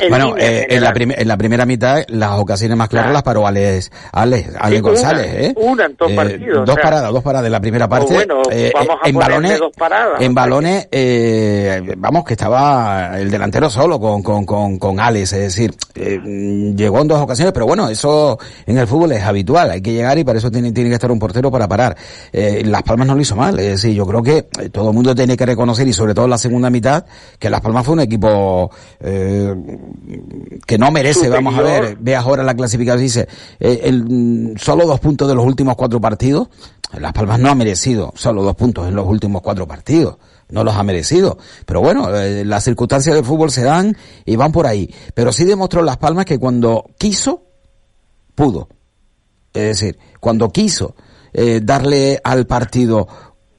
bueno, 0.09 0.37
eh, 0.39 0.67
en, 0.71 0.83
la 0.83 0.93
en 0.97 1.29
la 1.29 1.37
primera 1.37 1.67
mitad 1.67 2.03
las 2.09 2.33
ocasiones 2.33 2.77
más 2.77 2.89
claras 2.89 3.13
las 3.13 3.23
paró 3.23 3.47
Alex, 3.47 3.91
Alex, 4.13 4.57
Alex 4.59 4.83
González, 4.83 5.27
¿eh? 5.27 5.55
Una 5.57 5.87
en 5.87 5.97
dos 5.97 6.11
eh, 6.11 6.15
partidos. 6.17 6.67
Dos 6.67 6.77
paradas, 6.83 7.13
dos 7.13 7.23
paradas 7.23 7.47
en 7.47 7.53
la 7.53 7.61
primera 7.61 7.89
parte. 7.89 8.15
Bueno, 8.15 8.43
eh, 8.51 8.73
vamos 8.75 8.97
a 9.03 9.09
en 9.09 9.15
balones, 9.17 9.59
dos 9.59 9.73
paradas. 9.77 10.21
En 10.21 10.35
balones, 10.35 10.89
eh, 10.91 11.95
vamos, 11.97 12.25
que 12.25 12.35
estaba 12.35 13.19
el 13.19 13.31
delantero 13.31 13.69
solo 13.71 14.01
con, 14.01 14.23
con, 14.23 14.45
con, 14.45 14.79
con 14.79 15.01
Alex, 15.01 15.33
es 15.33 15.41
decir, 15.41 15.75
llegó 15.95 17.01
en 17.01 17.09
dos 17.09 17.21
ocasiones, 17.21 17.53
pero 17.53 17.67
bueno, 17.67 17.89
eso 17.89 18.39
en 18.67 18.79
el 18.79 18.87
fútbol 18.87 19.13
es 19.13 19.23
habitual, 19.23 19.71
hay 19.71 19.83
que 19.83 19.93
llegar 19.93 20.19
y 20.19 20.25
para 20.25 20.39
eso 20.39 20.51
tiene, 20.51 20.73
tiene 20.73 20.91
que 20.91 20.95
estar 20.95 21.11
un 21.11 21.19
portero 21.19 21.51
para 21.51 21.69
parar. 21.69 21.97
Las 22.33 22.83
Palmas 22.83 23.07
no 23.07 23.15
lo 23.15 23.21
hizo 23.21 23.37
mal, 23.37 23.59
es 23.59 23.83
decir, 23.83 23.95
yo 23.95 24.07
creo 24.07 24.23
que 24.23 24.43
todo 24.73 24.89
el 24.89 24.95
mundo 24.95 25.15
tiene 25.15 25.37
que 25.37 25.47
reconocer 25.47 25.87
y 25.87 25.93
sobre 25.93 26.15
todo 26.15 26.25
en 26.25 26.31
la 26.31 26.39
segunda 26.39 26.71
mitad 26.71 27.05
que 27.39 27.51
Las 27.51 27.61
Palmas 27.61 27.85
fue 27.85 27.95
un 27.95 28.01
equipo 28.01 28.71
eh, 29.01 29.50
que 30.67 30.79
no 30.79 30.91
merece, 30.91 31.29
vamos 31.29 31.55
a 31.57 31.63
ver, 31.63 31.97
ve 32.01 32.17
ahora 32.17 32.43
la 32.43 32.55
clasificación, 32.55 33.03
dice, 33.03 33.29
eh, 33.59 33.81
el, 33.85 34.55
solo 34.59 34.87
dos 34.87 35.01
puntos 35.01 35.29
de 35.29 35.35
los 35.35 35.45
últimos 35.45 35.77
cuatro 35.77 36.01
partidos, 36.01 36.49
Las 36.99 37.13
Palmas 37.13 37.39
no 37.39 37.51
ha 37.51 37.55
merecido 37.55 38.13
solo 38.17 38.43
dos 38.43 38.57
puntos 38.57 38.89
en 38.89 38.95
los 38.95 39.07
últimos 39.07 39.43
cuatro 39.43 39.67
partidos, 39.67 40.19
no 40.49 40.65
los 40.65 40.75
ha 40.75 40.83
merecido, 40.83 41.39
pero 41.67 41.81
bueno, 41.81 42.15
eh, 42.15 42.45
las 42.45 42.65
circunstancias 42.65 43.15
del 43.15 43.25
fútbol 43.25 43.51
se 43.51 43.63
dan 43.63 43.97
y 44.25 44.37
van 44.37 44.53
por 44.53 44.67
ahí, 44.67 44.93
pero 45.15 45.33
sí 45.33 45.45
demostró 45.45 45.83
Las 45.83 45.97
Palmas 45.99 46.25
que 46.25 46.39
cuando 46.39 46.87
quiso, 46.99 47.45
pudo, 48.35 48.69
es 49.53 49.81
decir, 49.81 49.99
cuando 50.21 50.51
quiso 50.51 50.95
eh, 51.33 51.61
darle 51.63 52.21
al 52.25 52.47
partido 52.47 53.07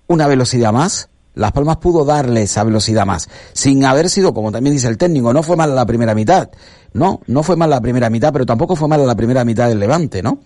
una 0.08 0.28
velocidad 0.28 0.74
más, 0.74 1.10
Las 1.34 1.52
Palmas 1.52 1.78
pudo 1.78 2.04
darle 2.04 2.44
esa 2.44 2.64
velocidad 2.64 3.06
más, 3.06 3.30
sin 3.54 3.86
haber 3.86 4.10
sido, 4.10 4.34
como 4.34 4.52
también 4.52 4.76
dice 4.76 4.88
el 4.88 4.98
técnico, 4.98 5.34
no 5.34 5.44
fue 5.44 5.56
mal 5.56 5.74
la 5.74 5.86
primera 5.86 6.14
mitad. 6.14 6.50
No, 6.94 7.22
no 7.28 7.42
fue 7.42 7.56
mal 7.56 7.70
la 7.70 7.80
primera 7.80 8.10
mitad, 8.10 8.34
pero 8.34 8.46
tampoco 8.46 8.76
fue 8.76 8.90
mal 8.90 9.06
la 9.08 9.16
primera 9.16 9.46
mitad 9.46 9.70
del 9.70 9.80
Levante, 9.80 10.22
¿no? 10.22 10.40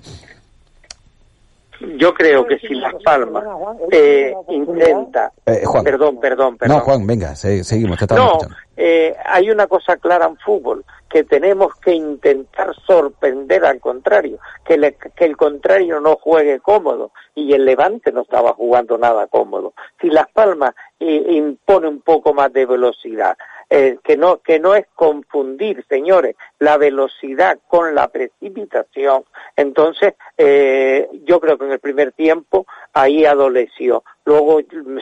Yo 1.97 2.13
creo 2.13 2.45
que 2.45 2.57
si 2.59 2.73
Las 2.75 2.93
Palmas 3.03 3.43
eh, 3.91 4.33
intenta... 4.49 5.31
Eh, 5.45 5.63
Juan. 5.65 5.83
Perdón, 5.83 6.19
perdón, 6.19 6.57
perdón. 6.57 6.77
No, 6.77 6.83
Juan, 6.83 7.05
venga, 7.05 7.35
se- 7.35 7.63
seguimos, 7.63 7.97
te 7.99 8.13
No, 8.15 8.37
eh, 8.77 9.15
hay 9.25 9.49
una 9.49 9.67
cosa 9.67 9.97
clara 9.97 10.25
en 10.25 10.37
fútbol, 10.37 10.83
que 11.09 11.23
tenemos 11.23 11.75
que 11.75 11.93
intentar 11.93 12.73
sorprender 12.85 13.65
al 13.65 13.79
contrario, 13.79 14.37
que, 14.65 14.77
le- 14.77 14.95
que 15.15 15.25
el 15.25 15.37
contrario 15.37 15.99
no 15.99 16.17
juegue 16.17 16.59
cómodo, 16.59 17.11
y 17.35 17.53
el 17.53 17.65
Levante 17.65 18.11
no 18.11 18.21
estaba 18.21 18.53
jugando 18.53 18.97
nada 18.97 19.27
cómodo. 19.27 19.73
Si 20.01 20.07
Las 20.09 20.29
Palmas 20.31 20.73
eh, 20.99 21.25
impone 21.29 21.87
un 21.87 22.01
poco 22.01 22.33
más 22.33 22.51
de 22.53 22.65
velocidad, 22.65 23.37
eh, 23.69 23.97
que 24.03 24.17
no 24.17 24.37
que 24.37 24.59
no 24.59 24.75
es 24.75 24.85
confundir, 24.95 25.83
señores, 25.89 26.35
la 26.59 26.77
velocidad 26.77 27.59
con 27.67 27.95
la 27.95 28.07
precipitación. 28.09 29.25
Entonces, 29.55 30.13
eh, 30.37 31.09
yo 31.23 31.39
creo 31.39 31.57
que 31.57 31.65
en 31.65 31.71
el 31.71 31.79
primer 31.79 32.11
tiempo 32.11 32.65
ahí 32.93 33.25
adoleció. 33.25 34.03
Luego 34.25 34.59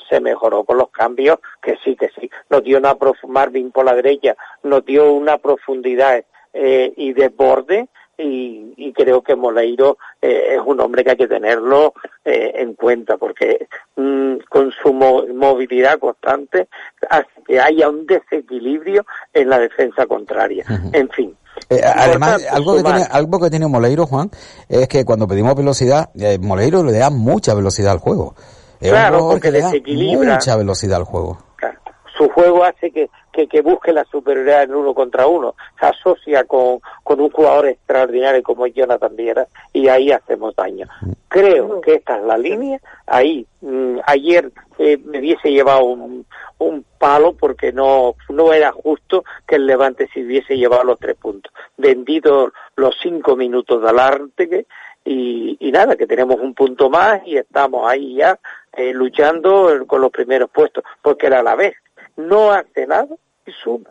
se 0.09 0.19
mejoró 0.19 0.63
con 0.63 0.77
los 0.77 0.89
cambios, 0.89 1.39
que 1.61 1.77
sí, 1.83 1.95
que 1.95 2.09
sí. 2.19 2.29
Nos 2.49 2.63
dio 2.63 2.77
una 2.77 2.95
prof 2.95 3.17
Marvin 3.27 3.71
por 3.71 3.85
la 3.85 3.95
derecha, 3.95 4.35
nos 4.63 4.85
dio 4.85 5.11
una 5.13 5.37
profundidad 5.37 6.23
eh, 6.53 6.93
y 6.95 7.13
desborde 7.13 7.87
y, 8.17 8.62
y 8.87 8.93
creo 8.93 9.21
que 9.21 9.35
Moleiro 9.35 9.97
eh, 10.21 10.55
es 10.55 10.61
un 10.65 10.79
hombre 10.79 11.03
que 11.03 11.11
hay 11.11 11.17
que 11.17 11.27
tenerlo 11.27 11.93
eh, 12.25 12.51
en 12.55 12.73
cuenta 12.75 13.17
porque 13.17 13.67
mm, 13.95 14.35
con 14.49 14.71
su 14.71 14.93
mo- 14.93 15.25
movilidad 15.33 15.99
constante 15.99 16.67
hace 17.09 17.27
que 17.45 17.59
haya 17.59 17.89
un 17.89 18.05
desequilibrio 18.05 19.05
en 19.33 19.49
la 19.49 19.59
defensa 19.59 20.05
contraria. 20.05 20.65
En 20.93 21.09
fin. 21.09 21.35
Eh, 21.69 21.81
además, 21.83 22.45
algo 22.51 22.75
que, 22.77 22.83
tiene, 22.83 23.03
algo 23.11 23.39
que 23.39 23.49
tiene 23.49 23.67
Moleiro, 23.67 24.05
Juan, 24.07 24.29
es 24.69 24.87
que 24.87 25.05
cuando 25.05 25.27
pedimos 25.27 25.55
velocidad, 25.55 26.09
Moleiro 26.41 26.83
le 26.83 26.93
da 26.93 27.09
mucha 27.09 27.53
velocidad 27.53 27.91
al 27.93 27.99
juego. 27.99 28.35
Es 28.79 28.89
Claro, 28.91 29.19
porque 29.19 29.41
que 29.41 29.51
le 29.51 29.59
da 29.61 29.67
desequilibra. 29.67 30.33
mucha 30.33 30.55
velocidad 30.57 30.97
al 30.97 31.03
juego. 31.05 31.37
Claro. 31.55 31.79
Su 32.17 32.27
juego 32.29 32.63
hace 32.65 32.91
que, 32.91 33.09
que, 33.33 33.47
que 33.47 33.61
busque 33.61 33.91
la 33.91 34.05
superioridad 34.05 34.63
en 34.63 34.75
uno 34.75 34.93
contra 34.93 35.27
uno. 35.27 35.55
Se 35.79 35.87
asocia 35.87 36.45
con, 36.45 36.79
con 37.03 37.19
un 37.19 37.29
jugador 37.29 37.67
extraordinario 37.67 38.41
como 38.43 38.67
Jonathan 38.67 39.15
Viera 39.15 39.47
y 39.73 39.89
ahí 39.89 40.11
hacemos 40.11 40.55
daño. 40.55 40.87
Creo 41.27 41.81
que 41.81 41.95
esta 41.95 42.17
es 42.17 42.23
la 42.23 42.37
línea. 42.37 42.79
Ahí, 43.07 43.45
mm, 43.61 43.97
ayer 44.05 44.51
eh, 44.77 44.97
me 45.03 45.19
hubiese 45.19 45.51
llevado 45.51 45.83
un, 45.83 46.25
un 46.59 46.85
palo 46.97 47.33
porque 47.33 47.73
no, 47.73 48.15
no 48.29 48.53
era 48.53 48.71
justo 48.71 49.23
que 49.47 49.55
el 49.55 49.65
Levante 49.65 50.07
se 50.13 50.21
hubiese 50.21 50.55
llevado 50.55 50.83
los 50.83 50.99
tres 50.99 51.17
puntos. 51.17 51.51
Vendido 51.75 52.53
los 52.75 52.95
cinco 53.01 53.35
minutos 53.35 53.81
de 53.81 53.89
adelante 53.89 54.67
y, 55.03 55.57
y 55.59 55.71
nada, 55.71 55.95
que 55.95 56.07
tenemos 56.07 56.39
un 56.39 56.53
punto 56.53 56.89
más 56.89 57.21
y 57.25 57.37
estamos 57.37 57.89
ahí 57.89 58.15
ya 58.15 58.39
eh, 58.71 58.93
luchando 58.93 59.69
con 59.85 60.01
los 60.01 60.11
primeros 60.11 60.49
puestos, 60.49 60.83
porque 61.01 61.27
era 61.27 61.43
la 61.43 61.55
vez 61.55 61.75
no 62.17 62.51
hace 62.51 62.85
nada 62.87 63.15
y 63.45 63.51
suma, 63.51 63.89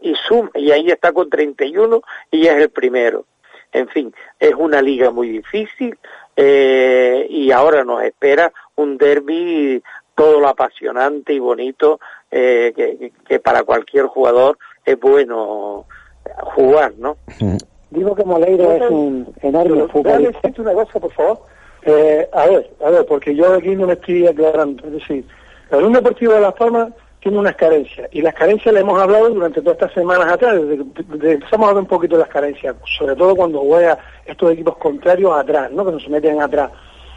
y 0.00 0.14
suma, 0.14 0.50
y 0.54 0.70
ahí 0.70 0.90
está 0.90 1.12
con 1.12 1.28
31 1.30 2.02
y 2.30 2.46
es 2.46 2.54
el 2.54 2.70
primero. 2.70 3.24
En 3.72 3.88
fin, 3.88 4.14
es 4.38 4.54
una 4.56 4.80
liga 4.80 5.10
muy 5.10 5.28
difícil 5.28 5.98
eh, 6.36 7.26
y 7.28 7.50
ahora 7.50 7.82
nos 7.84 8.02
espera 8.02 8.52
un 8.76 8.96
derby 8.98 9.82
todo 10.14 10.38
lo 10.40 10.46
apasionante 10.48 11.32
y 11.32 11.40
bonito 11.40 11.98
eh, 12.30 12.72
que, 12.76 13.10
que- 13.26 13.40
para 13.40 13.64
cualquier 13.64 14.06
jugador 14.06 14.58
es 14.84 14.98
bueno 15.00 15.86
jugar, 16.54 16.94
¿no? 16.98 17.16
Digo 17.90 18.14
que 18.14 18.24
Moleiro 18.24 18.72
es 18.72 18.82
un 18.90 19.34
enorme 19.42 19.86
futbolista. 19.88 20.38
decirte 20.40 20.60
una 20.62 20.72
cosa, 20.74 21.00
por 21.00 21.12
favor. 21.12 21.38
Eh, 21.82 22.28
a 22.32 22.46
ver, 22.46 22.70
a 22.84 22.90
ver, 22.90 23.06
porque 23.06 23.34
yo 23.34 23.52
aquí 23.54 23.74
no 23.76 23.86
me 23.86 23.92
estoy 23.94 24.26
aclarando. 24.26 24.84
Es 24.86 24.92
decir, 24.92 25.24
la 25.70 25.78
Unión 25.78 25.92
Deportiva 25.94 26.34
de 26.34 26.40
Las 26.40 26.54
Palmas 26.54 26.88
tiene 27.24 27.38
unas 27.38 27.56
carencias, 27.56 28.06
y 28.12 28.20
las 28.20 28.34
carencias 28.34 28.74
las 28.74 28.82
hemos 28.82 29.00
hablado 29.00 29.30
durante 29.30 29.62
todas 29.62 29.78
estas 29.78 29.94
semanas 29.94 30.30
atrás, 30.30 30.60
desde 30.60 31.32
empezamos 31.32 31.70
a 31.70 31.72
ver 31.72 31.80
un 31.80 31.88
poquito 31.88 32.18
las 32.18 32.28
carencias, 32.28 32.76
sobre 32.98 33.16
todo 33.16 33.34
cuando 33.34 33.60
juega 33.60 33.96
estos 34.26 34.52
equipos 34.52 34.76
contrarios 34.76 35.32
atrás, 35.34 35.72
¿no? 35.72 35.86
que 35.86 35.92
nos 35.92 36.06
meten 36.10 36.42
atrás. 36.42 36.70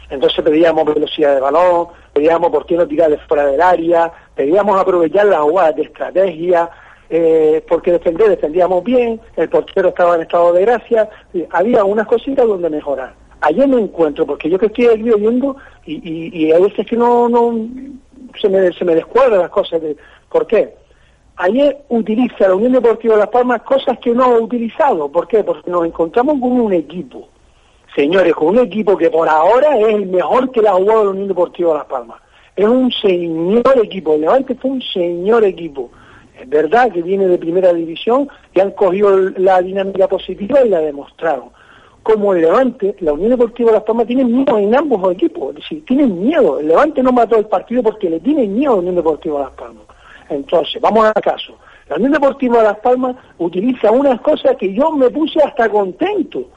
Entonces 0.08 0.42
pedíamos 0.42 0.86
velocidad 0.86 1.34
de 1.34 1.40
balón, 1.42 1.88
pedíamos 2.14 2.50
por 2.50 2.64
qué 2.64 2.78
no 2.78 2.88
tirar 2.88 3.10
de 3.10 3.18
fuera 3.18 3.44
del 3.44 3.60
área, 3.60 4.10
pedíamos 4.34 4.80
aprovechar 4.80 5.26
las 5.26 5.40
jugadas 5.40 5.76
de 5.76 5.82
estrategia, 5.82 6.70
eh, 7.10 7.62
porque 7.68 7.92
defender 7.92 8.30
defendíamos 8.30 8.82
bien, 8.84 9.20
el 9.36 9.50
portero 9.50 9.90
estaba 9.90 10.14
en 10.14 10.22
estado 10.22 10.54
de 10.54 10.62
gracia, 10.62 11.10
había 11.50 11.84
unas 11.84 12.06
cositas 12.06 12.46
donde 12.46 12.70
mejorar. 12.70 13.12
Ayer 13.42 13.68
no 13.68 13.78
encuentro, 13.78 14.24
porque 14.24 14.48
yo 14.48 14.58
que 14.58 14.66
estoy 14.66 14.86
aquí 14.86 15.10
y, 15.84 15.94
y, 15.94 16.30
y 16.32 16.52
hay 16.52 16.62
veces 16.62 16.86
que 16.86 16.96
no 16.96 17.28
se 18.40 18.48
me, 18.48 18.72
se 18.72 18.84
me 18.84 18.94
descuadran 18.94 19.40
las 19.40 19.50
cosas. 19.50 19.80
De, 19.80 19.96
¿Por 20.30 20.46
qué? 20.46 20.74
Ayer 21.36 21.78
utiliza 21.88 22.48
la 22.48 22.56
Unión 22.56 22.72
Deportiva 22.72 23.14
de 23.14 23.20
Las 23.20 23.28
Palmas 23.28 23.62
cosas 23.62 23.96
que 23.98 24.10
no 24.10 24.24
ha 24.24 24.38
utilizado. 24.38 25.08
¿Por 25.08 25.28
qué? 25.28 25.44
Porque 25.44 25.70
nos 25.70 25.86
encontramos 25.86 26.40
con 26.40 26.52
un 26.52 26.72
equipo, 26.72 27.28
señores, 27.94 28.34
con 28.34 28.48
un 28.48 28.58
equipo 28.58 28.96
que 28.96 29.08
por 29.08 29.28
ahora 29.28 29.78
es 29.78 29.94
el 29.94 30.06
mejor 30.06 30.50
que 30.50 30.62
la 30.62 30.70
ha 30.70 30.74
jugado 30.74 31.04
la 31.04 31.10
Unión 31.10 31.28
Deportiva 31.28 31.70
de 31.70 31.78
Las 31.78 31.86
Palmas. 31.86 32.20
Es 32.56 32.66
un 32.66 32.90
señor 32.90 33.78
equipo, 33.80 34.14
el 34.14 34.22
Levante 34.22 34.56
fue 34.56 34.72
un 34.72 34.82
señor 34.82 35.44
equipo. 35.44 35.90
Es 36.40 36.48
verdad 36.48 36.90
que 36.90 37.02
viene 37.02 37.28
de 37.28 37.38
primera 37.38 37.72
división 37.72 38.28
y 38.52 38.58
han 38.58 38.72
cogido 38.72 39.16
la 39.36 39.62
dinámica 39.62 40.08
positiva 40.08 40.64
y 40.64 40.68
la 40.68 40.80
demostraron. 40.80 41.50
Como 42.02 42.32
el 42.32 42.40
Levante, 42.40 42.96
la 43.00 43.12
Unión 43.12 43.30
Deportiva 43.30 43.70
de 43.70 43.78
Las 43.78 43.84
Palmas 43.84 44.06
tiene 44.06 44.24
miedo 44.24 44.56
en 44.58 44.74
ambos 44.74 45.12
equipos, 45.12 45.50
es 45.50 45.56
decir, 45.56 45.84
tienen 45.84 46.20
miedo. 46.20 46.58
El 46.58 46.68
Levante 46.68 47.02
no 47.02 47.12
mató 47.12 47.36
el 47.36 47.46
partido 47.46 47.82
porque 47.82 48.08
le 48.08 48.20
tiene 48.20 48.46
miedo 48.46 48.72
a 48.72 48.76
la 48.76 48.80
Unión 48.80 48.96
Deportiva 48.96 49.38
de 49.38 49.44
Las 49.44 49.52
Palmas. 49.52 49.84
Entonces, 50.30 50.80
vamos 50.80 51.04
al 51.06 51.22
caso. 51.22 51.54
La 51.88 51.96
Unión 51.96 52.12
Deportiva 52.12 52.58
de 52.58 52.64
Las 52.64 52.78
Palmas 52.78 53.16
utiliza 53.38 53.90
unas 53.90 54.20
cosas 54.20 54.56
que 54.56 54.72
yo 54.72 54.90
me 54.92 55.10
puse 55.10 55.40
hasta 55.42 55.68
contento. 55.68 56.48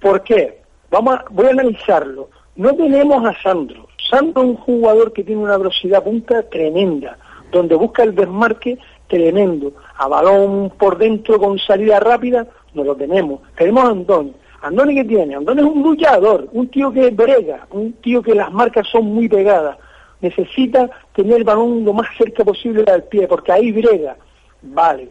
¿Por 0.00 0.22
qué? 0.22 0.62
Vamos 0.90 1.18
voy 1.30 1.46
a 1.46 1.50
analizarlo. 1.50 2.28
No 2.56 2.74
tenemos 2.74 3.24
a 3.24 3.34
Sandro. 3.42 3.88
Sandro 4.10 4.42
es 4.42 4.48
un 4.50 4.56
jugador 4.56 5.12
que 5.12 5.24
tiene 5.24 5.42
una 5.42 5.56
velocidad 5.56 6.04
punta 6.04 6.42
tremenda, 6.48 7.18
donde 7.50 7.74
busca 7.74 8.02
el 8.02 8.14
desmarque 8.14 8.78
tremendo. 9.08 9.72
A 9.96 10.08
balón 10.08 10.72
por 10.78 10.98
dentro 10.98 11.38
con 11.38 11.58
salida 11.58 12.00
rápida, 12.00 12.46
no 12.74 12.84
lo 12.84 12.94
tenemos. 12.94 13.40
Tenemos 13.56 13.84
a 13.84 13.88
Andoni. 13.88 14.34
Andoni 14.62 14.94
que 14.94 15.04
tiene? 15.04 15.34
Andoni 15.34 15.60
es 15.60 15.66
un 15.66 15.82
luchador, 15.82 16.48
un 16.52 16.68
tío 16.68 16.92
que 16.92 17.10
brega, 17.10 17.66
un 17.70 17.92
tío 17.94 18.22
que 18.22 18.34
las 18.34 18.52
marcas 18.52 18.86
son 18.88 19.06
muy 19.06 19.28
pegadas. 19.28 19.76
Necesita 20.20 20.88
tener 21.14 21.38
el 21.38 21.44
balón 21.44 21.84
lo 21.84 21.92
más 21.92 22.08
cerca 22.16 22.44
posible 22.44 22.82
del 22.82 23.02
pie, 23.04 23.28
porque 23.28 23.52
ahí 23.52 23.72
brega. 23.72 24.16
Vale. 24.62 25.10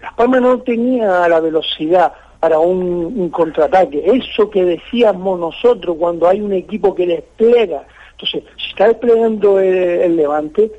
Las 0.00 0.14
Palmas 0.14 0.40
no 0.42 0.58
tenía 0.60 1.28
la 1.28 1.40
velocidad 1.40 2.12
para 2.40 2.58
un, 2.58 3.30
contraataque. 3.30 4.02
Eso 4.04 4.50
que 4.50 4.64
decíamos 4.64 5.40
nosotros 5.40 5.96
cuando 5.98 6.28
hay 6.28 6.40
un 6.40 6.52
equipo 6.52 6.94
que 6.94 7.06
despliega. 7.06 7.84
Entonces, 8.12 8.44
si 8.58 8.70
está 8.70 8.88
desplegando 8.88 9.60
el 9.60 10.16
Levante, 10.16 10.70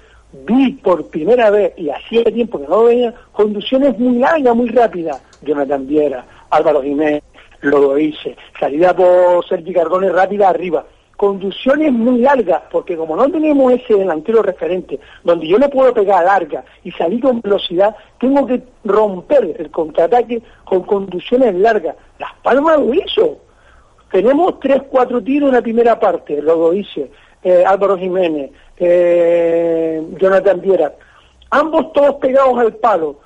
vi 0.45 0.73
por 0.73 1.07
primera 1.07 1.49
vez, 1.49 1.73
y 1.77 1.89
hacía 1.89 2.23
tiempo 2.25 2.59
que 2.59 2.67
no 2.67 2.83
veía, 2.83 3.13
conducciones 3.31 3.97
muy 3.97 4.19
largas, 4.19 4.55
muy 4.55 4.69
rápidas. 4.69 5.21
Jonathan 5.41 5.87
Viera, 5.87 6.25
Álvaro 6.49 6.81
Jiménez, 6.81 7.23
lo 7.61 7.97
hice. 7.97 8.35
Salida 8.59 8.95
por 8.95 9.45
Sergi 9.47 9.73
Cardone 9.73 10.09
rápida 10.09 10.49
arriba. 10.49 10.85
Conducciones 11.17 11.93
muy 11.93 12.19
largas, 12.19 12.63
porque 12.69 12.97
como 12.97 13.15
no 13.15 13.29
tenemos 13.29 13.71
ese 13.71 13.93
delantero 13.95 14.41
referente, 14.41 14.99
donde 15.23 15.47
yo 15.47 15.57
le 15.57 15.69
puedo 15.69 15.93
pegar 15.93 16.25
larga 16.25 16.65
y 16.83 16.91
salir 16.91 17.21
con 17.21 17.39
velocidad, 17.39 17.95
tengo 18.19 18.45
que 18.45 18.61
romper 18.83 19.55
el 19.57 19.71
contraataque 19.71 20.41
con 20.65 20.83
conducciones 20.83 21.55
largas. 21.55 21.95
Las 22.19 22.33
Palmas 22.43 22.79
lo 22.79 22.93
hizo. 22.93 23.37
Tenemos 24.11 24.59
tres, 24.59 24.81
cuatro 24.89 25.21
tiros 25.21 25.49
en 25.49 25.55
la 25.55 25.61
primera 25.61 25.99
parte, 25.99 26.41
lo 26.41 26.73
hice. 26.73 27.09
Eh, 27.47 27.63
Álvaro 27.63 27.95
Jiménez, 27.95 28.49
eh, 28.77 30.01
Jonathan 30.19 30.59
Viera, 30.61 30.95
ambos 31.51 31.93
todos 31.93 32.15
pegados 32.15 32.57
al 32.57 32.73
palo. 32.77 33.19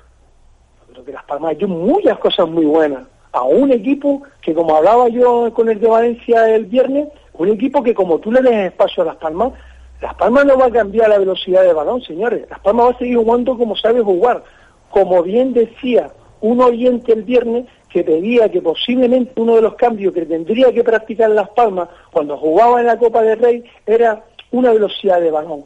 Pero 0.88 1.02
que 1.06 1.12
Las 1.12 1.24
Palmas 1.24 1.56
dio 1.56 1.66
muchas 1.66 2.18
cosas 2.18 2.46
muy 2.46 2.66
buenas. 2.66 3.04
A 3.32 3.44
un 3.44 3.72
equipo 3.72 4.20
que, 4.42 4.52
como 4.52 4.76
hablaba 4.76 5.08
yo 5.08 5.50
con 5.54 5.70
el 5.70 5.80
de 5.80 5.88
Valencia 5.88 6.54
el 6.54 6.66
viernes, 6.66 7.08
un 7.32 7.48
equipo 7.48 7.82
que 7.82 7.94
como 7.94 8.18
tú 8.18 8.30
le 8.30 8.42
des 8.42 8.66
espacio 8.66 9.04
a 9.04 9.06
Las 9.06 9.16
Palmas, 9.16 9.54
Las 10.02 10.14
Palmas 10.16 10.44
no 10.44 10.58
va 10.58 10.66
a 10.66 10.70
cambiar 10.70 11.08
la 11.08 11.18
velocidad 11.18 11.62
de 11.62 11.72
balón, 11.72 12.02
señores. 12.02 12.44
Las 12.50 12.60
Palmas 12.60 12.88
va 12.88 12.90
a 12.90 12.98
seguir 12.98 13.16
jugando 13.16 13.56
como 13.56 13.74
sabe 13.74 14.02
jugar. 14.02 14.44
Como 14.90 15.22
bien 15.22 15.54
decía 15.54 16.10
un 16.42 16.60
oyente 16.60 17.14
el 17.14 17.22
viernes 17.22 17.64
que 17.90 18.04
pedía 18.04 18.48
que 18.48 18.62
posiblemente 18.62 19.32
uno 19.36 19.56
de 19.56 19.62
los 19.62 19.74
cambios 19.74 20.14
que 20.14 20.24
tendría 20.24 20.72
que 20.72 20.84
practicar 20.84 21.30
Las 21.30 21.50
Palmas 21.50 21.88
cuando 22.12 22.36
jugaba 22.36 22.80
en 22.80 22.86
la 22.86 22.98
Copa 22.98 23.22
del 23.22 23.38
Rey 23.38 23.64
era 23.84 24.24
una 24.52 24.72
velocidad 24.72 25.20
de 25.20 25.30
balón. 25.30 25.64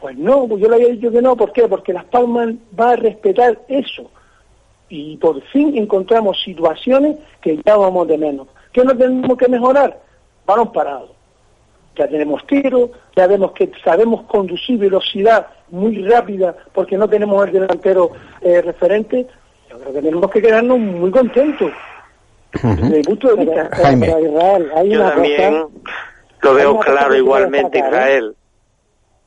Pues 0.00 0.18
no, 0.18 0.46
pues 0.46 0.60
yo 0.60 0.68
le 0.68 0.76
había 0.76 0.88
dicho 0.88 1.10
que 1.10 1.22
no, 1.22 1.36
¿por 1.36 1.52
qué? 1.52 1.68
Porque 1.68 1.92
Las 1.92 2.04
Palmas 2.04 2.54
va 2.78 2.90
a 2.90 2.96
respetar 2.96 3.60
eso. 3.68 4.10
Y 4.88 5.16
por 5.16 5.40
fin 5.42 5.76
encontramos 5.76 6.42
situaciones 6.42 7.16
que 7.40 7.60
ya 7.64 7.76
vamos 7.76 8.06
de 8.08 8.18
menos. 8.18 8.48
¿Qué 8.72 8.84
no 8.84 8.96
tenemos 8.96 9.36
que 9.38 9.48
mejorar? 9.48 10.00
Balón 10.44 10.72
parado. 10.72 11.14
Ya 11.96 12.06
tenemos 12.06 12.46
tiro, 12.46 12.90
ya 13.16 13.26
vemos 13.26 13.52
que 13.52 13.70
sabemos 13.82 14.24
conducir 14.26 14.78
velocidad 14.78 15.46
muy 15.70 16.04
rápida 16.04 16.54
porque 16.74 16.98
no 16.98 17.08
tenemos 17.08 17.46
el 17.46 17.52
delantero 17.52 18.10
eh, 18.42 18.60
referente. 18.60 19.26
Yo 19.76 19.82
creo 19.82 19.92
que 19.92 20.02
tenemos 20.02 20.30
que 20.30 20.42
quedarnos 20.42 20.78
muy 20.78 21.10
contentos. 21.10 21.70
Desde 22.62 22.96
mi 22.96 23.02
punto 23.02 23.34
de 23.34 23.44
vista. 23.44 23.68
Jaime. 23.72 24.06
Israel, 24.06 24.70
hay 24.74 24.88
Yo 24.88 25.00
una 25.00 25.10
también 25.10 25.62
cosa, 25.62 25.68
lo 26.42 26.54
veo 26.54 26.78
claro 26.78 27.14
igualmente, 27.14 27.76
destacar, 27.78 27.92
¿eh? 27.92 27.96
Israel. 27.98 28.36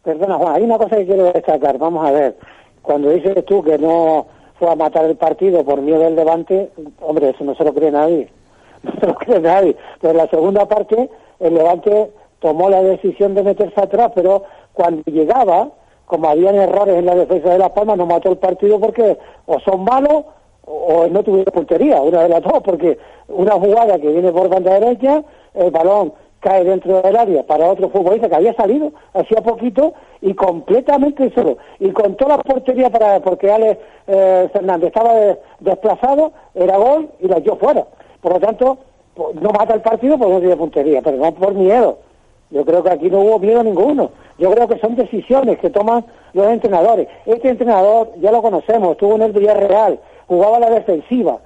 Perdona, 0.04 0.36
Juan, 0.36 0.56
hay 0.56 0.64
una 0.64 0.78
cosa 0.78 0.96
que 0.98 1.06
quiero 1.06 1.32
destacar. 1.32 1.78
Vamos 1.78 2.08
a 2.08 2.12
ver. 2.12 2.38
Cuando 2.82 3.12
dices 3.12 3.46
tú 3.46 3.64
que 3.64 3.78
no 3.78 4.26
fue 4.58 4.72
a 4.72 4.76
matar 4.76 5.06
el 5.06 5.18
partido 5.18 5.64
por 5.64 5.82
miedo 5.82 6.00
del 6.00 6.16
Levante, 6.16 6.72
hombre, 7.02 7.30
eso 7.30 7.44
no 7.44 7.54
se 7.56 7.64
lo 7.64 7.74
cree 7.74 7.92
nadie. 7.92 8.30
No 8.82 8.94
se 8.98 9.08
lo 9.08 9.16
cree 9.16 9.40
nadie. 9.42 9.76
Pero 10.00 10.12
en 10.12 10.18
la 10.18 10.28
segunda 10.30 10.66
parte, 10.66 11.10
el 11.42 11.54
Levante 11.54 12.12
tomó 12.40 12.70
la 12.70 12.82
decisión 12.82 13.36
de 13.36 13.44
meterse 13.44 13.80
atrás, 13.80 14.14
pero 14.16 14.46
cuando 14.72 15.04
llegaba, 15.06 15.70
como 16.06 16.30
habían 16.30 16.56
errores 16.56 16.96
en 16.96 17.06
la 17.06 17.14
defensa 17.14 17.50
de 17.50 17.60
Las 17.60 17.72
Palmas, 17.72 17.98
no 17.98 18.06
mató 18.06 18.32
el 18.32 18.38
partido 18.38 18.80
porque 18.80 19.18
o 19.46 19.60
son 19.60 19.84
malos 19.84 20.24
o 20.72 21.08
no 21.08 21.24
tuvieron 21.24 21.52
puntería, 21.54 22.00
una 22.02 22.24
de 22.24 22.30
las 22.30 22.44
dos, 22.44 22.62
porque 22.64 22.98
una 23.28 23.54
jugada 23.54 23.98
que 23.98 24.08
viene 24.12 24.32
por 24.32 24.48
banda 24.50 24.80
derecha, 24.80 25.24
el 25.56 25.72
balón 25.72 26.14
cae 26.40 26.64
dentro 26.64 27.02
del 27.02 27.16
área 27.18 27.44
para 27.44 27.70
otro 27.70 27.90
futbolista 27.90 28.30
que 28.30 28.36
había 28.36 28.54
salido 28.54 28.92
hacía 29.14 29.42
poquito 29.42 29.94
y 30.22 30.34
completamente 30.34 31.32
solo. 31.34 31.58
Y 31.80 31.90
con 31.90 32.16
toda 32.16 32.38
la 32.38 32.44
portería 32.44 32.90
para 32.90 33.20
porque 33.20 33.52
Alex 33.52 33.78
eh, 34.08 34.48
Fernández 34.54 34.88
estaba 34.88 35.14
de- 35.16 35.38
desplazado 35.60 36.32
era 36.54 36.78
gol 36.78 37.10
y 37.20 37.28
la 37.28 37.40
dio 37.40 37.56
fuera. 37.58 37.86
Por 38.22 38.34
lo 38.34 38.40
tanto 38.40 38.78
no 39.42 39.50
mata 39.50 39.74
el 39.74 39.82
partido 39.82 40.18
porque 40.18 40.34
no 40.34 40.40
tiene 40.40 40.56
puntería 40.56 41.02
pero 41.02 41.18
no 41.18 41.34
por 41.34 41.54
miedo. 41.56 41.98
Yo 42.52 42.64
creo 42.64 42.84
que 42.84 42.90
aquí 42.92 43.10
no 43.10 43.20
hubo 43.20 43.40
miedo 43.40 43.62
ninguno. 43.64 44.12
Yo 44.38 44.50
creo 44.52 44.68
que 44.68 44.80
son 44.80 44.96
decisiones 44.96 45.60
que 45.60 45.70
toman 45.70 46.06
los 46.34 46.48
entrenadores. 46.48 47.08
Este 47.26 47.50
entrenador 47.50 48.12
ya 48.22 48.32
lo 48.32 48.42
conocemos 48.42 48.92
estuvo 48.92 49.16
en 49.16 49.24
el 49.24 49.32
Villarreal 49.34 50.00
jugaba 50.30 50.58
a 50.58 50.60
la 50.60 50.70
defensiva 50.70 51.40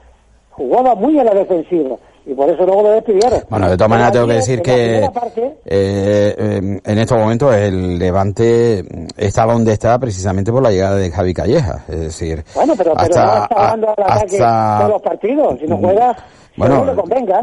jugaba 0.51 0.93
muy 0.95 1.17
a 1.17 1.23
la 1.23 1.33
defensiva 1.33 1.95
y 2.25 2.33
por 2.33 2.49
eso 2.49 2.65
luego 2.65 2.83
lo 2.83 2.89
despidieron 2.91 3.41
Bueno, 3.49 3.69
de 3.69 3.75
todas 3.77 3.89
maneras 3.89 4.11
tengo 4.13 4.27
que 4.27 4.33
decir 4.33 4.61
que 4.61 5.09
parte, 5.13 5.41
eh, 5.65 6.35
eh, 6.37 6.79
en 6.83 6.97
estos 6.97 7.17
momentos 7.17 7.53
el 7.55 7.99
Levante 7.99 8.83
está 9.17 9.45
donde 9.45 9.73
está 9.73 9.97
precisamente 9.99 10.51
por 10.51 10.63
la 10.63 10.71
llegada 10.71 10.95
de 10.95 11.11
Javi 11.11 11.33
Calleja. 11.33 11.83
Es 11.89 11.99
decir, 11.99 12.43
Bueno, 12.55 12.73
pero, 12.77 12.93
pero 12.93 13.03
hasta, 13.19 13.75
no 13.77 13.91
está 13.91 14.03
al 14.03 14.11
ataque 14.11 14.35
hasta- 14.35 14.77
todos 14.79 14.91
los 14.91 15.01
partidos. 15.01 15.59
Si 15.59 15.67
no 15.67 15.77
juega, 15.77 16.15
Bueno, 16.55 16.85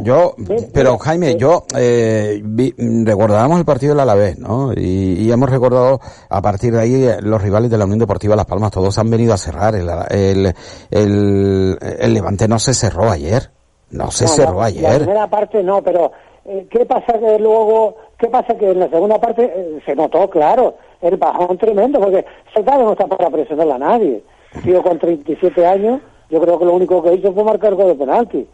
yo, 0.02 0.34
pero 0.72 0.96
Jaime, 0.98 1.36
yo 1.36 1.64
eh, 1.76 2.40
vi- 2.44 2.74
recordábamos 3.04 3.58
el 3.58 3.64
partido 3.64 3.92
del 3.92 4.00
Alavés, 4.00 4.38
¿no? 4.38 4.72
Y, 4.72 5.14
y 5.20 5.32
hemos 5.32 5.50
recordado 5.50 6.00
a 6.28 6.40
partir 6.40 6.72
de 6.72 6.80
ahí 6.80 7.08
los 7.20 7.42
rivales 7.42 7.70
de 7.70 7.76
la 7.78 7.84
Unión 7.84 7.98
Deportiva 7.98 8.36
Las 8.36 8.46
Palmas, 8.46 8.70
todos 8.70 8.96
han 8.98 9.10
venido 9.10 9.34
a 9.34 9.36
cerrar. 9.36 9.74
El, 9.74 9.88
el, 10.10 10.54
el, 10.90 11.78
el 11.98 12.14
Levante 12.14 12.46
no 12.48 12.58
se 12.58 12.72
cerró 12.72 13.10
ayer, 13.10 13.50
no 13.90 14.10
se 14.10 14.24
no, 14.24 14.30
cerró 14.30 14.58
La 14.60 14.66
ayer. 14.66 14.96
primera 14.98 15.26
parte 15.28 15.62
no, 15.62 15.82
pero 15.82 16.12
eh, 16.44 16.66
¿qué 16.70 16.84
pasa 16.86 17.18
que 17.18 17.38
luego, 17.38 17.96
qué 18.18 18.28
pasa 18.28 18.54
que 18.56 18.70
en 18.70 18.80
la 18.80 18.88
segunda 18.88 19.18
parte 19.20 19.44
eh, 19.54 19.80
se 19.84 19.94
notó, 19.94 20.28
claro, 20.30 20.74
el 21.02 21.16
bajón 21.16 21.56
tremendo, 21.58 22.00
porque 22.00 22.24
Secado 22.54 22.84
no 22.84 22.92
está 22.92 23.06
para 23.06 23.30
presionar 23.30 23.70
a 23.70 23.78
nadie. 23.78 24.22
Tío 24.64 24.82
con 24.82 24.98
37 24.98 25.64
años, 25.66 26.00
yo 26.28 26.40
creo 26.40 26.58
que 26.58 26.64
lo 26.64 26.74
único 26.74 27.02
que 27.02 27.14
hizo 27.14 27.32
fue 27.32 27.44
marcar 27.44 27.74
gol 27.74 27.86
de 27.88 27.94
penalti. 27.94 28.46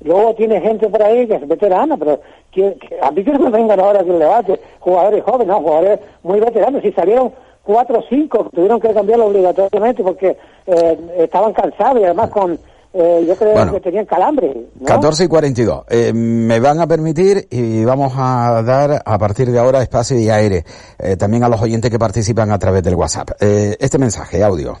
Luego 0.00 0.34
tiene 0.34 0.60
gente 0.60 0.88
por 0.88 1.02
ahí 1.02 1.26
que 1.26 1.36
es 1.36 1.46
veterana, 1.48 1.96
pero 1.96 2.20
que, 2.50 2.74
que- 2.74 2.98
a 3.00 3.10
mí 3.10 3.22
que 3.24 3.32
no 3.32 3.38
me 3.38 3.50
vengan 3.50 3.78
ahora 3.80 4.02
que 4.04 4.10
el 4.10 4.18
debate, 4.18 4.60
jugadores 4.80 5.22
jóvenes, 5.22 5.46
no, 5.46 5.60
jugadores 5.60 6.00
muy 6.22 6.40
veteranos, 6.40 6.82
si 6.82 6.92
salieron 6.92 7.32
cuatro 7.62 8.00
o 8.00 8.04
cinco, 8.08 8.48
tuvieron 8.52 8.80
que 8.80 8.92
cambiarlo 8.92 9.26
obligatoriamente 9.26 10.02
porque 10.02 10.36
eh, 10.66 10.98
estaban 11.18 11.52
cansados 11.52 12.00
y 12.00 12.04
además 12.04 12.30
con, 12.30 12.58
eh, 12.94 13.24
yo 13.26 13.34
creo 13.36 13.52
Bueno. 13.52 13.72
que 13.72 13.80
tenían 13.80 14.06
calambre. 14.06 14.54
¿no? 14.78 14.86
14 14.86 15.24
y 15.24 15.28
42. 15.28 15.84
Eh, 15.90 16.12
me 16.14 16.60
van 16.60 16.80
a 16.80 16.86
permitir 16.86 17.46
y 17.50 17.84
vamos 17.84 18.12
a 18.16 18.62
dar 18.62 19.02
a 19.04 19.18
partir 19.18 19.50
de 19.50 19.58
ahora 19.58 19.82
espacio 19.82 20.18
y 20.18 20.30
aire 20.30 20.64
eh, 20.98 21.16
también 21.16 21.42
a 21.44 21.48
los 21.48 21.60
oyentes 21.60 21.90
que 21.90 21.98
participan 21.98 22.50
a 22.52 22.58
través 22.58 22.82
del 22.82 22.94
WhatsApp. 22.94 23.30
Eh, 23.40 23.76
este 23.80 23.98
mensaje, 23.98 24.42
audio. 24.42 24.78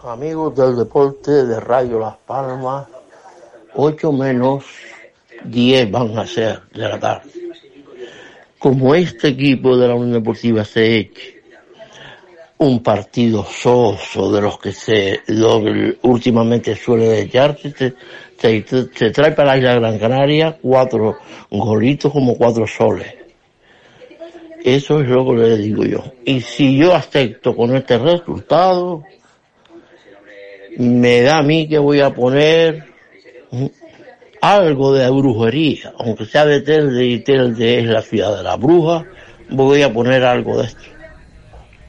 Amigos 0.00 0.54
del 0.54 0.76
deporte 0.76 1.30
de 1.46 1.58
Radio 1.60 1.98
Las 1.98 2.16
Palmas, 2.26 2.86
8 3.74 4.12
menos 4.12 4.64
10 5.44 5.90
van 5.90 6.16
a 6.18 6.26
ser 6.26 6.60
de 6.74 6.88
la 6.88 7.00
tarde. 7.00 7.30
Como 8.58 8.94
este 8.94 9.28
equipo 9.28 9.76
de 9.76 9.88
la 9.88 9.94
Unión 9.94 10.12
Deportiva 10.12 10.64
se 10.64 10.98
eche 10.98 11.33
un 12.58 12.82
partido 12.82 13.44
soso 13.44 14.30
de 14.32 14.40
los 14.40 14.58
que 14.58 14.72
se 14.72 15.20
lo 15.26 15.62
últimamente 16.02 16.74
suele 16.76 17.20
echarse, 17.22 17.72
se, 18.38 18.64
se- 18.66 19.10
trae 19.10 19.32
para 19.32 19.48
la 19.50 19.58
isla 19.58 19.74
Gran 19.74 19.98
Canaria 19.98 20.58
cuatro 20.62 21.18
golitos 21.50 22.12
como 22.12 22.36
cuatro 22.36 22.66
soles. 22.66 23.14
Eso 24.64 25.00
es 25.00 25.08
lo 25.08 25.26
que 25.26 25.32
le 25.34 25.56
digo 25.58 25.84
yo. 25.84 26.04
Y 26.24 26.40
si 26.40 26.76
yo 26.78 26.94
acepto 26.94 27.54
con 27.54 27.74
este 27.76 27.98
resultado, 27.98 29.04
me 30.78 31.20
da 31.22 31.38
a 31.38 31.42
mí 31.42 31.68
que 31.68 31.78
voy 31.78 32.00
a 32.00 32.14
poner 32.14 32.84
algo 34.40 34.94
de 34.94 35.08
brujería, 35.10 35.92
aunque 35.98 36.24
sea 36.24 36.46
de 36.46 36.60
Telde 36.60 37.04
y 37.06 37.18
Telde 37.20 37.80
es 37.80 37.86
la 37.86 38.00
ciudad 38.02 38.36
de 38.36 38.42
la 38.42 38.56
bruja, 38.56 39.04
voy 39.50 39.82
a 39.82 39.92
poner 39.92 40.24
algo 40.24 40.58
de 40.58 40.66
esto. 40.68 40.82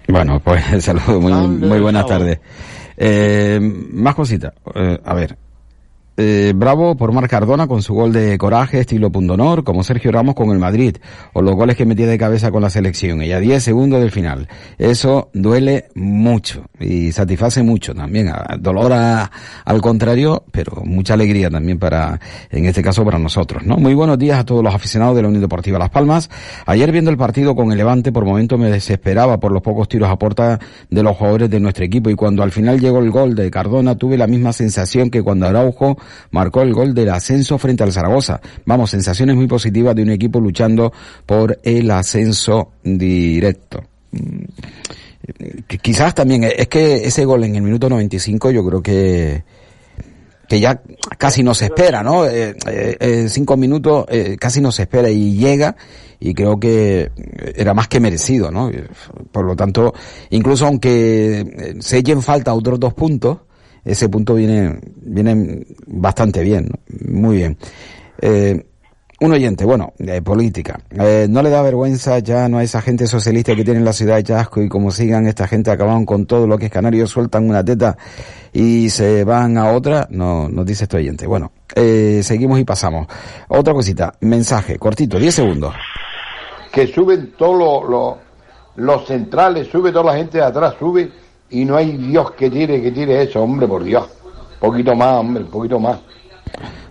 Bueno, 0.07 0.39
pues 0.39 0.63
saludos, 0.83 1.21
muy, 1.21 1.33
Ande, 1.33 1.67
muy 1.67 1.79
buenas 1.79 2.05
tardes. 2.05 2.39
Eh, 2.97 3.59
más 3.61 4.15
cositas. 4.15 4.53
Eh, 4.73 4.99
a 5.03 5.13
ver. 5.13 5.37
Eh, 6.17 6.53
bravo 6.55 6.95
por 6.95 7.11
Marc 7.11 7.29
Cardona 7.29 7.67
con 7.67 7.81
su 7.81 7.93
gol 7.93 8.13
de 8.13 8.37
coraje, 8.37 8.79
estilo 8.79 9.11
pundonor, 9.11 9.65
como 9.65 9.83
Sergio 9.83 10.11
Ramos 10.13 10.33
con 10.33 10.49
el 10.51 10.59
Madrid, 10.59 10.95
o 11.33 11.41
los 11.41 11.55
goles 11.55 11.75
que 11.75 11.85
metía 11.85 12.07
de 12.07 12.17
cabeza 12.17 12.51
con 12.51 12.61
la 12.61 12.69
selección, 12.69 13.21
y 13.21 13.33
a 13.33 13.39
10 13.41 13.61
segundos 13.61 13.99
del 13.99 14.11
final. 14.11 14.47
Eso 14.77 15.29
duele 15.33 15.85
mucho 15.93 16.63
y 16.79 17.11
satisface 17.11 17.63
mucho 17.63 17.93
también. 17.93 18.31
dolor 18.59 18.93
a- 18.93 19.29
al 19.65 19.81
contrario, 19.81 20.43
pero 20.51 20.81
mucha 20.85 21.15
alegría 21.15 21.49
también 21.49 21.79
para, 21.79 22.19
en 22.49 22.65
este 22.65 22.81
caso 22.81 23.03
para 23.03 23.19
nosotros, 23.19 23.63
¿no? 23.65 23.75
Muy 23.77 23.93
buenos 23.93 24.17
días 24.17 24.39
a 24.39 24.45
todos 24.45 24.63
los 24.63 24.73
aficionados 24.73 25.15
de 25.17 25.21
la 25.21 25.27
Unión 25.27 25.41
Deportiva 25.41 25.77
Las 25.77 25.89
Palmas. 25.89 26.29
Ayer 26.65 26.91
viendo 26.93 27.11
el 27.11 27.17
partido 27.17 27.55
con 27.55 27.71
el 27.71 27.77
Levante, 27.77 28.11
por 28.13 28.23
momento 28.25 28.57
me 28.57 28.69
desesperaba 28.71 29.39
por 29.39 29.51
los 29.51 29.61
pocos 29.61 29.89
tiros 29.89 30.09
a 30.09 30.15
puerta 30.17 30.59
de 30.89 31.03
los 31.03 31.17
jugadores 31.17 31.49
de 31.49 31.59
nuestro 31.59 31.83
equipo 31.83 32.09
y 32.09 32.15
cuando 32.15 32.41
al 32.41 32.51
final 32.51 32.79
llegó 32.79 32.99
el 32.99 33.11
gol 33.11 33.35
de 33.35 33.51
Cardona 33.51 33.95
tuve 33.95 34.17
la 34.17 34.27
misma 34.27 34.53
sensación 34.53 35.09
que 35.09 35.21
cuando 35.21 35.45
Araujo 35.47 35.97
marcó 36.31 36.61
el 36.61 36.73
gol 36.73 36.93
del 36.93 37.09
ascenso 37.09 37.57
frente 37.57 37.83
al 37.83 37.91
Zaragoza. 37.91 38.39
Vamos, 38.65 38.89
sensaciones 38.89 39.35
muy 39.35 39.47
positivas 39.47 39.95
de 39.95 40.03
un 40.03 40.09
equipo 40.09 40.39
luchando 40.39 40.91
por 41.25 41.59
el 41.63 41.89
ascenso 41.91 42.71
directo. 42.83 43.83
Mm, 44.11 44.43
Quizás 45.81 46.13
también, 46.13 46.43
es 46.43 46.67
que 46.67 46.97
ese 46.97 47.25
gol 47.25 47.43
en 47.45 47.55
el 47.55 47.63
minuto 47.63 47.89
95 47.89 48.51
yo 48.51 48.63
creo 48.63 48.81
que 48.81 49.43
que 50.47 50.59
ya 50.59 50.81
casi 51.17 51.41
no 51.41 51.55
se 51.55 51.65
espera, 51.65 52.03
¿no? 52.03 52.27
Eh, 52.27 52.55
eh, 52.67 52.97
eh, 52.99 53.25
cinco 53.29 53.57
minutos 53.57 54.05
eh, 54.09 54.37
casi 54.39 54.61
no 54.61 54.71
se 54.71 54.83
espera 54.83 55.09
y 55.09 55.35
llega 55.35 55.75
y 56.19 56.33
creo 56.33 56.59
que 56.59 57.11
era 57.55 57.73
más 57.73 57.87
que 57.87 57.99
merecido, 57.99 58.51
¿no? 58.51 58.71
Por 59.31 59.45
lo 59.45 59.55
tanto, 59.55 59.93
incluso 60.29 60.67
aunque 60.67 61.39
eh, 61.39 61.75
se 61.79 61.97
echen 61.97 62.21
falta 62.21 62.53
otros 62.53 62.79
dos 62.79 62.93
puntos, 62.93 63.39
ese 63.85 64.09
punto 64.09 64.33
viene, 64.33 64.79
viene 64.97 65.65
bastante 65.85 66.41
bien, 66.41 66.69
muy 67.07 67.37
bien. 67.37 67.57
Eh, 68.21 68.65
un 69.21 69.31
oyente, 69.31 69.63
bueno, 69.63 69.93
política. 70.23 70.79
Eh, 70.91 71.27
no 71.29 71.41
le 71.41 71.49
da 71.49 71.61
vergüenza 71.61 72.19
ya 72.19 72.49
no 72.49 72.57
a 72.57 72.63
esa 72.63 72.81
gente 72.81 73.07
socialista 73.07 73.55
que 73.55 73.63
tiene 73.63 73.79
en 73.79 73.85
la 73.85 73.93
ciudad 73.93 74.17
de 74.17 74.23
Chasco 74.23 74.61
y 74.61 74.67
como 74.67 74.91
sigan 74.91 75.25
esta 75.25 75.47
gente 75.47 75.71
acaban 75.71 76.05
con 76.05 76.25
todo 76.25 76.47
lo 76.47 76.57
que 76.57 76.65
es 76.65 76.71
canario, 76.71 77.07
sueltan 77.07 77.47
una 77.49 77.63
teta 77.63 77.97
y 78.51 78.89
se 78.89 79.23
van 79.23 79.57
a 79.57 79.71
otra. 79.71 80.07
No, 80.09 80.49
nos 80.49 80.65
dice 80.65 80.83
este 80.83 80.97
oyente. 80.97 81.27
Bueno, 81.27 81.53
eh, 81.75 82.21
seguimos 82.23 82.59
y 82.59 82.65
pasamos. 82.65 83.07
Otra 83.47 83.73
cosita, 83.73 84.13
mensaje, 84.19 84.77
cortito, 84.77 85.17
10 85.17 85.33
segundos. 85.33 85.73
que 86.73 86.87
suben 86.87 87.33
todos 87.37 87.57
los, 87.57 87.89
los, 87.89 88.15
los 88.75 89.07
centrales, 89.07 89.69
sube 89.69 89.93
toda 89.93 90.11
la 90.11 90.17
gente 90.17 90.39
de 90.39 90.43
atrás, 90.43 90.75
sube 90.77 91.09
y 91.49 91.65
no 91.65 91.75
hay 91.75 91.97
Dios 91.97 92.31
que 92.31 92.49
tire, 92.49 92.81
que 92.81 92.91
tire 92.91 93.23
eso, 93.23 93.41
hombre, 93.41 93.67
por 93.67 93.83
Dios. 93.83 94.07
poquito 94.59 94.95
más, 94.95 95.19
hombre, 95.19 95.43
poquito 95.45 95.79
más. 95.79 95.99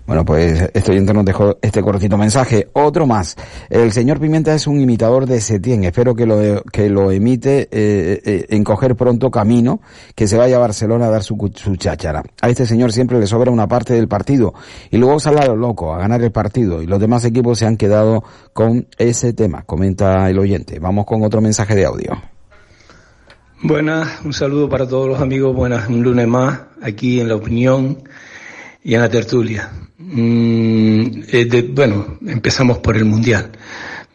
Bueno, 0.07 0.23
pues 0.23 0.71
este 0.75 0.93
oyente 0.93 1.15
nos 1.15 1.25
dejó 1.25 1.57
este 1.63 1.81
cortito 1.81 2.19
mensaje. 2.19 2.69
Otro 2.75 3.07
más. 3.07 3.37
El 3.71 3.91
señor 3.91 4.21
Pimienta 4.21 4.55
es 4.55 4.67
un 4.67 4.79
imitador 4.79 5.25
de 5.25 5.41
Setién. 5.41 5.85
Espero 5.85 6.15
que 6.15 6.27
lo, 6.27 6.63
que 6.71 6.91
lo 6.91 7.11
emite 7.11 7.69
eh, 7.71 8.21
eh, 8.23 8.47
en 8.51 8.65
coger 8.65 8.97
pronto 8.97 9.31
camino, 9.31 9.81
que 10.15 10.29
se 10.29 10.37
vaya 10.37 10.57
a 10.57 10.59
Barcelona 10.59 11.07
a 11.07 11.11
dar 11.11 11.23
su, 11.23 11.51
su 11.55 11.77
cháchara. 11.77 12.23
A 12.43 12.51
este 12.51 12.67
señor 12.67 12.93
siempre 12.93 13.19
le 13.19 13.27
sobra 13.27 13.51
una 13.51 13.67
parte 13.67 13.95
del 13.95 14.07
partido 14.07 14.53
y 14.91 14.99
luego 14.99 15.19
sale 15.21 15.41
a 15.41 15.47
lo 15.47 15.57
loco 15.57 15.95
a 15.95 15.99
ganar 15.99 16.23
el 16.23 16.33
partido 16.33 16.83
y 16.83 16.87
los 16.87 17.01
demás 17.01 17.25
equipos 17.25 17.59
se 17.59 17.67
han 17.67 17.79
quedado 17.79 18.25
con 18.53 18.87
ese 18.99 19.33
tema, 19.33 19.63
comenta 19.63 20.29
el 20.29 20.39
oyente. 20.39 20.79
Vamos 20.81 21.07
con 21.07 21.23
otro 21.23 21.41
mensaje 21.41 21.75
de 21.75 21.87
audio. 21.87 22.34
Buenas, 23.67 24.21
un 24.23 24.35
saludo 24.35 24.69
para 24.69 24.87
todos 24.87 25.09
los 25.09 25.23
amigos. 25.23 25.57
Buenas, 25.57 25.89
un 25.89 26.03
lunes 26.03 26.29
más 26.29 26.61
aquí 26.83 27.19
en 27.19 27.29
la 27.29 27.37
opinión 27.37 27.97
y 28.83 28.93
en 28.93 29.01
la 29.01 29.09
tertulia. 29.09 29.71
Mm, 29.97 31.23
eh, 31.33 31.71
bueno, 31.73 32.19
empezamos 32.27 32.77
por 32.81 32.95
el 32.95 33.07
Mundial. 33.07 33.53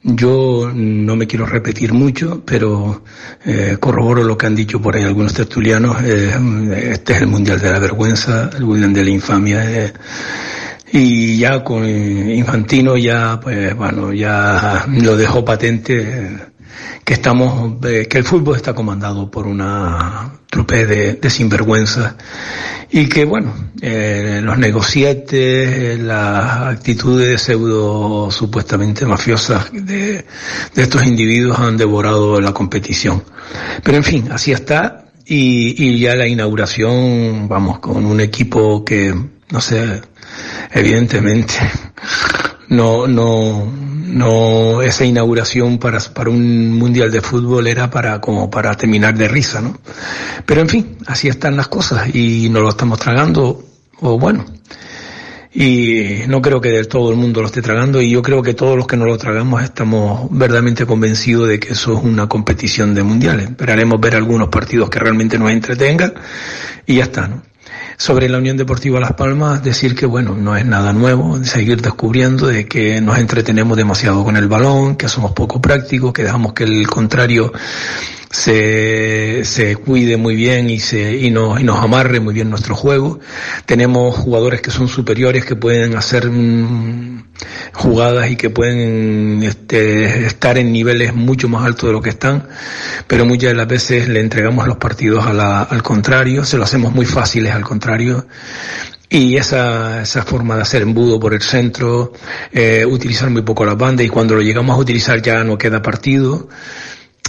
Yo 0.04 0.72
no 0.72 1.16
me 1.16 1.26
quiero 1.26 1.48
repetir 1.48 1.94
mucho, 1.94 2.44
pero 2.46 3.04
eh, 3.44 3.78
corroboro 3.80 4.22
lo 4.22 4.38
que 4.38 4.46
han 4.46 4.56
dicho 4.56 4.80
por 4.80 4.96
ahí 4.96 5.02
algunos 5.02 5.34
tertulianos. 5.34 5.98
Eh, 6.04 6.92
este 6.92 7.14
es 7.14 7.22
el 7.22 7.28
Mundial 7.28 7.60
de 7.60 7.72
la 7.72 7.80
Vergüenza, 7.80 8.52
el 8.56 8.66
Mundial 8.66 8.94
de 8.94 9.04
la 9.04 9.10
Infamia. 9.10 9.84
Eh, 9.84 9.94
y 10.92 11.40
ya 11.40 11.64
con 11.64 11.90
Infantino 11.90 12.96
ya, 12.98 13.40
pues 13.42 13.76
bueno, 13.76 14.14
ya 14.14 14.86
lo 14.92 15.18
dejó 15.18 15.44
patente 15.44 16.38
que 17.04 17.14
estamos, 17.14 17.84
eh, 17.86 18.08
que 18.10 18.18
el 18.18 18.24
fútbol 18.24 18.56
está 18.56 18.74
comandado 18.74 19.30
por 19.30 19.48
una 19.48 20.32
trupe 20.50 20.86
de, 20.86 21.14
de 21.14 21.30
sinvergüenza 21.30 22.16
y 22.92 23.08
que 23.08 23.26
bueno, 23.26 23.54
eh, 23.82 24.42
los 24.44 24.58
negocietes, 24.58 26.00
las 26.00 26.76
actitudes 26.76 27.42
pseudo 27.42 28.32
supuestamente 28.32 29.06
mafiosas 29.06 29.72
de, 29.72 30.26
de 30.74 30.82
estos 30.82 31.06
individuos 31.06 31.60
han 31.60 31.78
devorado 31.78 32.42
la 32.42 32.54
competición. 32.54 33.24
Pero 33.84 33.98
en 33.98 34.04
fin, 34.04 34.30
así 34.32 34.52
está 34.52 35.06
y 35.32 36.00
ya 36.00 36.16
la 36.16 36.28
inauguración, 36.28 37.48
vamos, 37.48 37.78
con 37.78 38.04
un 38.04 38.20
equipo 38.20 38.84
que, 38.84 39.14
no 39.52 39.62
sé, 39.62 40.02
evidentemente 40.72 41.56
no, 42.70 43.08
no, 43.08 43.66
no, 43.66 44.82
esa 44.82 45.06
inauguración 45.06 45.78
para, 45.78 46.00
para 46.00 46.30
un 46.30 46.74
mundial 46.74 47.12
de 47.12 47.22
fútbol 47.22 47.68
era 47.68 47.90
para, 47.90 48.22
como 48.22 48.50
para 48.50 48.76
terminar 48.76 49.18
de 49.18 49.28
risa, 49.28 49.62
¿no? 49.62 49.78
Pero 50.46 50.62
en 50.62 50.70
fin, 50.70 50.98
así 51.08 51.28
están 51.28 51.58
las 51.58 51.68
cosas 51.68 52.14
y 52.14 52.50
nos 52.50 52.62
lo 52.62 52.70
estamos 52.70 53.00
tragando, 53.00 53.64
o 54.02 54.18
bueno, 54.18 54.46
y 55.52 56.22
no 56.28 56.42
creo 56.42 56.62
que 56.62 56.84
todo 56.84 57.10
el 57.10 57.18
mundo 57.18 57.42
lo 57.42 57.48
esté 57.48 57.62
tragando 57.62 58.02
y 58.02 58.12
yo 58.12 58.22
creo 58.22 58.44
que 58.44 58.54
todos 58.54 58.78
los 58.78 58.86
que 58.86 58.98
no 58.98 59.06
lo 59.06 59.18
tragamos 59.18 59.64
estamos 59.64 60.28
verdaderamente 60.30 60.86
convencidos 60.86 61.48
de 61.50 61.60
que 61.60 61.74
eso 61.74 61.98
es 61.98 62.04
una 62.04 62.30
competición 62.30 62.94
de 62.94 63.02
mundiales. 63.02 63.50
Esperaremos 63.50 64.00
ver 64.00 64.16
algunos 64.16 64.50
partidos 64.50 64.92
que 64.92 65.00
realmente 65.00 65.40
nos 65.40 65.52
entretengan 65.52 66.14
y 66.86 66.98
ya 66.98 67.04
está, 67.06 67.28
¿no? 67.28 67.49
Sobre 68.02 68.30
la 68.30 68.38
Unión 68.38 68.56
Deportiva 68.56 68.98
Las 69.02 69.12
Palmas, 69.12 69.62
decir 69.62 69.94
que 69.94 70.06
bueno, 70.06 70.34
no 70.34 70.56
es 70.56 70.66
nada 70.66 70.94
nuevo, 70.94 71.44
seguir 71.44 71.82
descubriendo 71.82 72.48
de 72.48 72.66
que 72.66 73.02
nos 73.02 73.18
entretenemos 73.18 73.76
demasiado 73.76 74.24
con 74.24 74.38
el 74.38 74.48
balón, 74.48 74.96
que 74.96 75.10
somos 75.10 75.34
poco 75.34 75.60
prácticos, 75.60 76.14
que 76.14 76.24
dejamos 76.24 76.54
que 76.54 76.64
el 76.64 76.88
contrario 76.88 77.52
se, 78.30 79.44
se 79.44 79.76
cuide 79.76 80.18
muy 80.18 80.36
bien 80.36 80.70
y 80.70 80.80
se, 80.80 81.18
y 81.18 81.32
nos, 81.32 81.60
y 81.60 81.64
nos 81.64 81.84
amarre 81.84 82.20
muy 82.20 82.34
bien 82.34 82.50
nuestro 82.50 82.76
juego. 82.76 83.20
Tenemos 83.66 84.16
jugadores 84.16 84.62
que 84.62 84.72
son 84.72 84.88
superiores, 84.88 85.46
que 85.46 85.56
pueden 85.56 85.96
hacer 85.96 86.30
mm, 86.30 87.24
jugadas 87.74 88.30
y 88.30 88.36
que 88.36 88.50
pueden 88.50 89.42
este, 89.44 90.26
estar 90.26 90.58
en 90.58 90.72
niveles 90.72 91.16
mucho 91.16 91.50
más 91.50 91.66
altos 91.66 91.90
de 91.90 91.94
lo 91.94 92.02
que 92.02 92.10
están, 92.10 92.48
pero 93.08 93.26
muchas 93.26 93.50
de 93.50 93.56
las 93.56 93.68
veces 93.68 94.08
le 94.08 94.20
entregamos 94.20 94.68
los 94.68 94.78
partidos 94.78 95.26
a 95.26 95.34
la, 95.34 95.64
al 95.64 95.82
contrario, 95.82 96.46
se 96.46 96.58
lo 96.58 96.64
hacemos 96.64 96.94
muy 96.94 97.06
fáciles 97.06 97.54
al 97.54 97.64
contrario. 97.64 98.28
Y 99.12 99.38
esa, 99.38 100.04
esa 100.04 100.22
forma 100.22 100.56
de 100.56 100.62
hacer 100.62 100.84
embudo 100.84 101.20
por 101.20 101.34
el 101.34 101.42
centro, 101.42 102.14
eh, 102.52 102.86
utilizar 102.86 103.32
muy 103.32 103.42
poco 103.42 103.66
las 103.66 103.76
bandas 103.76 104.06
y 104.06 104.10
cuando 104.10 104.36
lo 104.36 104.42
llegamos 104.44 104.78
a 104.78 104.80
utilizar 104.80 105.20
ya 105.20 105.44
no 105.44 105.58
queda 105.58 105.82
partido 105.82 106.48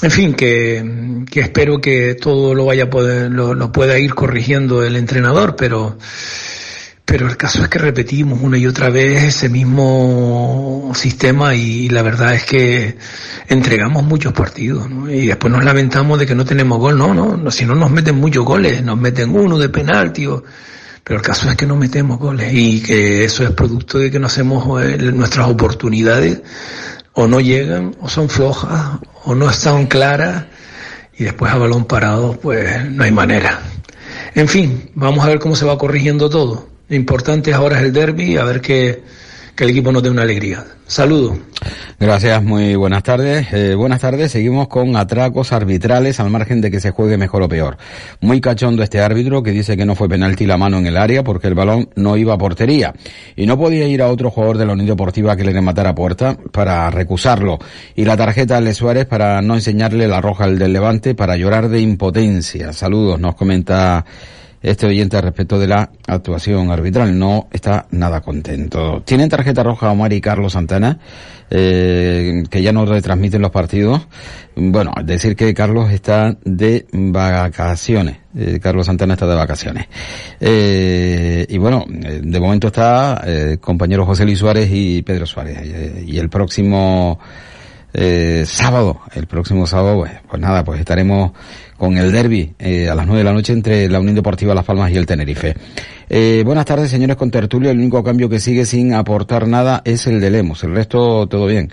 en 0.02 0.10
fin, 0.10 0.34
que, 0.34 1.24
que, 1.30 1.40
espero 1.40 1.80
que 1.80 2.14
todo 2.14 2.54
lo 2.54 2.64
vaya 2.64 2.84
a 2.84 2.90
poder, 2.90 3.30
lo, 3.30 3.72
pueda 3.72 3.98
ir 3.98 4.14
corrigiendo 4.14 4.82
el 4.82 4.96
entrenador, 4.96 5.56
pero, 5.56 5.98
pero 7.04 7.28
el 7.28 7.36
caso 7.36 7.62
es 7.62 7.68
que 7.68 7.78
repetimos 7.78 8.40
una 8.40 8.56
y 8.56 8.66
otra 8.66 8.88
vez 8.88 9.24
ese 9.24 9.48
mismo 9.50 10.92
sistema 10.94 11.54
y 11.54 11.90
la 11.90 12.02
verdad 12.02 12.34
es 12.34 12.44
que 12.44 12.96
entregamos 13.48 14.02
muchos 14.04 14.32
partidos, 14.32 14.88
¿no? 14.88 15.10
Y 15.10 15.26
después 15.26 15.52
nos 15.52 15.64
lamentamos 15.64 16.18
de 16.18 16.26
que 16.26 16.34
no 16.34 16.46
tenemos 16.46 16.78
gol, 16.78 16.96
no, 16.96 17.12
no, 17.12 17.50
si 17.50 17.66
no 17.66 17.74
nos 17.74 17.90
meten 17.90 18.16
muchos 18.16 18.44
goles, 18.44 18.82
nos 18.82 18.98
meten 18.98 19.36
uno 19.36 19.58
de 19.58 19.68
penalti 19.68 20.26
o, 20.26 20.42
pero 21.04 21.18
el 21.18 21.26
caso 21.26 21.50
es 21.50 21.56
que 21.56 21.66
no 21.66 21.76
metemos 21.76 22.18
goles 22.18 22.52
y 22.54 22.82
que 22.82 23.24
eso 23.24 23.44
es 23.44 23.50
producto 23.50 23.98
de 23.98 24.10
que 24.10 24.18
no 24.18 24.28
hacemos 24.28 24.82
eh, 24.82 24.96
nuestras 25.12 25.48
oportunidades 25.48 26.40
o 27.14 27.26
no 27.26 27.40
llegan 27.40 27.96
o 28.00 28.08
son 28.08 28.28
flojas 28.28 28.98
o 29.24 29.34
no 29.34 29.50
están 29.50 29.86
claras 29.86 30.44
y 31.18 31.24
después 31.24 31.52
a 31.52 31.58
balón 31.58 31.84
parado 31.84 32.38
pues 32.40 32.90
no 32.90 33.04
hay 33.04 33.12
manera. 33.12 33.60
En 34.34 34.48
fin, 34.48 34.90
vamos 34.94 35.24
a 35.24 35.28
ver 35.28 35.38
cómo 35.38 35.56
se 35.56 35.64
va 35.64 35.78
corrigiendo 35.78 36.30
todo. 36.30 36.68
Lo 36.88 36.96
importante 36.96 37.52
ahora 37.52 37.78
es 37.78 37.84
el 37.84 37.92
derby, 37.92 38.36
a 38.36 38.44
ver 38.44 38.60
que, 38.60 39.02
que 39.60 39.64
el 39.64 39.70
equipo 39.72 39.92
nos 39.92 40.02
dé 40.02 40.08
una 40.08 40.22
alegría. 40.22 40.64
Saludos. 40.86 41.36
Gracias, 41.98 42.42
muy 42.42 42.76
buenas 42.76 43.02
tardes. 43.02 43.46
Eh, 43.52 43.74
buenas 43.74 44.00
tardes, 44.00 44.32
seguimos 44.32 44.68
con 44.68 44.96
atracos 44.96 45.52
arbitrales 45.52 46.18
al 46.18 46.30
margen 46.30 46.62
de 46.62 46.70
que 46.70 46.80
se 46.80 46.92
juegue 46.92 47.18
mejor 47.18 47.42
o 47.42 47.48
peor. 47.50 47.76
Muy 48.22 48.40
cachondo 48.40 48.82
este 48.82 49.02
árbitro 49.02 49.42
que 49.42 49.50
dice 49.50 49.76
que 49.76 49.84
no 49.84 49.94
fue 49.94 50.08
penalti 50.08 50.46
la 50.46 50.56
mano 50.56 50.78
en 50.78 50.86
el 50.86 50.96
área 50.96 51.22
porque 51.22 51.46
el 51.46 51.54
balón 51.54 51.90
no 51.94 52.16
iba 52.16 52.32
a 52.32 52.38
portería 52.38 52.94
y 53.36 53.44
no 53.44 53.58
podía 53.58 53.86
ir 53.86 54.00
a 54.00 54.08
otro 54.08 54.30
jugador 54.30 54.56
de 54.56 54.64
la 54.64 54.72
Unión 54.72 54.86
Deportiva 54.88 55.36
que 55.36 55.44
le 55.44 55.52
rematara 55.52 55.94
puerta 55.94 56.38
para 56.52 56.90
recusarlo 56.90 57.58
y 57.94 58.06
la 58.06 58.16
tarjeta 58.16 58.62
de 58.62 58.72
Suárez 58.72 59.04
para 59.04 59.42
no 59.42 59.56
enseñarle 59.56 60.08
la 60.08 60.22
roja 60.22 60.44
al 60.44 60.58
del 60.58 60.72
Levante 60.72 61.14
para 61.14 61.36
llorar 61.36 61.68
de 61.68 61.82
impotencia. 61.82 62.72
Saludos, 62.72 63.20
nos 63.20 63.34
comenta 63.34 64.06
este 64.62 64.86
oyente 64.86 65.20
respecto 65.20 65.58
de 65.58 65.66
la 65.66 65.90
actuación 66.06 66.70
arbitral. 66.70 67.18
No 67.18 67.48
está 67.50 67.86
nada 67.90 68.20
contento. 68.20 69.02
Tienen 69.04 69.28
tarjeta 69.28 69.62
roja 69.62 69.90
Omar 69.90 70.12
y 70.12 70.20
Carlos 70.20 70.52
Santana, 70.52 70.98
eh, 71.50 72.44
que 72.50 72.62
ya 72.62 72.72
no 72.72 72.84
retransmiten 72.84 73.42
los 73.42 73.50
partidos. 73.50 74.06
Bueno, 74.54 74.92
decir 75.04 75.36
que 75.36 75.54
Carlos 75.54 75.90
está 75.90 76.36
de 76.44 76.86
vacaciones. 76.92 78.18
Eh, 78.36 78.60
Carlos 78.60 78.86
Santana 78.86 79.14
está 79.14 79.26
de 79.26 79.34
vacaciones. 79.34 79.86
Eh, 80.38 81.46
y 81.48 81.58
bueno, 81.58 81.84
eh, 81.88 82.20
de 82.22 82.40
momento 82.40 82.68
está 82.68 83.22
eh, 83.26 83.58
compañero 83.60 84.06
José 84.06 84.24
Luis 84.24 84.38
Suárez 84.38 84.68
y 84.72 85.02
Pedro 85.02 85.26
Suárez. 85.26 85.58
Y 86.06 86.18
el 86.18 86.28
próximo 86.28 87.18
sábado, 88.44 89.00
el 89.14 89.26
próximo 89.26 89.66
sábado, 89.66 89.96
pues, 89.98 90.12
pues 90.28 90.40
nada, 90.40 90.62
pues 90.62 90.78
estaremos 90.78 91.32
con 91.80 91.96
el 91.96 92.12
derby 92.12 92.52
eh, 92.58 92.90
a 92.90 92.94
las 92.94 93.06
nueve 93.06 93.20
de 93.20 93.24
la 93.24 93.32
noche 93.32 93.54
entre 93.54 93.88
la 93.88 94.00
Unión 94.00 94.14
Deportiva 94.14 94.54
Las 94.54 94.66
Palmas 94.66 94.92
y 94.92 94.98
el 94.98 95.06
Tenerife. 95.06 95.54
Eh, 96.10 96.42
buenas 96.44 96.66
tardes, 96.66 96.90
señores 96.90 97.16
con 97.16 97.30
tertulia. 97.30 97.70
El 97.70 97.78
único 97.78 98.04
cambio 98.04 98.28
que 98.28 98.38
sigue 98.38 98.66
sin 98.66 98.92
aportar 98.92 99.48
nada 99.48 99.80
es 99.86 100.06
el 100.06 100.20
de 100.20 100.28
Lemos. 100.28 100.62
El 100.62 100.74
resto, 100.74 101.26
todo 101.26 101.46
bien. 101.46 101.70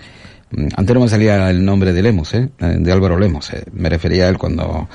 Antes 0.76 0.94
no 0.94 1.02
me 1.02 1.10
salía 1.10 1.50
el 1.50 1.62
nombre 1.62 1.92
de 1.92 2.00
Lemos, 2.00 2.32
¿eh? 2.32 2.48
de 2.58 2.90
Álvaro 2.90 3.18
Lemos. 3.18 3.52
Eh. 3.52 3.64
Me 3.74 3.90
refería 3.90 4.24
a 4.24 4.28
él 4.30 4.38
cuando 4.38 4.88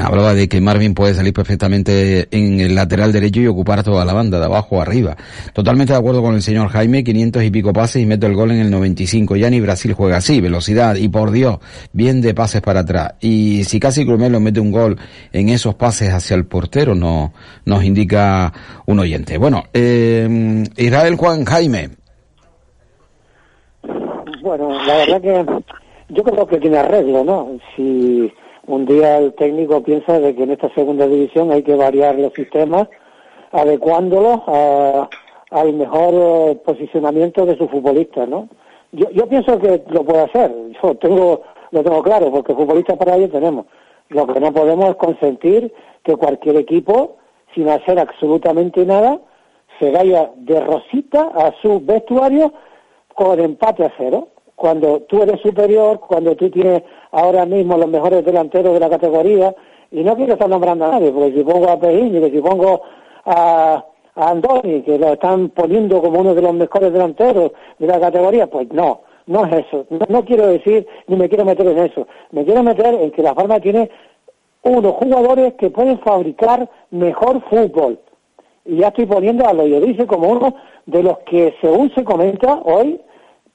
hablaba 0.00 0.34
de 0.34 0.48
que 0.48 0.60
Marvin 0.60 0.94
puede 0.94 1.14
salir 1.14 1.32
perfectamente 1.32 2.28
en 2.30 2.60
el 2.60 2.74
lateral 2.74 3.12
derecho 3.12 3.40
y 3.40 3.46
ocupar 3.46 3.82
toda 3.82 4.04
la 4.04 4.12
banda, 4.12 4.38
de 4.38 4.46
abajo 4.46 4.78
a 4.78 4.82
arriba. 4.82 5.16
Totalmente 5.52 5.92
de 5.92 5.98
acuerdo 5.98 6.22
con 6.22 6.34
el 6.34 6.42
señor 6.42 6.68
Jaime, 6.68 7.04
500 7.04 7.42
y 7.44 7.50
pico 7.50 7.72
pases 7.72 8.02
y 8.02 8.06
meto 8.06 8.26
el 8.26 8.34
gol 8.34 8.50
en 8.50 8.60
el 8.60 8.70
95. 8.70 9.36
Ya 9.36 9.50
ni 9.50 9.60
Brasil 9.60 9.92
juega 9.92 10.16
así, 10.16 10.40
velocidad 10.40 10.96
y 10.96 11.08
por 11.08 11.30
Dios, 11.30 11.58
bien 11.92 12.20
de 12.20 12.34
pases 12.34 12.60
para 12.60 12.80
atrás. 12.80 13.14
Y 13.20 13.64
si 13.64 13.78
casi 13.78 14.04
Crumelo 14.04 14.40
mete 14.40 14.60
un 14.60 14.72
gol 14.72 14.98
en 15.32 15.48
esos 15.48 15.74
pases 15.74 16.12
hacia 16.12 16.34
el 16.34 16.46
portero, 16.46 16.94
no, 16.94 17.32
nos 17.64 17.84
indica 17.84 18.52
un 18.86 18.98
oyente. 18.98 19.38
Bueno, 19.38 19.64
eh, 19.72 20.64
Israel 20.76 21.16
Juan 21.16 21.44
Jaime. 21.44 21.90
Bueno, 24.42 24.70
la 24.84 24.96
verdad 24.96 25.20
que 25.20 25.44
yo 26.10 26.22
creo 26.22 26.46
que 26.46 26.58
tiene 26.58 26.78
arreglo, 26.78 27.24
¿no? 27.24 27.58
Si 27.76 28.32
un 28.68 28.84
día 28.84 29.16
el 29.16 29.32
técnico 29.32 29.82
piensa 29.82 30.20
de 30.20 30.34
que 30.34 30.42
en 30.42 30.50
esta 30.50 30.72
segunda 30.74 31.06
división 31.06 31.50
hay 31.50 31.62
que 31.62 31.74
variar 31.74 32.18
los 32.18 32.32
sistemas, 32.34 32.86
adecuándolos 33.50 34.40
al 35.50 35.72
mejor 35.72 36.14
eh, 36.14 36.60
posicionamiento 36.64 37.46
de 37.46 37.56
su 37.56 37.66
futbolista, 37.68 38.26
¿no? 38.26 38.48
Yo, 38.92 39.10
yo 39.10 39.26
pienso 39.26 39.58
que 39.58 39.82
lo 39.88 40.04
puede 40.04 40.20
hacer, 40.20 40.54
yo 40.82 40.94
tengo, 40.96 41.42
lo 41.70 41.82
tengo 41.82 42.02
claro, 42.02 42.30
porque 42.30 42.54
futbolistas 42.54 42.98
para 42.98 43.16
ello 43.16 43.30
tenemos. 43.30 43.66
Lo 44.10 44.26
que 44.26 44.38
no 44.38 44.52
podemos 44.52 44.90
es 44.90 44.96
consentir 44.96 45.72
que 46.04 46.16
cualquier 46.16 46.56
equipo, 46.56 47.16
sin 47.54 47.68
hacer 47.70 47.98
absolutamente 47.98 48.84
nada, 48.84 49.18
se 49.78 49.90
vaya 49.90 50.30
de 50.36 50.60
rosita 50.60 51.30
a 51.34 51.52
su 51.62 51.80
vestuario 51.80 52.52
con 53.14 53.40
empate 53.40 53.84
a 53.84 53.92
cero. 53.96 54.28
Cuando 54.56 55.00
tú 55.02 55.22
eres 55.22 55.40
superior, 55.40 56.00
cuando 56.00 56.34
tú 56.34 56.50
tienes 56.50 56.82
ahora 57.12 57.46
mismo 57.46 57.76
los 57.76 57.88
mejores 57.88 58.24
delanteros 58.24 58.74
de 58.74 58.80
la 58.80 58.90
categoría, 58.90 59.54
y 59.90 60.02
no 60.02 60.16
quiero 60.16 60.34
estar 60.34 60.48
nombrando 60.48 60.84
a 60.84 60.92
nadie, 60.92 61.10
porque 61.10 61.32
si 61.32 61.42
pongo 61.42 61.68
a 61.70 61.80
Pejín 61.80 62.16
y 62.16 62.30
si 62.30 62.40
pongo 62.40 62.82
a, 63.24 63.84
a 64.14 64.30
Andoni, 64.30 64.82
que 64.82 64.98
lo 64.98 65.14
están 65.14 65.48
poniendo 65.50 66.02
como 66.02 66.20
uno 66.20 66.34
de 66.34 66.42
los 66.42 66.54
mejores 66.54 66.92
delanteros 66.92 67.52
de 67.78 67.86
la 67.86 67.98
categoría, 67.98 68.46
pues 68.48 68.70
no, 68.72 69.00
no 69.26 69.46
es 69.46 69.66
eso. 69.66 69.86
No, 70.08 70.24
quiero 70.24 70.48
decir, 70.48 70.86
ni 71.06 71.16
me 71.16 71.28
quiero 71.28 71.44
meter 71.44 71.66
en 71.66 71.78
eso. 71.78 72.06
Me 72.32 72.44
quiero 72.44 72.62
meter 72.62 72.94
en 72.94 73.10
que 73.10 73.22
la 73.22 73.34
Palma 73.34 73.60
tiene 73.60 73.90
unos 74.62 74.92
jugadores 74.94 75.54
que 75.54 75.70
pueden 75.70 75.98
fabricar 76.00 76.68
mejor 76.90 77.40
fútbol. 77.48 77.98
Y 78.64 78.76
ya 78.76 78.88
estoy 78.88 79.06
poniendo 79.06 79.46
a 79.46 79.54
dice 79.54 80.06
como 80.06 80.28
uno 80.28 80.54
de 80.86 81.02
los 81.02 81.18
que, 81.20 81.54
según 81.60 81.90
se 81.94 82.04
comenta 82.04 82.60
hoy, 82.64 83.00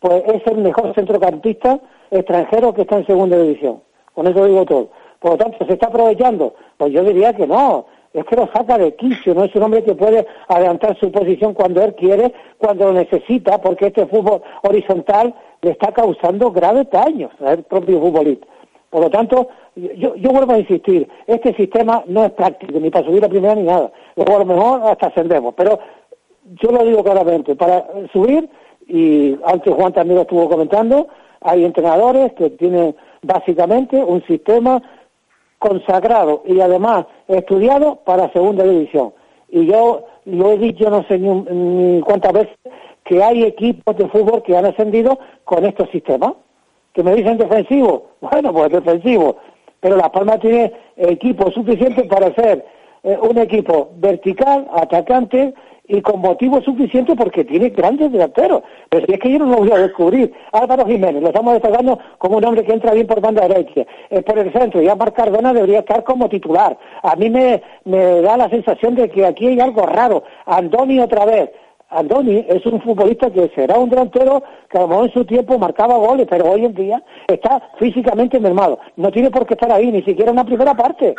pues 0.04 0.22
es 0.26 0.46
el 0.48 0.58
mejor 0.58 0.94
centrocampista 0.94 1.80
extranjero 2.12 2.74
que 2.74 2.82
está 2.82 2.98
en 2.98 3.06
segunda 3.06 3.38
división. 3.38 3.82
Con 4.14 4.28
eso 4.28 4.46
digo 4.46 4.66
todo. 4.66 4.90
Por 5.22 5.32
lo 5.32 5.38
tanto, 5.38 5.66
¿se 5.66 5.72
está 5.72 5.88
aprovechando? 5.88 6.56
Pues 6.76 6.92
yo 6.92 7.06
diría 7.06 7.32
que 7.34 7.48
no 7.48 7.86
es 8.12 8.26
que 8.26 8.36
lo 8.36 8.48
saca 8.54 8.78
de 8.78 8.96
quicio, 8.96 9.34
no 9.34 9.46
es 9.46 9.56
un 9.56 9.64
hombre 9.64 9.82
que 9.82 9.96
puede 9.96 10.28
adelantar 10.50 11.00
su 11.00 11.10
posición 11.10 11.54
cuando 11.54 11.82
él 11.82 11.96
quiere, 11.96 12.34
cuando 12.58 12.88
lo 12.88 12.94
necesita, 12.94 13.62
porque 13.62 13.88
este 13.88 14.06
fútbol 14.06 14.42
horizontal 14.64 15.34
le 15.62 15.72
está 15.72 15.94
causando 15.94 16.52
graves 16.52 16.90
daños 16.92 17.32
al 17.40 17.64
propio 17.64 18.02
futbolista. 18.02 18.46
Por 18.90 19.04
lo 19.04 19.10
tanto, 19.10 19.48
yo, 19.78 20.16
yo 20.16 20.32
vuelvo 20.32 20.52
a 20.52 20.60
insistir, 20.60 21.08
este 21.28 21.56
sistema 21.56 22.04
no 22.08 22.26
es 22.26 22.32
práctico, 22.34 22.78
ni 22.78 22.90
para 22.90 23.06
subir 23.06 23.24
a 23.24 23.30
primera 23.30 23.56
ni 23.56 23.64
nada. 23.64 23.90
Luego 24.18 24.36
a 24.36 24.40
lo 24.40 24.46
mejor 24.46 24.82
hasta 24.84 25.08
ascendemos, 25.08 25.54
pero 25.56 25.80
yo 26.62 26.72
lo 26.72 26.84
digo 26.84 27.04
claramente, 27.06 27.56
para 27.56 27.88
subir, 28.12 28.50
y 28.88 29.38
antes 29.46 29.74
Juan 29.74 29.94
también 29.94 30.18
lo 30.18 30.22
estuvo 30.24 30.50
comentando, 30.50 31.08
hay 31.42 31.66
entrenadores 31.66 32.34
que 32.34 32.50
tienen 32.52 32.96
básicamente 33.22 33.98
un 34.04 34.24
sistema 34.26 34.82
consagrado 35.60 36.44
y 36.46 36.60
además 36.60 37.06
estudiado 37.28 37.96
para 38.04 38.32
segunda 38.32 38.64
división. 38.64 39.14
Y 39.50 39.66
yo 39.66 40.04
lo 40.26 40.52
he 40.52 40.58
dicho 40.58 40.90
no 40.90 41.04
sé 41.08 41.18
ni, 41.20 42.02
cuántas 42.02 42.34
veces 42.34 42.58
que 43.04 43.24
hay 43.24 43.44
equipos 43.44 43.96
de 43.98 44.08
fútbol 44.08 44.44
que 44.44 44.58
han 44.58 44.66
ascendido 44.66 45.20
con 45.44 45.66
estos 45.66 45.90
sistemas. 45.90 46.34
Que 46.94 47.02
me 47.02 47.16
dicen 47.16 47.38
defensivo, 47.38 48.12
bueno, 48.22 48.54
pues 48.54 48.72
defensivo, 48.72 49.38
pero 49.80 49.98
La 49.98 50.12
Palma 50.12 50.38
tiene 50.38 50.72
equipo 50.96 51.50
suficiente 51.50 52.04
para 52.04 52.34
ser 52.36 52.64
eh, 53.04 53.18
un 53.22 53.38
equipo 53.38 53.92
vertical, 53.98 54.68
atacante, 54.74 55.54
y 55.88 56.02
con 56.02 56.22
motivo 56.22 56.62
suficiente 56.62 57.16
porque 57.16 57.44
tiene 57.44 57.70
grandes 57.70 58.12
delanteros. 58.12 58.64
Pero 58.90 59.06
si 59.06 59.14
es 59.14 59.20
que 59.20 59.32
yo 59.32 59.40
no 59.40 59.46
lo 59.48 59.58
voy 59.58 59.72
a 59.72 59.78
descubrir. 59.78 60.34
Álvaro 60.52 60.86
Jiménez, 60.86 61.22
lo 61.22 61.28
estamos 61.28 61.54
destacando 61.54 62.00
como 62.18 62.38
un 62.38 62.46
hombre 62.46 62.64
que 62.64 62.74
entra 62.74 62.94
bien 62.94 63.08
por 63.08 63.22
banda 63.22 63.48
derecha, 63.48 63.86
es 64.10 64.24
por 64.24 64.38
el 64.40 64.52
centro, 64.54 64.82
y 64.82 64.88
Amar 64.88 65.14
Cardona 65.14 65.54
debería 65.54 65.80
estar 65.80 66.04
como 66.04 66.30
titular. 66.30 66.78
A 67.02 67.16
mí 67.16 67.30
me, 67.30 67.62
da 67.86 68.38
la 68.38 68.50
sensación 68.50 68.96
de 68.96 69.10
que 69.10 69.26
aquí 69.26 69.48
hay 69.48 69.60
algo 69.60 69.86
raro. 69.86 70.24
Andoni 70.46 71.00
otra 71.00 71.26
vez. 71.26 71.52
Andoni 71.90 72.44
es 72.50 72.66
un 72.66 72.82
futbolista 72.82 73.30
que 73.30 73.52
será 73.54 73.78
un 73.78 73.90
delantero 73.90 74.42
que 74.68 74.80
a 74.80 74.82
lo 74.82 74.88
mejor 74.88 75.06
en 75.06 75.14
su 75.14 75.26
tiempo 75.26 75.60
marcaba 75.60 75.96
goles, 75.98 76.26
pero 76.28 76.50
hoy 76.50 76.66
en 76.66 76.74
día 76.74 77.04
está 77.28 77.62
físicamente 77.78 78.40
mermado. 78.40 78.80
No 78.96 79.12
tiene 79.12 79.30
por 79.30 79.46
qué 79.46 79.54
estar 79.54 79.72
ahí, 79.72 79.92
ni 79.92 80.02
siquiera 80.02 80.32
en 80.32 80.38
la 80.38 80.44
primera 80.44 80.74
parte, 80.74 81.14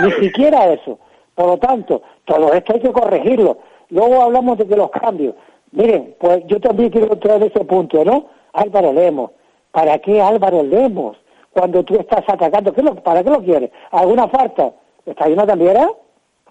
ni 0.00 0.12
siquiera 0.12 0.72
eso. 0.72 0.98
Por 1.34 1.46
lo 1.46 1.56
tanto, 1.58 2.02
todo 2.24 2.52
esto 2.52 2.74
hay 2.74 2.80
que 2.80 2.92
corregirlo. 2.92 3.58
Luego 3.90 4.22
hablamos 4.22 4.58
de 4.58 4.76
los 4.76 4.90
cambios. 4.90 5.34
Miren, 5.72 6.14
pues 6.18 6.42
yo 6.46 6.60
también 6.60 6.90
quiero 6.90 7.16
traer 7.18 7.44
ese 7.44 7.64
punto, 7.64 8.04
¿no? 8.04 8.26
Álvaro 8.52 8.92
Lemos. 8.92 9.30
¿Para 9.70 9.98
qué 9.98 10.20
Álvaro 10.20 10.62
Lemos? 10.62 11.16
Cuando 11.52 11.82
tú 11.82 11.94
estás 11.94 12.22
atacando, 12.26 12.72
¿para 13.02 13.22
qué 13.22 13.30
lo 13.30 13.42
quieres? 13.42 13.70
¿Alguna 13.90 14.28
falta? 14.28 14.72
¿Está 15.04 15.24
ahí 15.24 15.32
una 15.32 15.46
también? 15.46 15.76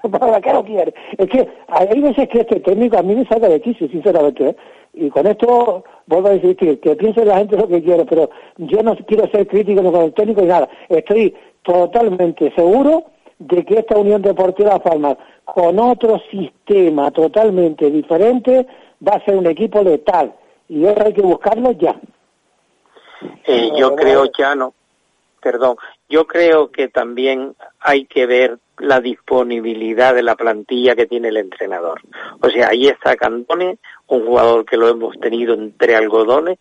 ¿Para 0.11 0.41
qué 0.41 0.53
lo 0.53 0.63
quieres? 0.63 0.93
Es 1.17 1.27
que 1.29 1.47
hay 1.67 2.01
veces 2.01 2.27
que 2.29 2.41
este 2.41 2.59
técnico 2.59 2.97
a 2.97 3.03
mí 3.03 3.15
me 3.15 3.25
saca 3.25 3.47
de 3.47 3.61
quicio, 3.61 3.87
sinceramente. 3.87 4.49
¿eh? 4.49 4.55
Y 4.93 5.09
con 5.09 5.25
esto 5.27 5.83
vuelvo 6.07 6.27
a 6.27 6.31
decir 6.31 6.55
que, 6.57 6.95
piense 6.95 7.23
la 7.23 7.37
gente 7.37 7.57
lo 7.57 7.67
que 7.67 7.81
quiere, 7.81 8.05
pero 8.05 8.29
yo 8.57 8.81
no 8.83 8.95
quiero 8.95 9.27
ser 9.29 9.47
crítico 9.47 9.83
con 9.91 10.01
el 10.01 10.13
técnico 10.13 10.43
y 10.43 10.47
nada. 10.47 10.67
Estoy 10.89 11.35
totalmente 11.63 12.51
seguro 12.55 13.05
de 13.41 13.65
que 13.65 13.79
esta 13.79 13.97
Unión 13.97 14.21
Deportiva 14.21 14.79
Palmas, 14.79 15.17
con 15.43 15.79
otro 15.79 16.21
sistema 16.29 17.11
totalmente 17.11 17.89
diferente, 17.89 18.67
va 19.05 19.15
a 19.15 19.25
ser 19.25 19.35
un 19.35 19.47
equipo 19.47 19.81
letal. 19.81 20.33
Y 20.69 20.85
ahora 20.85 21.05
hay 21.05 21.13
que 21.13 21.21
buscarlo 21.21 21.71
ya. 21.71 21.99
Yo 23.77 23.95
creo 23.95 24.25
ya 24.37 24.55
no, 24.55 24.73
perdón, 25.41 25.75
yo 26.09 26.25
creo 26.25 26.71
que 26.71 26.87
también 26.87 27.55
hay 27.79 28.05
que 28.05 28.25
ver 28.25 28.57
la 28.77 28.99
disponibilidad 28.99 30.15
de 30.15 30.23
la 30.23 30.35
plantilla 30.35 30.95
que 30.95 31.05
tiene 31.05 31.27
el 31.27 31.37
entrenador. 31.37 32.01
O 32.41 32.49
sea, 32.49 32.69
ahí 32.69 32.87
está 32.87 33.15
Cantone, 33.15 33.77
un 34.07 34.25
jugador 34.25 34.65
que 34.65 34.77
lo 34.77 34.87
hemos 34.87 35.19
tenido 35.19 35.53
entre 35.53 35.95
algodones, 35.95 36.57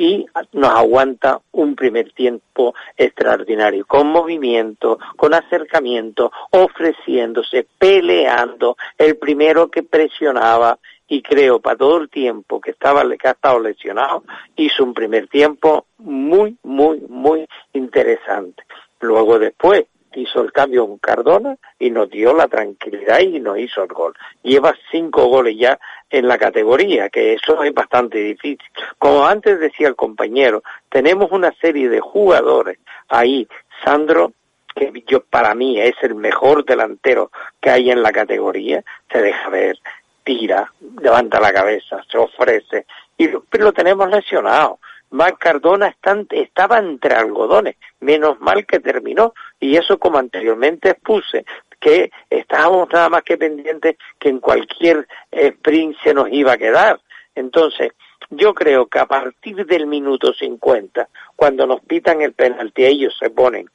y 0.00 0.24
nos 0.52 0.70
aguanta 0.70 1.42
un 1.52 1.76
primer 1.76 2.12
tiempo 2.12 2.74
extraordinario, 2.96 3.84
con 3.84 4.06
movimiento, 4.06 4.98
con 5.14 5.34
acercamiento, 5.34 6.32
ofreciéndose, 6.52 7.66
peleando, 7.78 8.78
el 8.96 9.18
primero 9.18 9.70
que 9.70 9.82
presionaba 9.82 10.78
y 11.06 11.20
creo 11.20 11.60
para 11.60 11.76
todo 11.76 11.98
el 11.98 12.08
tiempo 12.08 12.62
que 12.62 12.70
estaba 12.70 13.02
que 13.18 13.28
ha 13.28 13.32
estado 13.32 13.60
lesionado 13.60 14.24
hizo 14.56 14.84
un 14.84 14.94
primer 14.94 15.28
tiempo 15.28 15.84
muy 15.98 16.56
muy 16.62 17.00
muy 17.06 17.46
interesante. 17.74 18.62
Luego 19.00 19.38
después 19.38 19.84
hizo 20.14 20.42
el 20.42 20.52
cambio 20.52 20.86
con 20.86 20.98
Cardona 20.98 21.56
y 21.78 21.90
nos 21.90 22.10
dio 22.10 22.34
la 22.34 22.48
tranquilidad 22.48 23.20
y 23.20 23.40
nos 23.40 23.58
hizo 23.58 23.82
el 23.82 23.88
gol. 23.88 24.14
Lleva 24.42 24.74
cinco 24.90 25.26
goles 25.26 25.56
ya 25.58 25.78
en 26.10 26.26
la 26.26 26.38
categoría, 26.38 27.08
que 27.08 27.34
eso 27.34 27.62
es 27.62 27.72
bastante 27.72 28.18
difícil. 28.18 28.70
Como 28.98 29.26
antes 29.26 29.60
decía 29.60 29.88
el 29.88 29.96
compañero, 29.96 30.62
tenemos 30.88 31.30
una 31.30 31.52
serie 31.60 31.88
de 31.88 32.00
jugadores 32.00 32.78
ahí. 33.08 33.46
Sandro, 33.84 34.32
que 34.74 34.92
yo 35.06 35.22
para 35.22 35.54
mí 35.54 35.80
es 35.80 35.94
el 36.02 36.14
mejor 36.14 36.64
delantero 36.64 37.30
que 37.60 37.70
hay 37.70 37.90
en 37.90 38.02
la 38.02 38.12
categoría, 38.12 38.82
se 39.10 39.20
deja 39.22 39.48
ver, 39.48 39.78
tira, 40.24 40.72
levanta 41.00 41.40
la 41.40 41.52
cabeza, 41.52 42.02
se 42.10 42.18
ofrece, 42.18 42.86
y 43.16 43.28
pero 43.48 43.64
lo 43.64 43.72
tenemos 43.72 44.08
lesionado. 44.10 44.78
Mac 45.10 45.38
Cardona 45.38 45.94
estaba 46.30 46.78
entre 46.78 47.14
algodones, 47.14 47.76
menos 48.00 48.40
mal 48.40 48.64
que 48.66 48.80
terminó, 48.80 49.34
y 49.58 49.76
eso 49.76 49.98
como 49.98 50.18
anteriormente 50.18 50.90
expuse, 50.90 51.44
que 51.80 52.10
estábamos 52.28 52.88
nada 52.92 53.08
más 53.08 53.22
que 53.22 53.38
pendientes 53.38 53.96
que 54.18 54.28
en 54.28 54.38
cualquier 54.38 55.08
sprint 55.30 55.96
se 56.02 56.14
nos 56.14 56.28
iba 56.30 56.52
a 56.52 56.58
quedar. 56.58 57.00
Entonces, 57.34 57.92
yo 58.28 58.54
creo 58.54 58.86
que 58.86 58.98
a 58.98 59.06
partir 59.06 59.66
del 59.66 59.86
minuto 59.86 60.32
50, 60.32 61.08
cuando 61.34 61.66
nos 61.66 61.80
pitan 61.80 62.20
el 62.20 62.32
penalti, 62.32 62.84
ellos 62.84 63.16
se 63.18 63.30
ponen 63.30 63.68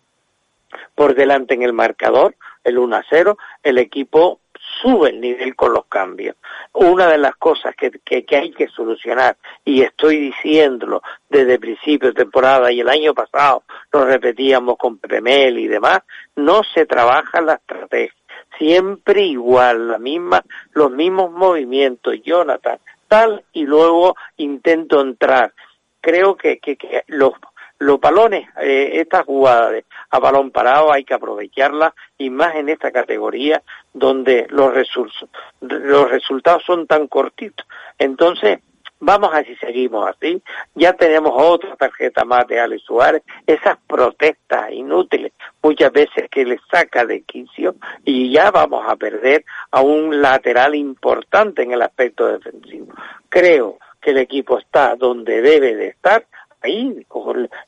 por 0.94 1.16
delante 1.16 1.54
en 1.54 1.64
el 1.64 1.74
marcador, 1.74 2.36
el 2.66 2.78
1 2.78 2.96
a 2.98 3.06
0, 3.10 3.38
el 3.64 3.78
equipo 3.78 4.42
sube 4.82 5.10
el 5.10 5.22
nivel 5.22 5.56
con 5.56 5.74
los 5.74 5.86
cambios. 5.86 6.36
Una 6.74 7.08
de 7.08 7.18
las 7.18 7.36
cosas 7.36 7.76
que, 7.76 7.92
que, 7.92 8.36
hay 8.36 8.52
que 8.52 8.68
solucionar, 8.68 9.38
y 9.64 9.82
estoy 9.82 10.18
diciéndolo 10.18 11.02
desde 11.30 11.60
principio 11.60 12.10
de 12.10 12.16
temporada 12.16 12.72
y 12.72 12.82
el 12.82 12.90
año 12.90 13.14
pasado 13.14 13.64
lo 13.94 14.06
repetíamos 14.06 14.78
con 14.78 14.98
Pepe 14.98 15.22
Mel 15.22 15.60
y 15.60 15.68
demás, 15.68 16.02
no 16.36 16.64
se 16.64 16.86
trabaja 16.86 17.40
la 17.42 17.54
estrategia. 17.54 18.14
Siempre 18.58 19.22
igual, 19.22 19.88
la 19.90 20.00
misma, 20.00 20.44
los 20.74 20.92
mismos 20.92 21.32
movimientos, 21.32 22.16
Jonathan, 22.24 22.80
tal, 23.08 23.44
y 23.54 23.66
luego 23.66 24.16
intento 24.38 25.02
entrar. 25.02 25.54
Creo 26.02 26.36
que, 26.36 26.60
que, 26.60 26.76
que 26.76 27.04
los 27.08 27.34
los 27.80 28.00
balones, 28.00 28.48
eh, 28.62 28.92
estas 28.94 29.26
jugadas 29.26 29.84
a 30.10 30.20
balón 30.20 30.52
parado 30.52 30.92
hay 30.92 31.04
que 31.04 31.14
aprovecharlas 31.14 31.94
y 32.18 32.30
más 32.30 32.56
en 32.56 32.70
esta 32.70 32.92
categoría 32.92 33.62
donde 33.94 34.48
los, 34.50 34.74
resultados 34.74 36.64
son 36.66 36.88
tan 36.88 37.08
cortitos. 37.08 37.66
Entonces, 38.00 38.60
vamos 39.00 39.34
a 39.34 39.44
si 39.44 39.56
seguimos 39.58 40.08
así. 40.08 40.42
Ya 40.74 40.94
tenemos 40.94 41.34
otra 41.36 41.76
tarjeta 41.76 42.24
más 42.24 42.48
de 42.48 42.60
Alex 42.60 42.84
Suárez, 42.84 43.24
esas 43.46 43.78
protestas 43.88 44.72
inútiles 44.72 45.34
muchas 45.62 45.92
veces 45.92 46.30
que 46.30 46.46
le 46.46 46.60
saca 46.72 47.06
de 47.06 47.22
quicio 47.24 47.76
y 48.04 48.32
ya 48.32 48.52
vamos 48.52 48.86
a 48.88 48.96
perder 48.96 49.44
a 49.72 49.82
un 49.82 50.22
lateral 50.22 50.76
importante 50.76 51.64
en 51.64 51.72
el 51.72 51.82
aspecto 51.82 52.28
defensivo. 52.28 52.94
Creo 53.30 53.80
que 54.00 54.12
el 54.12 54.20
equipo 54.20 54.60
está 54.60 54.96
donde 54.96 55.42
debe 55.42 55.76
de 55.76 55.88
estar 55.88 56.26
ahí 56.66 57.06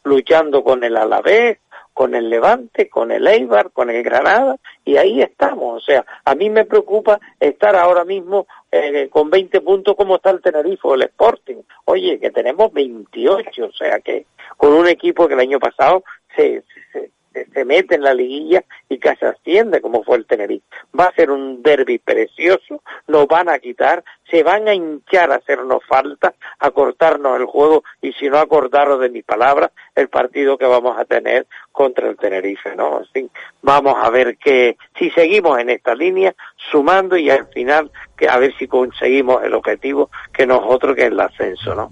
luchando 0.03 0.63
con 0.63 0.83
el 0.83 0.97
Alavés, 0.97 1.59
con 1.93 2.13
el 2.13 2.29
Levante, 2.29 2.89
con 2.89 3.11
el 3.11 3.25
Eibar, 3.25 3.71
con 3.71 3.89
el 3.89 4.03
Granada, 4.03 4.57
y 4.85 4.97
ahí 4.97 5.21
estamos. 5.21 5.81
O 5.81 5.85
sea, 5.85 6.05
a 6.25 6.35
mí 6.35 6.49
me 6.49 6.65
preocupa 6.65 7.19
estar 7.39 7.75
ahora 7.75 8.05
mismo 8.05 8.45
eh, 8.71 9.09
con 9.09 9.29
20 9.29 9.61
puntos 9.61 9.95
como 9.95 10.17
está 10.17 10.29
el 10.29 10.41
Tenerife 10.41 10.87
o 10.87 10.93
el 10.93 11.03
Sporting. 11.03 11.57
Oye, 11.85 12.19
que 12.19 12.29
tenemos 12.29 12.71
28, 12.71 13.65
o 13.65 13.71
sea 13.71 13.99
que 13.99 14.27
con 14.57 14.73
un 14.73 14.87
equipo 14.87 15.27
que 15.27 15.33
el 15.33 15.39
año 15.39 15.59
pasado 15.59 16.03
se, 16.35 16.63
se, 16.93 17.09
se 17.45 17.65
mete 17.65 17.95
en 17.95 18.01
la 18.01 18.13
liguilla 18.13 18.63
y 18.89 18.97
casi 18.97 19.25
asciende 19.25 19.81
como 19.81 20.03
fue 20.03 20.17
el 20.17 20.25
Tenerife. 20.25 20.65
Va 20.97 21.05
a 21.05 21.13
ser 21.13 21.31
un 21.31 21.61
derby 21.61 21.99
precioso, 21.99 22.81
nos 23.07 23.27
van 23.27 23.49
a 23.49 23.59
quitar, 23.59 24.03
se 24.29 24.43
van 24.43 24.67
a 24.67 24.73
hinchar 24.73 25.31
a 25.31 25.35
hacernos 25.35 25.83
falta, 25.85 26.33
a 26.59 26.71
cortarnos 26.71 27.39
el 27.39 27.45
juego 27.45 27.83
y 28.01 28.13
si 28.13 28.29
no 28.29 28.37
acordaros 28.37 28.99
de 28.99 29.09
mis 29.09 29.23
palabras, 29.23 29.71
el 29.95 30.09
partido 30.09 30.57
que 30.57 30.65
vamos 30.65 30.97
a 30.97 31.05
tener 31.05 31.47
contra 31.71 32.09
el 32.09 32.17
Tenerife, 32.17 32.75
¿no? 32.75 32.97
Así, 32.97 33.29
vamos 33.61 33.95
a 34.01 34.09
ver 34.09 34.37
que 34.37 34.77
si 34.97 35.09
seguimos 35.11 35.59
en 35.59 35.69
esta 35.69 35.95
línea, 35.95 36.33
sumando 36.71 37.17
y 37.17 37.29
al 37.29 37.47
final 37.47 37.91
que 38.17 38.27
a 38.27 38.37
ver 38.37 38.53
si 38.57 38.67
conseguimos 38.67 39.43
el 39.43 39.53
objetivo 39.53 40.09
que 40.33 40.45
nosotros 40.45 40.95
que 40.95 41.03
es 41.03 41.11
el 41.11 41.19
ascenso, 41.19 41.75
¿no? 41.75 41.91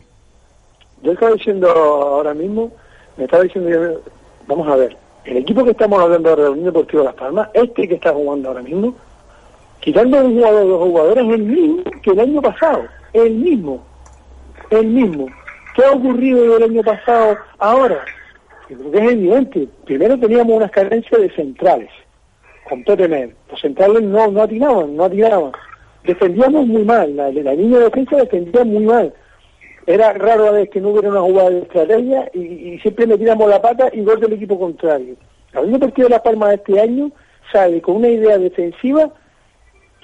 Yo 1.01 1.11
estaba 1.11 1.33
diciendo 1.33 1.69
ahora 1.69 2.33
mismo, 2.33 2.71
me 3.17 3.25
estaba 3.25 3.43
diciendo, 3.43 4.01
vamos 4.47 4.67
a 4.67 4.75
ver, 4.75 4.97
el 5.26 5.38
equipo 5.38 5.63
que 5.63 5.71
estamos 5.71 5.99
hablando 5.99 6.30
ahora 6.30 6.43
la 6.43 6.51
Unión 6.51 6.65
Deportiva 6.65 7.03
Las 7.03 7.15
Palmas, 7.15 7.49
este 7.53 7.88
que 7.88 7.95
está 7.95 8.13
jugando 8.13 8.49
ahora 8.49 8.61
mismo, 8.61 8.95
quitando 9.80 10.23
un 10.23 10.36
jugador 10.36 10.63
de 10.63 10.69
los 10.69 10.80
jugadores, 10.80 11.26
es 11.26 11.34
el 11.34 11.43
mismo 11.43 11.84
que 12.01 12.11
el 12.11 12.19
año 12.19 12.41
pasado, 12.41 12.84
el 13.13 13.34
mismo, 13.34 13.84
el 14.69 14.88
mismo. 14.88 15.28
¿Qué 15.76 15.84
ha 15.84 15.91
ocurrido 15.91 16.57
el 16.57 16.63
año 16.63 16.84
pasado 16.84 17.38
ahora? 17.57 18.05
Creo 18.67 18.91
que 18.91 18.97
es 18.97 19.11
evidente. 19.11 19.67
Primero 19.86 20.17
teníamos 20.17 20.55
unas 20.55 20.71
carencias 20.71 21.19
de 21.19 21.30
centrales, 21.32 21.89
con 22.69 22.84
Pepe 22.84 23.34
Los 23.49 23.61
centrales 23.61 24.03
no, 24.03 24.28
no 24.32 24.43
atinaban, 24.43 24.95
no 24.95 25.05
atinaban. 25.05 25.51
Defendíamos 26.03 26.67
muy 26.67 26.84
mal, 26.84 27.15
la, 27.15 27.32
la 27.32 27.53
línea 27.53 27.80
de 27.80 27.86
defensa 27.86 28.17
defendía 28.17 28.63
muy 28.63 28.86
mal 28.86 29.13
era 29.88 30.13
raro 30.13 30.47
a 30.47 30.51
veces 30.51 30.69
que 30.69 30.81
no 30.81 30.89
hubiera 30.89 31.09
una 31.09 31.21
jugada 31.21 31.49
de 31.49 31.59
estrategia 31.59 32.29
y, 32.33 32.39
y 32.39 32.79
siempre 32.79 33.07
metíamos 33.07 33.49
la 33.49 33.61
pata 33.61 33.89
y 33.93 34.01
gol 34.01 34.19
del 34.19 34.33
equipo 34.33 34.59
contrario. 34.59 35.15
La 35.53 35.61
Unión 35.61 35.79
Deportiva 35.79 36.07
de 36.07 36.15
La 36.15 36.23
Palma 36.23 36.53
este 36.53 36.79
año 36.79 37.11
sale 37.51 37.81
con 37.81 37.97
una 37.97 38.09
idea 38.09 38.38
defensiva 38.38 39.11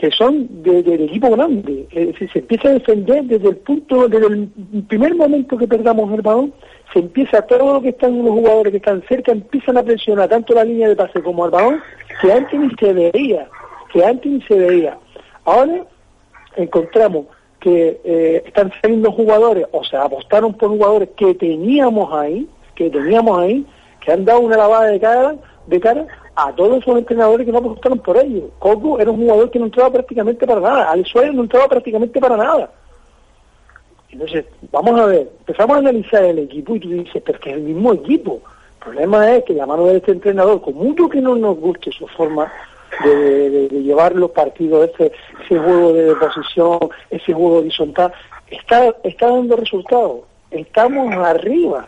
que 0.01 0.09
son 0.09 0.63
del 0.63 1.03
equipo 1.03 1.29
grande. 1.29 1.87
Es 1.91 2.07
decir, 2.07 2.31
se 2.31 2.39
empieza 2.39 2.69
a 2.69 2.73
defender 2.73 3.23
desde 3.25 3.49
el 3.49 3.57
punto, 3.57 4.07
desde 4.07 4.25
el 4.25 4.49
primer 4.87 5.13
momento 5.13 5.55
que 5.55 5.67
perdamos 5.67 6.11
el 6.11 6.23
balón, 6.23 6.51
se 6.91 6.99
empieza 6.99 7.43
todo 7.43 7.75
lo 7.75 7.81
que 7.83 7.89
están 7.89 8.17
los 8.17 8.33
jugadores 8.33 8.71
que 8.71 8.77
están 8.77 9.03
cerca, 9.07 9.31
empiezan 9.31 9.77
a 9.77 9.83
presionar 9.83 10.27
tanto 10.27 10.55
la 10.55 10.63
línea 10.63 10.89
de 10.89 10.95
pase 10.95 11.21
como 11.21 11.45
el 11.45 11.51
balón, 11.51 11.81
que 12.19 12.33
antes 12.33 12.59
ni 12.59 12.69
se 12.79 12.93
veía, 12.93 13.47
que 13.93 14.03
antes 14.03 14.31
ni 14.31 14.41
se 14.41 14.55
veía. 14.55 14.97
Ahora 15.45 15.85
encontramos 16.55 17.27
que 17.61 18.01
eh, 18.03 18.43
están 18.45 18.71
saliendo 18.81 19.11
jugadores, 19.11 19.67
o 19.71 19.83
sea, 19.83 20.03
apostaron 20.03 20.53
por 20.55 20.69
jugadores 20.69 21.09
que 21.15 21.35
teníamos 21.35 22.11
ahí, 22.11 22.49
que 22.75 22.89
teníamos 22.89 23.39
ahí, 23.39 23.65
que 24.03 24.11
han 24.11 24.25
dado 24.25 24.39
una 24.41 24.57
lavada 24.57 24.87
de 24.87 24.99
cara, 24.99 25.35
de 25.67 25.79
cara 25.79 26.07
a 26.35 26.51
todos 26.53 26.81
esos 26.81 26.97
entrenadores 26.97 27.45
que 27.45 27.51
no 27.51 27.59
apostaron 27.59 27.99
por 27.99 28.17
ellos. 28.17 28.45
Coco 28.57 28.99
era 28.99 29.11
un 29.11 29.17
jugador 29.17 29.51
que 29.51 29.59
no 29.59 29.65
entraba 29.65 29.91
prácticamente 29.91 30.45
para 30.45 30.59
nada, 30.59 30.91
Alex 30.91 31.09
Suárez 31.09 31.33
no 31.33 31.43
entraba 31.43 31.67
prácticamente 31.67 32.19
para 32.19 32.35
nada. 32.35 32.71
Entonces, 34.09 34.45
vamos 34.71 34.99
a 34.99 35.05
ver, 35.05 35.29
empezamos 35.39 35.75
a 35.77 35.79
analizar 35.79 36.23
el 36.23 36.39
equipo 36.39 36.75
y 36.75 36.79
tú 36.79 36.89
dices, 36.89 37.21
pero 37.23 37.39
que 37.39 37.51
es 37.51 37.57
el 37.57 37.63
mismo 37.63 37.93
equipo. 37.93 38.41
El 38.79 38.83
problema 38.83 39.35
es 39.35 39.43
que 39.43 39.53
la 39.53 39.67
mano 39.67 39.85
de 39.85 39.97
este 39.97 40.11
entrenador, 40.11 40.61
con 40.61 40.73
mucho 40.73 41.07
que 41.07 41.21
no 41.21 41.35
nos 41.35 41.57
guste 41.57 41.91
su 41.91 42.07
forma 42.07 42.51
de, 43.03 43.69
llevar 43.83 44.15
los 44.15 44.31
partidos, 44.31 44.89
ese, 44.89 45.11
ese 45.43 45.57
juego 45.57 45.93
de 45.93 46.15
posición, 46.15 46.79
ese 47.09 47.33
juego 47.33 47.57
horizontal, 47.57 48.13
está, 48.49 48.95
está 49.03 49.27
dando 49.27 49.55
resultados. 49.55 50.21
Estamos 50.51 51.13
arriba. 51.15 51.87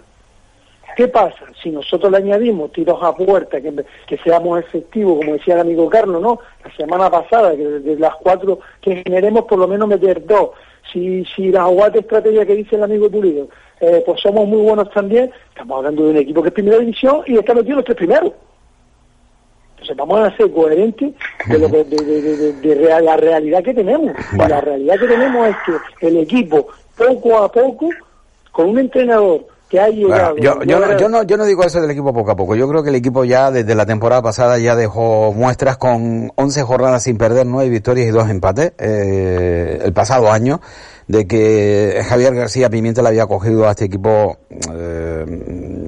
¿Qué 0.95 1.07
pasa? 1.07 1.45
Si 1.61 1.71
nosotros 1.71 2.11
le 2.11 2.17
añadimos 2.19 2.71
tiros 2.71 3.01
a 3.01 3.15
puerta, 3.15 3.59
que, 3.59 3.73
que 4.05 4.17
seamos 4.19 4.59
efectivos, 4.59 5.17
como 5.17 5.33
decía 5.33 5.55
el 5.55 5.61
amigo 5.61 5.89
Carlos, 5.89 6.21
¿no? 6.21 6.39
La 6.63 6.75
semana 6.75 7.09
pasada, 7.09 7.55
que 7.55 7.63
de, 7.63 7.95
las 7.97 8.15
cuatro 8.15 8.59
que 8.79 9.01
generemos, 9.03 9.45
por 9.45 9.57
lo 9.57 9.67
menos 9.67 9.87
meter 9.87 10.25
dos. 10.25 10.51
Si, 10.91 11.25
si 11.25 11.51
la 11.51 11.63
jugada 11.63 11.91
de 11.91 11.99
estrategia 11.99 12.45
que 12.45 12.55
dice 12.55 12.75
el 12.75 12.83
amigo 12.83 13.09
Pulido, 13.09 13.47
eh, 13.79 14.03
pues 14.05 14.21
somos 14.21 14.47
muy 14.47 14.61
buenos 14.61 14.91
también, 14.91 15.31
estamos 15.49 15.77
hablando 15.77 16.03
de 16.05 16.11
un 16.11 16.17
equipo 16.17 16.43
que 16.43 16.49
es 16.49 16.53
primera 16.53 16.77
división 16.77 17.23
y 17.25 17.37
está 17.37 17.55
metido 17.55 17.77
los 17.77 17.85
tres 17.85 17.97
primeros. 17.97 18.33
Vamos 19.95 20.19
a 20.19 20.35
ser 20.35 20.51
coherentes 20.51 21.13
de, 21.47 21.59
lo 21.59 21.67
de, 21.67 21.83
de, 21.83 22.53
de, 22.53 23.01
la 23.01 23.17
realidad 23.17 23.63
que 23.63 23.73
tenemos. 23.73 24.13
Y 24.33 24.37
la 24.37 24.61
realidad 24.61 24.95
que 24.99 25.07
tenemos 25.07 25.47
es 25.47 25.55
que 25.99 26.07
el 26.07 26.17
equipo, 26.17 26.67
poco 26.95 27.37
a 27.37 27.51
poco, 27.51 27.89
con 28.51 28.69
un 28.69 28.79
entrenador 28.79 29.45
que 29.69 29.79
ha 29.79 29.87
llegado... 29.89 30.37
yo, 30.37 30.61
yo, 30.63 30.79
no, 30.79 30.97
yo, 30.97 31.09
no, 31.09 31.23
yo 31.23 31.35
no 31.35 31.45
digo 31.45 31.63
eso 31.63 31.81
del 31.81 31.89
equipo 31.89 32.13
poco 32.13 32.31
a 32.31 32.35
poco. 32.35 32.55
Yo 32.55 32.69
creo 32.69 32.83
que 32.83 32.89
el 32.89 32.95
equipo 32.95 33.23
ya 33.23 33.49
desde 33.49 33.73
la 33.73 33.85
temporada 33.85 34.21
pasada 34.21 34.59
ya 34.59 34.75
dejó 34.75 35.33
muestras 35.33 35.77
con 35.77 36.31
11 36.35 36.61
jornadas 36.61 37.03
sin 37.03 37.17
perder, 37.17 37.47
9 37.47 37.69
victorias 37.69 38.07
y 38.07 38.11
2 38.11 38.29
empates 38.29 38.73
eh, 38.77 39.81
el 39.83 39.93
pasado 39.93 40.31
año 40.31 40.61
de 41.07 41.27
que 41.27 42.03
Javier 42.07 42.33
García 42.35 42.69
Pimienta 42.69 43.01
le 43.01 43.09
había 43.09 43.25
cogido 43.25 43.67
a 43.67 43.71
este 43.71 43.85
equipo 43.85 44.37
eh, 44.71 45.25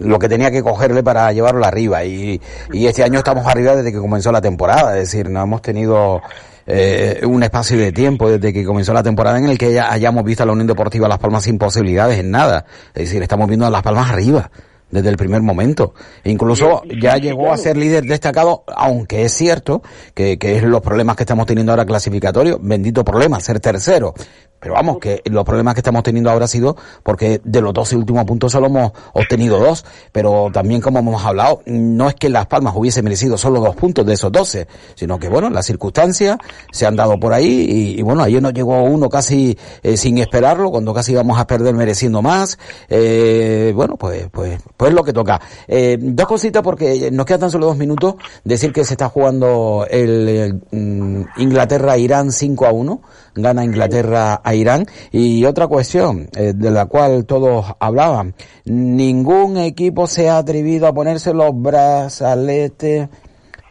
lo 0.01 0.19
que 0.19 0.29
tenía 0.29 0.51
que 0.51 0.61
cogerle 0.61 1.03
para 1.03 1.31
llevarlo 1.31 1.65
arriba. 1.65 2.03
Y, 2.03 2.41
y 2.71 2.87
este 2.87 3.03
año 3.03 3.19
estamos 3.19 3.45
arriba 3.47 3.75
desde 3.75 3.91
que 3.91 3.99
comenzó 3.99 4.31
la 4.31 4.41
temporada, 4.41 4.97
es 4.97 5.11
decir, 5.11 5.29
no 5.29 5.41
hemos 5.41 5.61
tenido 5.61 6.21
eh, 6.67 7.21
un 7.25 7.43
espacio 7.43 7.77
de 7.77 7.91
tiempo 7.91 8.29
desde 8.29 8.51
que 8.51 8.65
comenzó 8.65 8.93
la 8.93 9.03
temporada 9.03 9.37
en 9.37 9.45
el 9.45 9.57
que 9.57 9.71
ya 9.71 9.91
hayamos 9.91 10.23
visto 10.23 10.43
a 10.43 10.45
la 10.45 10.53
Unión 10.53 10.67
Deportiva 10.67 11.07
Las 11.07 11.19
Palmas 11.19 11.43
sin 11.43 11.57
posibilidades 11.57 12.19
en 12.19 12.31
nada, 12.31 12.65
es 12.93 13.03
decir, 13.03 13.21
estamos 13.21 13.47
viendo 13.47 13.65
a 13.65 13.69
Las 13.69 13.83
Palmas 13.83 14.09
arriba 14.09 14.49
desde 14.89 15.09
el 15.09 15.17
primer 15.17 15.41
momento. 15.41 15.93
E 16.23 16.31
incluso 16.31 16.83
ya 17.01 17.17
llegó 17.17 17.51
a 17.51 17.57
ser 17.57 17.77
líder 17.77 18.05
destacado, 18.05 18.63
aunque 18.67 19.25
es 19.25 19.33
cierto 19.33 19.81
que, 20.13 20.37
que 20.37 20.57
es 20.57 20.63
los 20.63 20.81
problemas 20.81 21.15
que 21.15 21.23
estamos 21.23 21.45
teniendo 21.45 21.71
ahora 21.71 21.85
clasificatorios, 21.85 22.57
bendito 22.61 23.03
problema, 23.03 23.39
ser 23.39 23.59
tercero. 23.59 24.13
Pero 24.59 24.73
vamos, 24.73 24.97
que 24.97 25.21
los 25.25 25.43
problemas 25.43 25.75
que 25.75 25.81
estamos 25.81 26.03
teniendo 26.03 26.31
ahora 26.31 26.45
ha 26.45 26.47
sido 26.47 26.75
porque 27.03 27.41
de 27.43 27.61
los 27.61 27.73
12 27.73 27.97
últimos 27.97 28.25
puntos 28.25 28.51
solo 28.51 28.67
hemos 28.67 28.91
obtenido 29.13 29.59
dos, 29.59 29.85
pero 30.11 30.49
también 30.51 30.81
como 30.81 30.99
hemos 30.99 31.23
hablado, 31.23 31.61
no 31.65 32.09
es 32.09 32.15
que 32.15 32.29
Las 32.29 32.47
Palmas 32.47 32.73
hubiese 32.75 33.01
merecido 33.01 33.37
solo 33.37 33.59
dos 33.59 33.75
puntos 33.75 34.05
de 34.05 34.13
esos 34.13 34.31
12, 34.31 34.67
sino 34.95 35.19
que 35.19 35.29
bueno, 35.29 35.49
las 35.49 35.65
circunstancias 35.65 36.37
se 36.71 36.85
han 36.85 36.95
dado 36.95 37.19
por 37.19 37.33
ahí 37.33 37.95
y, 37.97 38.01
bueno, 38.01 38.23
ayer 38.23 38.41
nos 38.41 38.53
llegó 38.53 38.83
uno 38.83 39.09
casi 39.09 39.57
eh, 39.83 39.97
sin 39.97 40.17
esperarlo, 40.17 40.71
cuando 40.71 40.93
casi 40.93 41.11
íbamos 41.11 41.39
a 41.39 41.47
perder 41.47 41.75
mereciendo 41.75 42.21
más. 42.21 42.57
Eh, 42.89 43.71
bueno, 43.75 43.97
pues, 43.97 44.27
pues, 44.31 44.59
pues 44.75 44.93
lo 44.93 45.03
que 45.03 45.13
toca. 45.13 45.39
Eh, 45.67 45.97
dos 45.99 46.27
cositas 46.27 46.63
porque 46.63 47.11
nos 47.11 47.25
quedan 47.25 47.51
solo 47.51 47.67
dos 47.67 47.77
minutos. 47.77 48.15
Decir 48.43 48.71
que 48.73 48.83
se 48.83 48.93
está 48.93 49.09
jugando 49.09 49.85
el, 49.89 50.61
mm, 50.71 51.21
Inglaterra-Irán 51.37 52.31
5 52.31 52.65
a 52.65 52.71
1 52.71 53.01
gana 53.35 53.65
Inglaterra 53.65 54.41
a 54.45 54.53
Irán. 54.53 54.85
Y 55.11 55.43
otra 55.45 55.67
cuestión 55.67 56.29
eh, 56.37 56.53
de 56.55 56.71
la 56.71 56.85
cual 56.85 57.25
todos 57.25 57.65
hablaban, 57.79 58.35
ningún 58.63 59.57
equipo 59.57 60.07
se 60.07 60.29
ha 60.29 60.37
atrevido 60.37 60.87
a 60.87 60.93
ponerse 60.93 61.33
los 61.33 61.49
brazaletes 61.53 63.09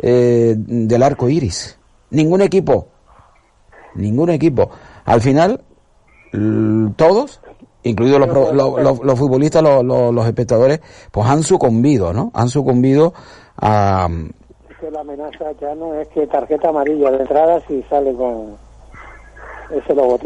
eh, 0.02 0.54
del 0.56 1.02
arco 1.02 1.28
iris. 1.28 1.78
Ningún 2.10 2.42
equipo. 2.42 2.88
Ningún 3.94 4.30
equipo. 4.30 4.70
Al 5.04 5.20
final, 5.20 5.62
todos, 6.96 7.40
incluidos 7.84 8.18
los, 8.18 9.00
los, 9.04 9.18
futbolistas, 9.18 9.62
los, 9.62 10.26
espectadores, 10.26 10.80
pues 11.12 11.26
han 11.28 11.44
sucumbido, 11.44 12.12
¿no? 12.12 12.32
Han 12.34 12.48
sucumbido 12.48 13.14
a... 13.56 14.08
la 14.90 15.00
amenaza 15.00 15.52
ya 15.60 15.74
no 15.76 15.94
es 15.94 16.08
que 16.08 16.26
tarjeta 16.26 16.70
amarilla 16.70 17.10
de 17.12 17.18
entrada 17.18 17.60
si 17.68 17.82
sale 17.84 18.12
con 18.14 18.56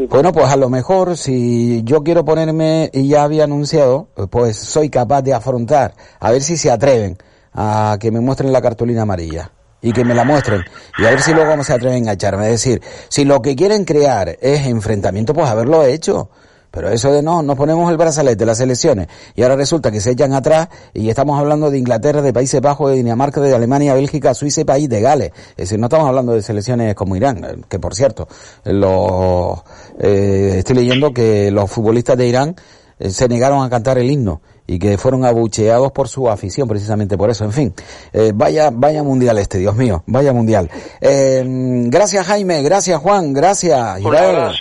bueno, 0.09 0.31
pues 0.31 0.45
a 0.47 0.55
lo 0.55 0.69
mejor 0.69 1.17
si 1.17 1.83
yo 1.83 2.03
quiero 2.03 2.25
ponerme, 2.25 2.89
y 2.93 3.07
ya 3.07 3.23
había 3.23 3.45
anunciado, 3.45 4.07
pues 4.29 4.57
soy 4.57 4.89
capaz 4.89 5.21
de 5.21 5.33
afrontar, 5.33 5.93
a 6.19 6.31
ver 6.31 6.41
si 6.41 6.57
se 6.57 6.71
atreven 6.71 7.17
a 7.53 7.97
que 7.99 8.11
me 8.11 8.19
muestren 8.19 8.51
la 8.51 8.61
cartulina 8.61 9.03
amarilla 9.03 9.51
y 9.81 9.91
que 9.93 10.03
me 10.03 10.13
la 10.13 10.23
muestren 10.23 10.61
y 10.97 11.05
a 11.05 11.09
ver 11.09 11.21
si 11.21 11.33
luego 11.33 11.63
se 11.63 11.73
atreven 11.73 12.07
a 12.09 12.13
echarme. 12.13 12.45
Es 12.45 12.63
decir, 12.63 12.81
si 13.07 13.25
lo 13.25 13.41
que 13.41 13.55
quieren 13.55 13.85
crear 13.85 14.37
es 14.41 14.67
enfrentamiento, 14.67 15.33
pues 15.33 15.49
haberlo 15.49 15.83
hecho. 15.83 16.29
Pero 16.71 16.89
eso 16.89 17.11
de 17.11 17.21
no, 17.21 17.41
nos 17.41 17.57
ponemos 17.57 17.89
el 17.89 17.97
brazalete 17.97 18.37
de 18.37 18.45
las 18.45 18.59
elecciones 18.59 19.07
y 19.35 19.41
ahora 19.41 19.55
resulta 19.55 19.91
que 19.91 19.99
se 19.99 20.11
echan 20.11 20.33
atrás 20.33 20.69
y 20.93 21.09
estamos 21.09 21.39
hablando 21.39 21.71
de 21.71 21.79
Inglaterra, 21.79 22.21
de 22.21 22.31
Países 22.31 22.61
Bajos, 22.61 22.91
de 22.91 22.97
Dinamarca, 22.97 23.41
de 23.41 23.53
Alemania, 23.55 23.93
Bélgica, 23.93 24.33
Suiza 24.33 24.61
y 24.61 24.65
país 24.65 24.87
de 24.87 25.01
Gales. 25.01 25.31
Es 25.51 25.57
decir, 25.57 25.79
no 25.79 25.87
estamos 25.87 26.07
hablando 26.07 26.33
de 26.33 26.41
selecciones 26.41 26.93
como 26.95 27.15
Irán, 27.15 27.65
que 27.67 27.79
por 27.79 27.95
cierto, 27.95 28.27
lo, 28.65 29.63
eh, 29.99 30.55
estoy 30.59 30.75
leyendo 30.75 31.11
que 31.11 31.49
los 31.51 31.69
futbolistas 31.71 32.17
de 32.17 32.27
Irán 32.27 32.55
eh, 32.99 33.09
se 33.09 33.27
negaron 33.27 33.63
a 33.63 33.69
cantar 33.69 33.97
el 33.97 34.11
himno 34.11 34.41
y 34.67 34.77
que 34.77 34.97
fueron 34.99 35.25
abucheados 35.25 35.91
por 35.91 36.07
su 36.07 36.29
afición, 36.29 36.67
precisamente 36.67 37.17
por 37.17 37.31
eso. 37.31 37.43
En 37.43 37.51
fin, 37.51 37.73
eh, 38.13 38.31
vaya, 38.35 38.69
vaya 38.71 39.01
mundial 39.01 39.39
este, 39.39 39.57
Dios 39.57 39.75
mío, 39.75 40.03
vaya 40.05 40.31
mundial. 40.31 40.69
Eh, 41.01 41.43
gracias 41.87 42.27
Jaime, 42.27 42.61
gracias 42.61 42.99
Juan, 43.01 43.33
gracias 43.33 43.99
Israel, 43.99 44.51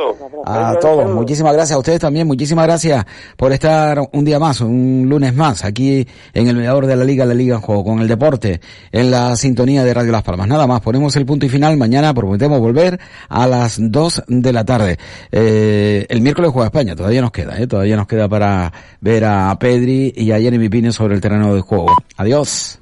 a 0.48 0.78
todos, 0.80 1.10
muchísimas 1.14 1.52
gracias 1.52 1.76
a 1.76 1.78
ustedes 1.78 2.00
también, 2.00 2.26
muchísimas 2.26 2.66
gracias 2.66 3.04
por 3.36 3.52
estar 3.52 4.00
un 4.12 4.24
día 4.24 4.38
más, 4.38 4.60
un 4.60 5.06
lunes 5.08 5.34
más, 5.34 5.64
aquí 5.64 6.06
en 6.32 6.48
el 6.48 6.56
mediador 6.56 6.86
de 6.86 6.96
la 6.96 7.04
Liga, 7.04 7.26
la 7.26 7.34
Liga 7.34 7.56
en 7.56 7.60
Juego, 7.60 7.84
con 7.84 8.00
el 8.00 8.08
deporte, 8.08 8.60
en 8.90 9.10
la 9.10 9.36
sintonía 9.36 9.84
de 9.84 9.92
Radio 9.92 10.12
Las 10.12 10.22
Palmas. 10.22 10.48
Nada 10.48 10.66
más, 10.66 10.80
ponemos 10.80 11.14
el 11.16 11.26
punto 11.26 11.44
y 11.46 11.48
final, 11.48 11.76
mañana 11.76 12.14
prometemos 12.14 12.60
volver 12.60 12.98
a 13.28 13.46
las 13.46 13.76
2 13.78 14.22
de 14.28 14.52
la 14.52 14.64
tarde. 14.64 14.98
Eh, 15.30 16.06
el 16.08 16.20
miércoles 16.22 16.50
juega 16.50 16.68
España, 16.68 16.96
todavía 16.96 17.20
nos 17.20 17.32
queda, 17.32 17.60
¿eh? 17.60 17.66
todavía 17.66 17.96
nos 17.96 18.06
queda 18.06 18.28
para 18.28 18.72
ver 19.00 19.24
a 19.24 19.56
Pedri 19.58 20.14
y 20.16 20.32
a 20.32 20.40
Jeremy 20.40 20.68
Pino 20.68 20.92
sobre 20.92 21.14
el 21.14 21.20
terreno 21.20 21.54
de 21.54 21.60
juego. 21.60 21.94
Adiós. 22.16 22.80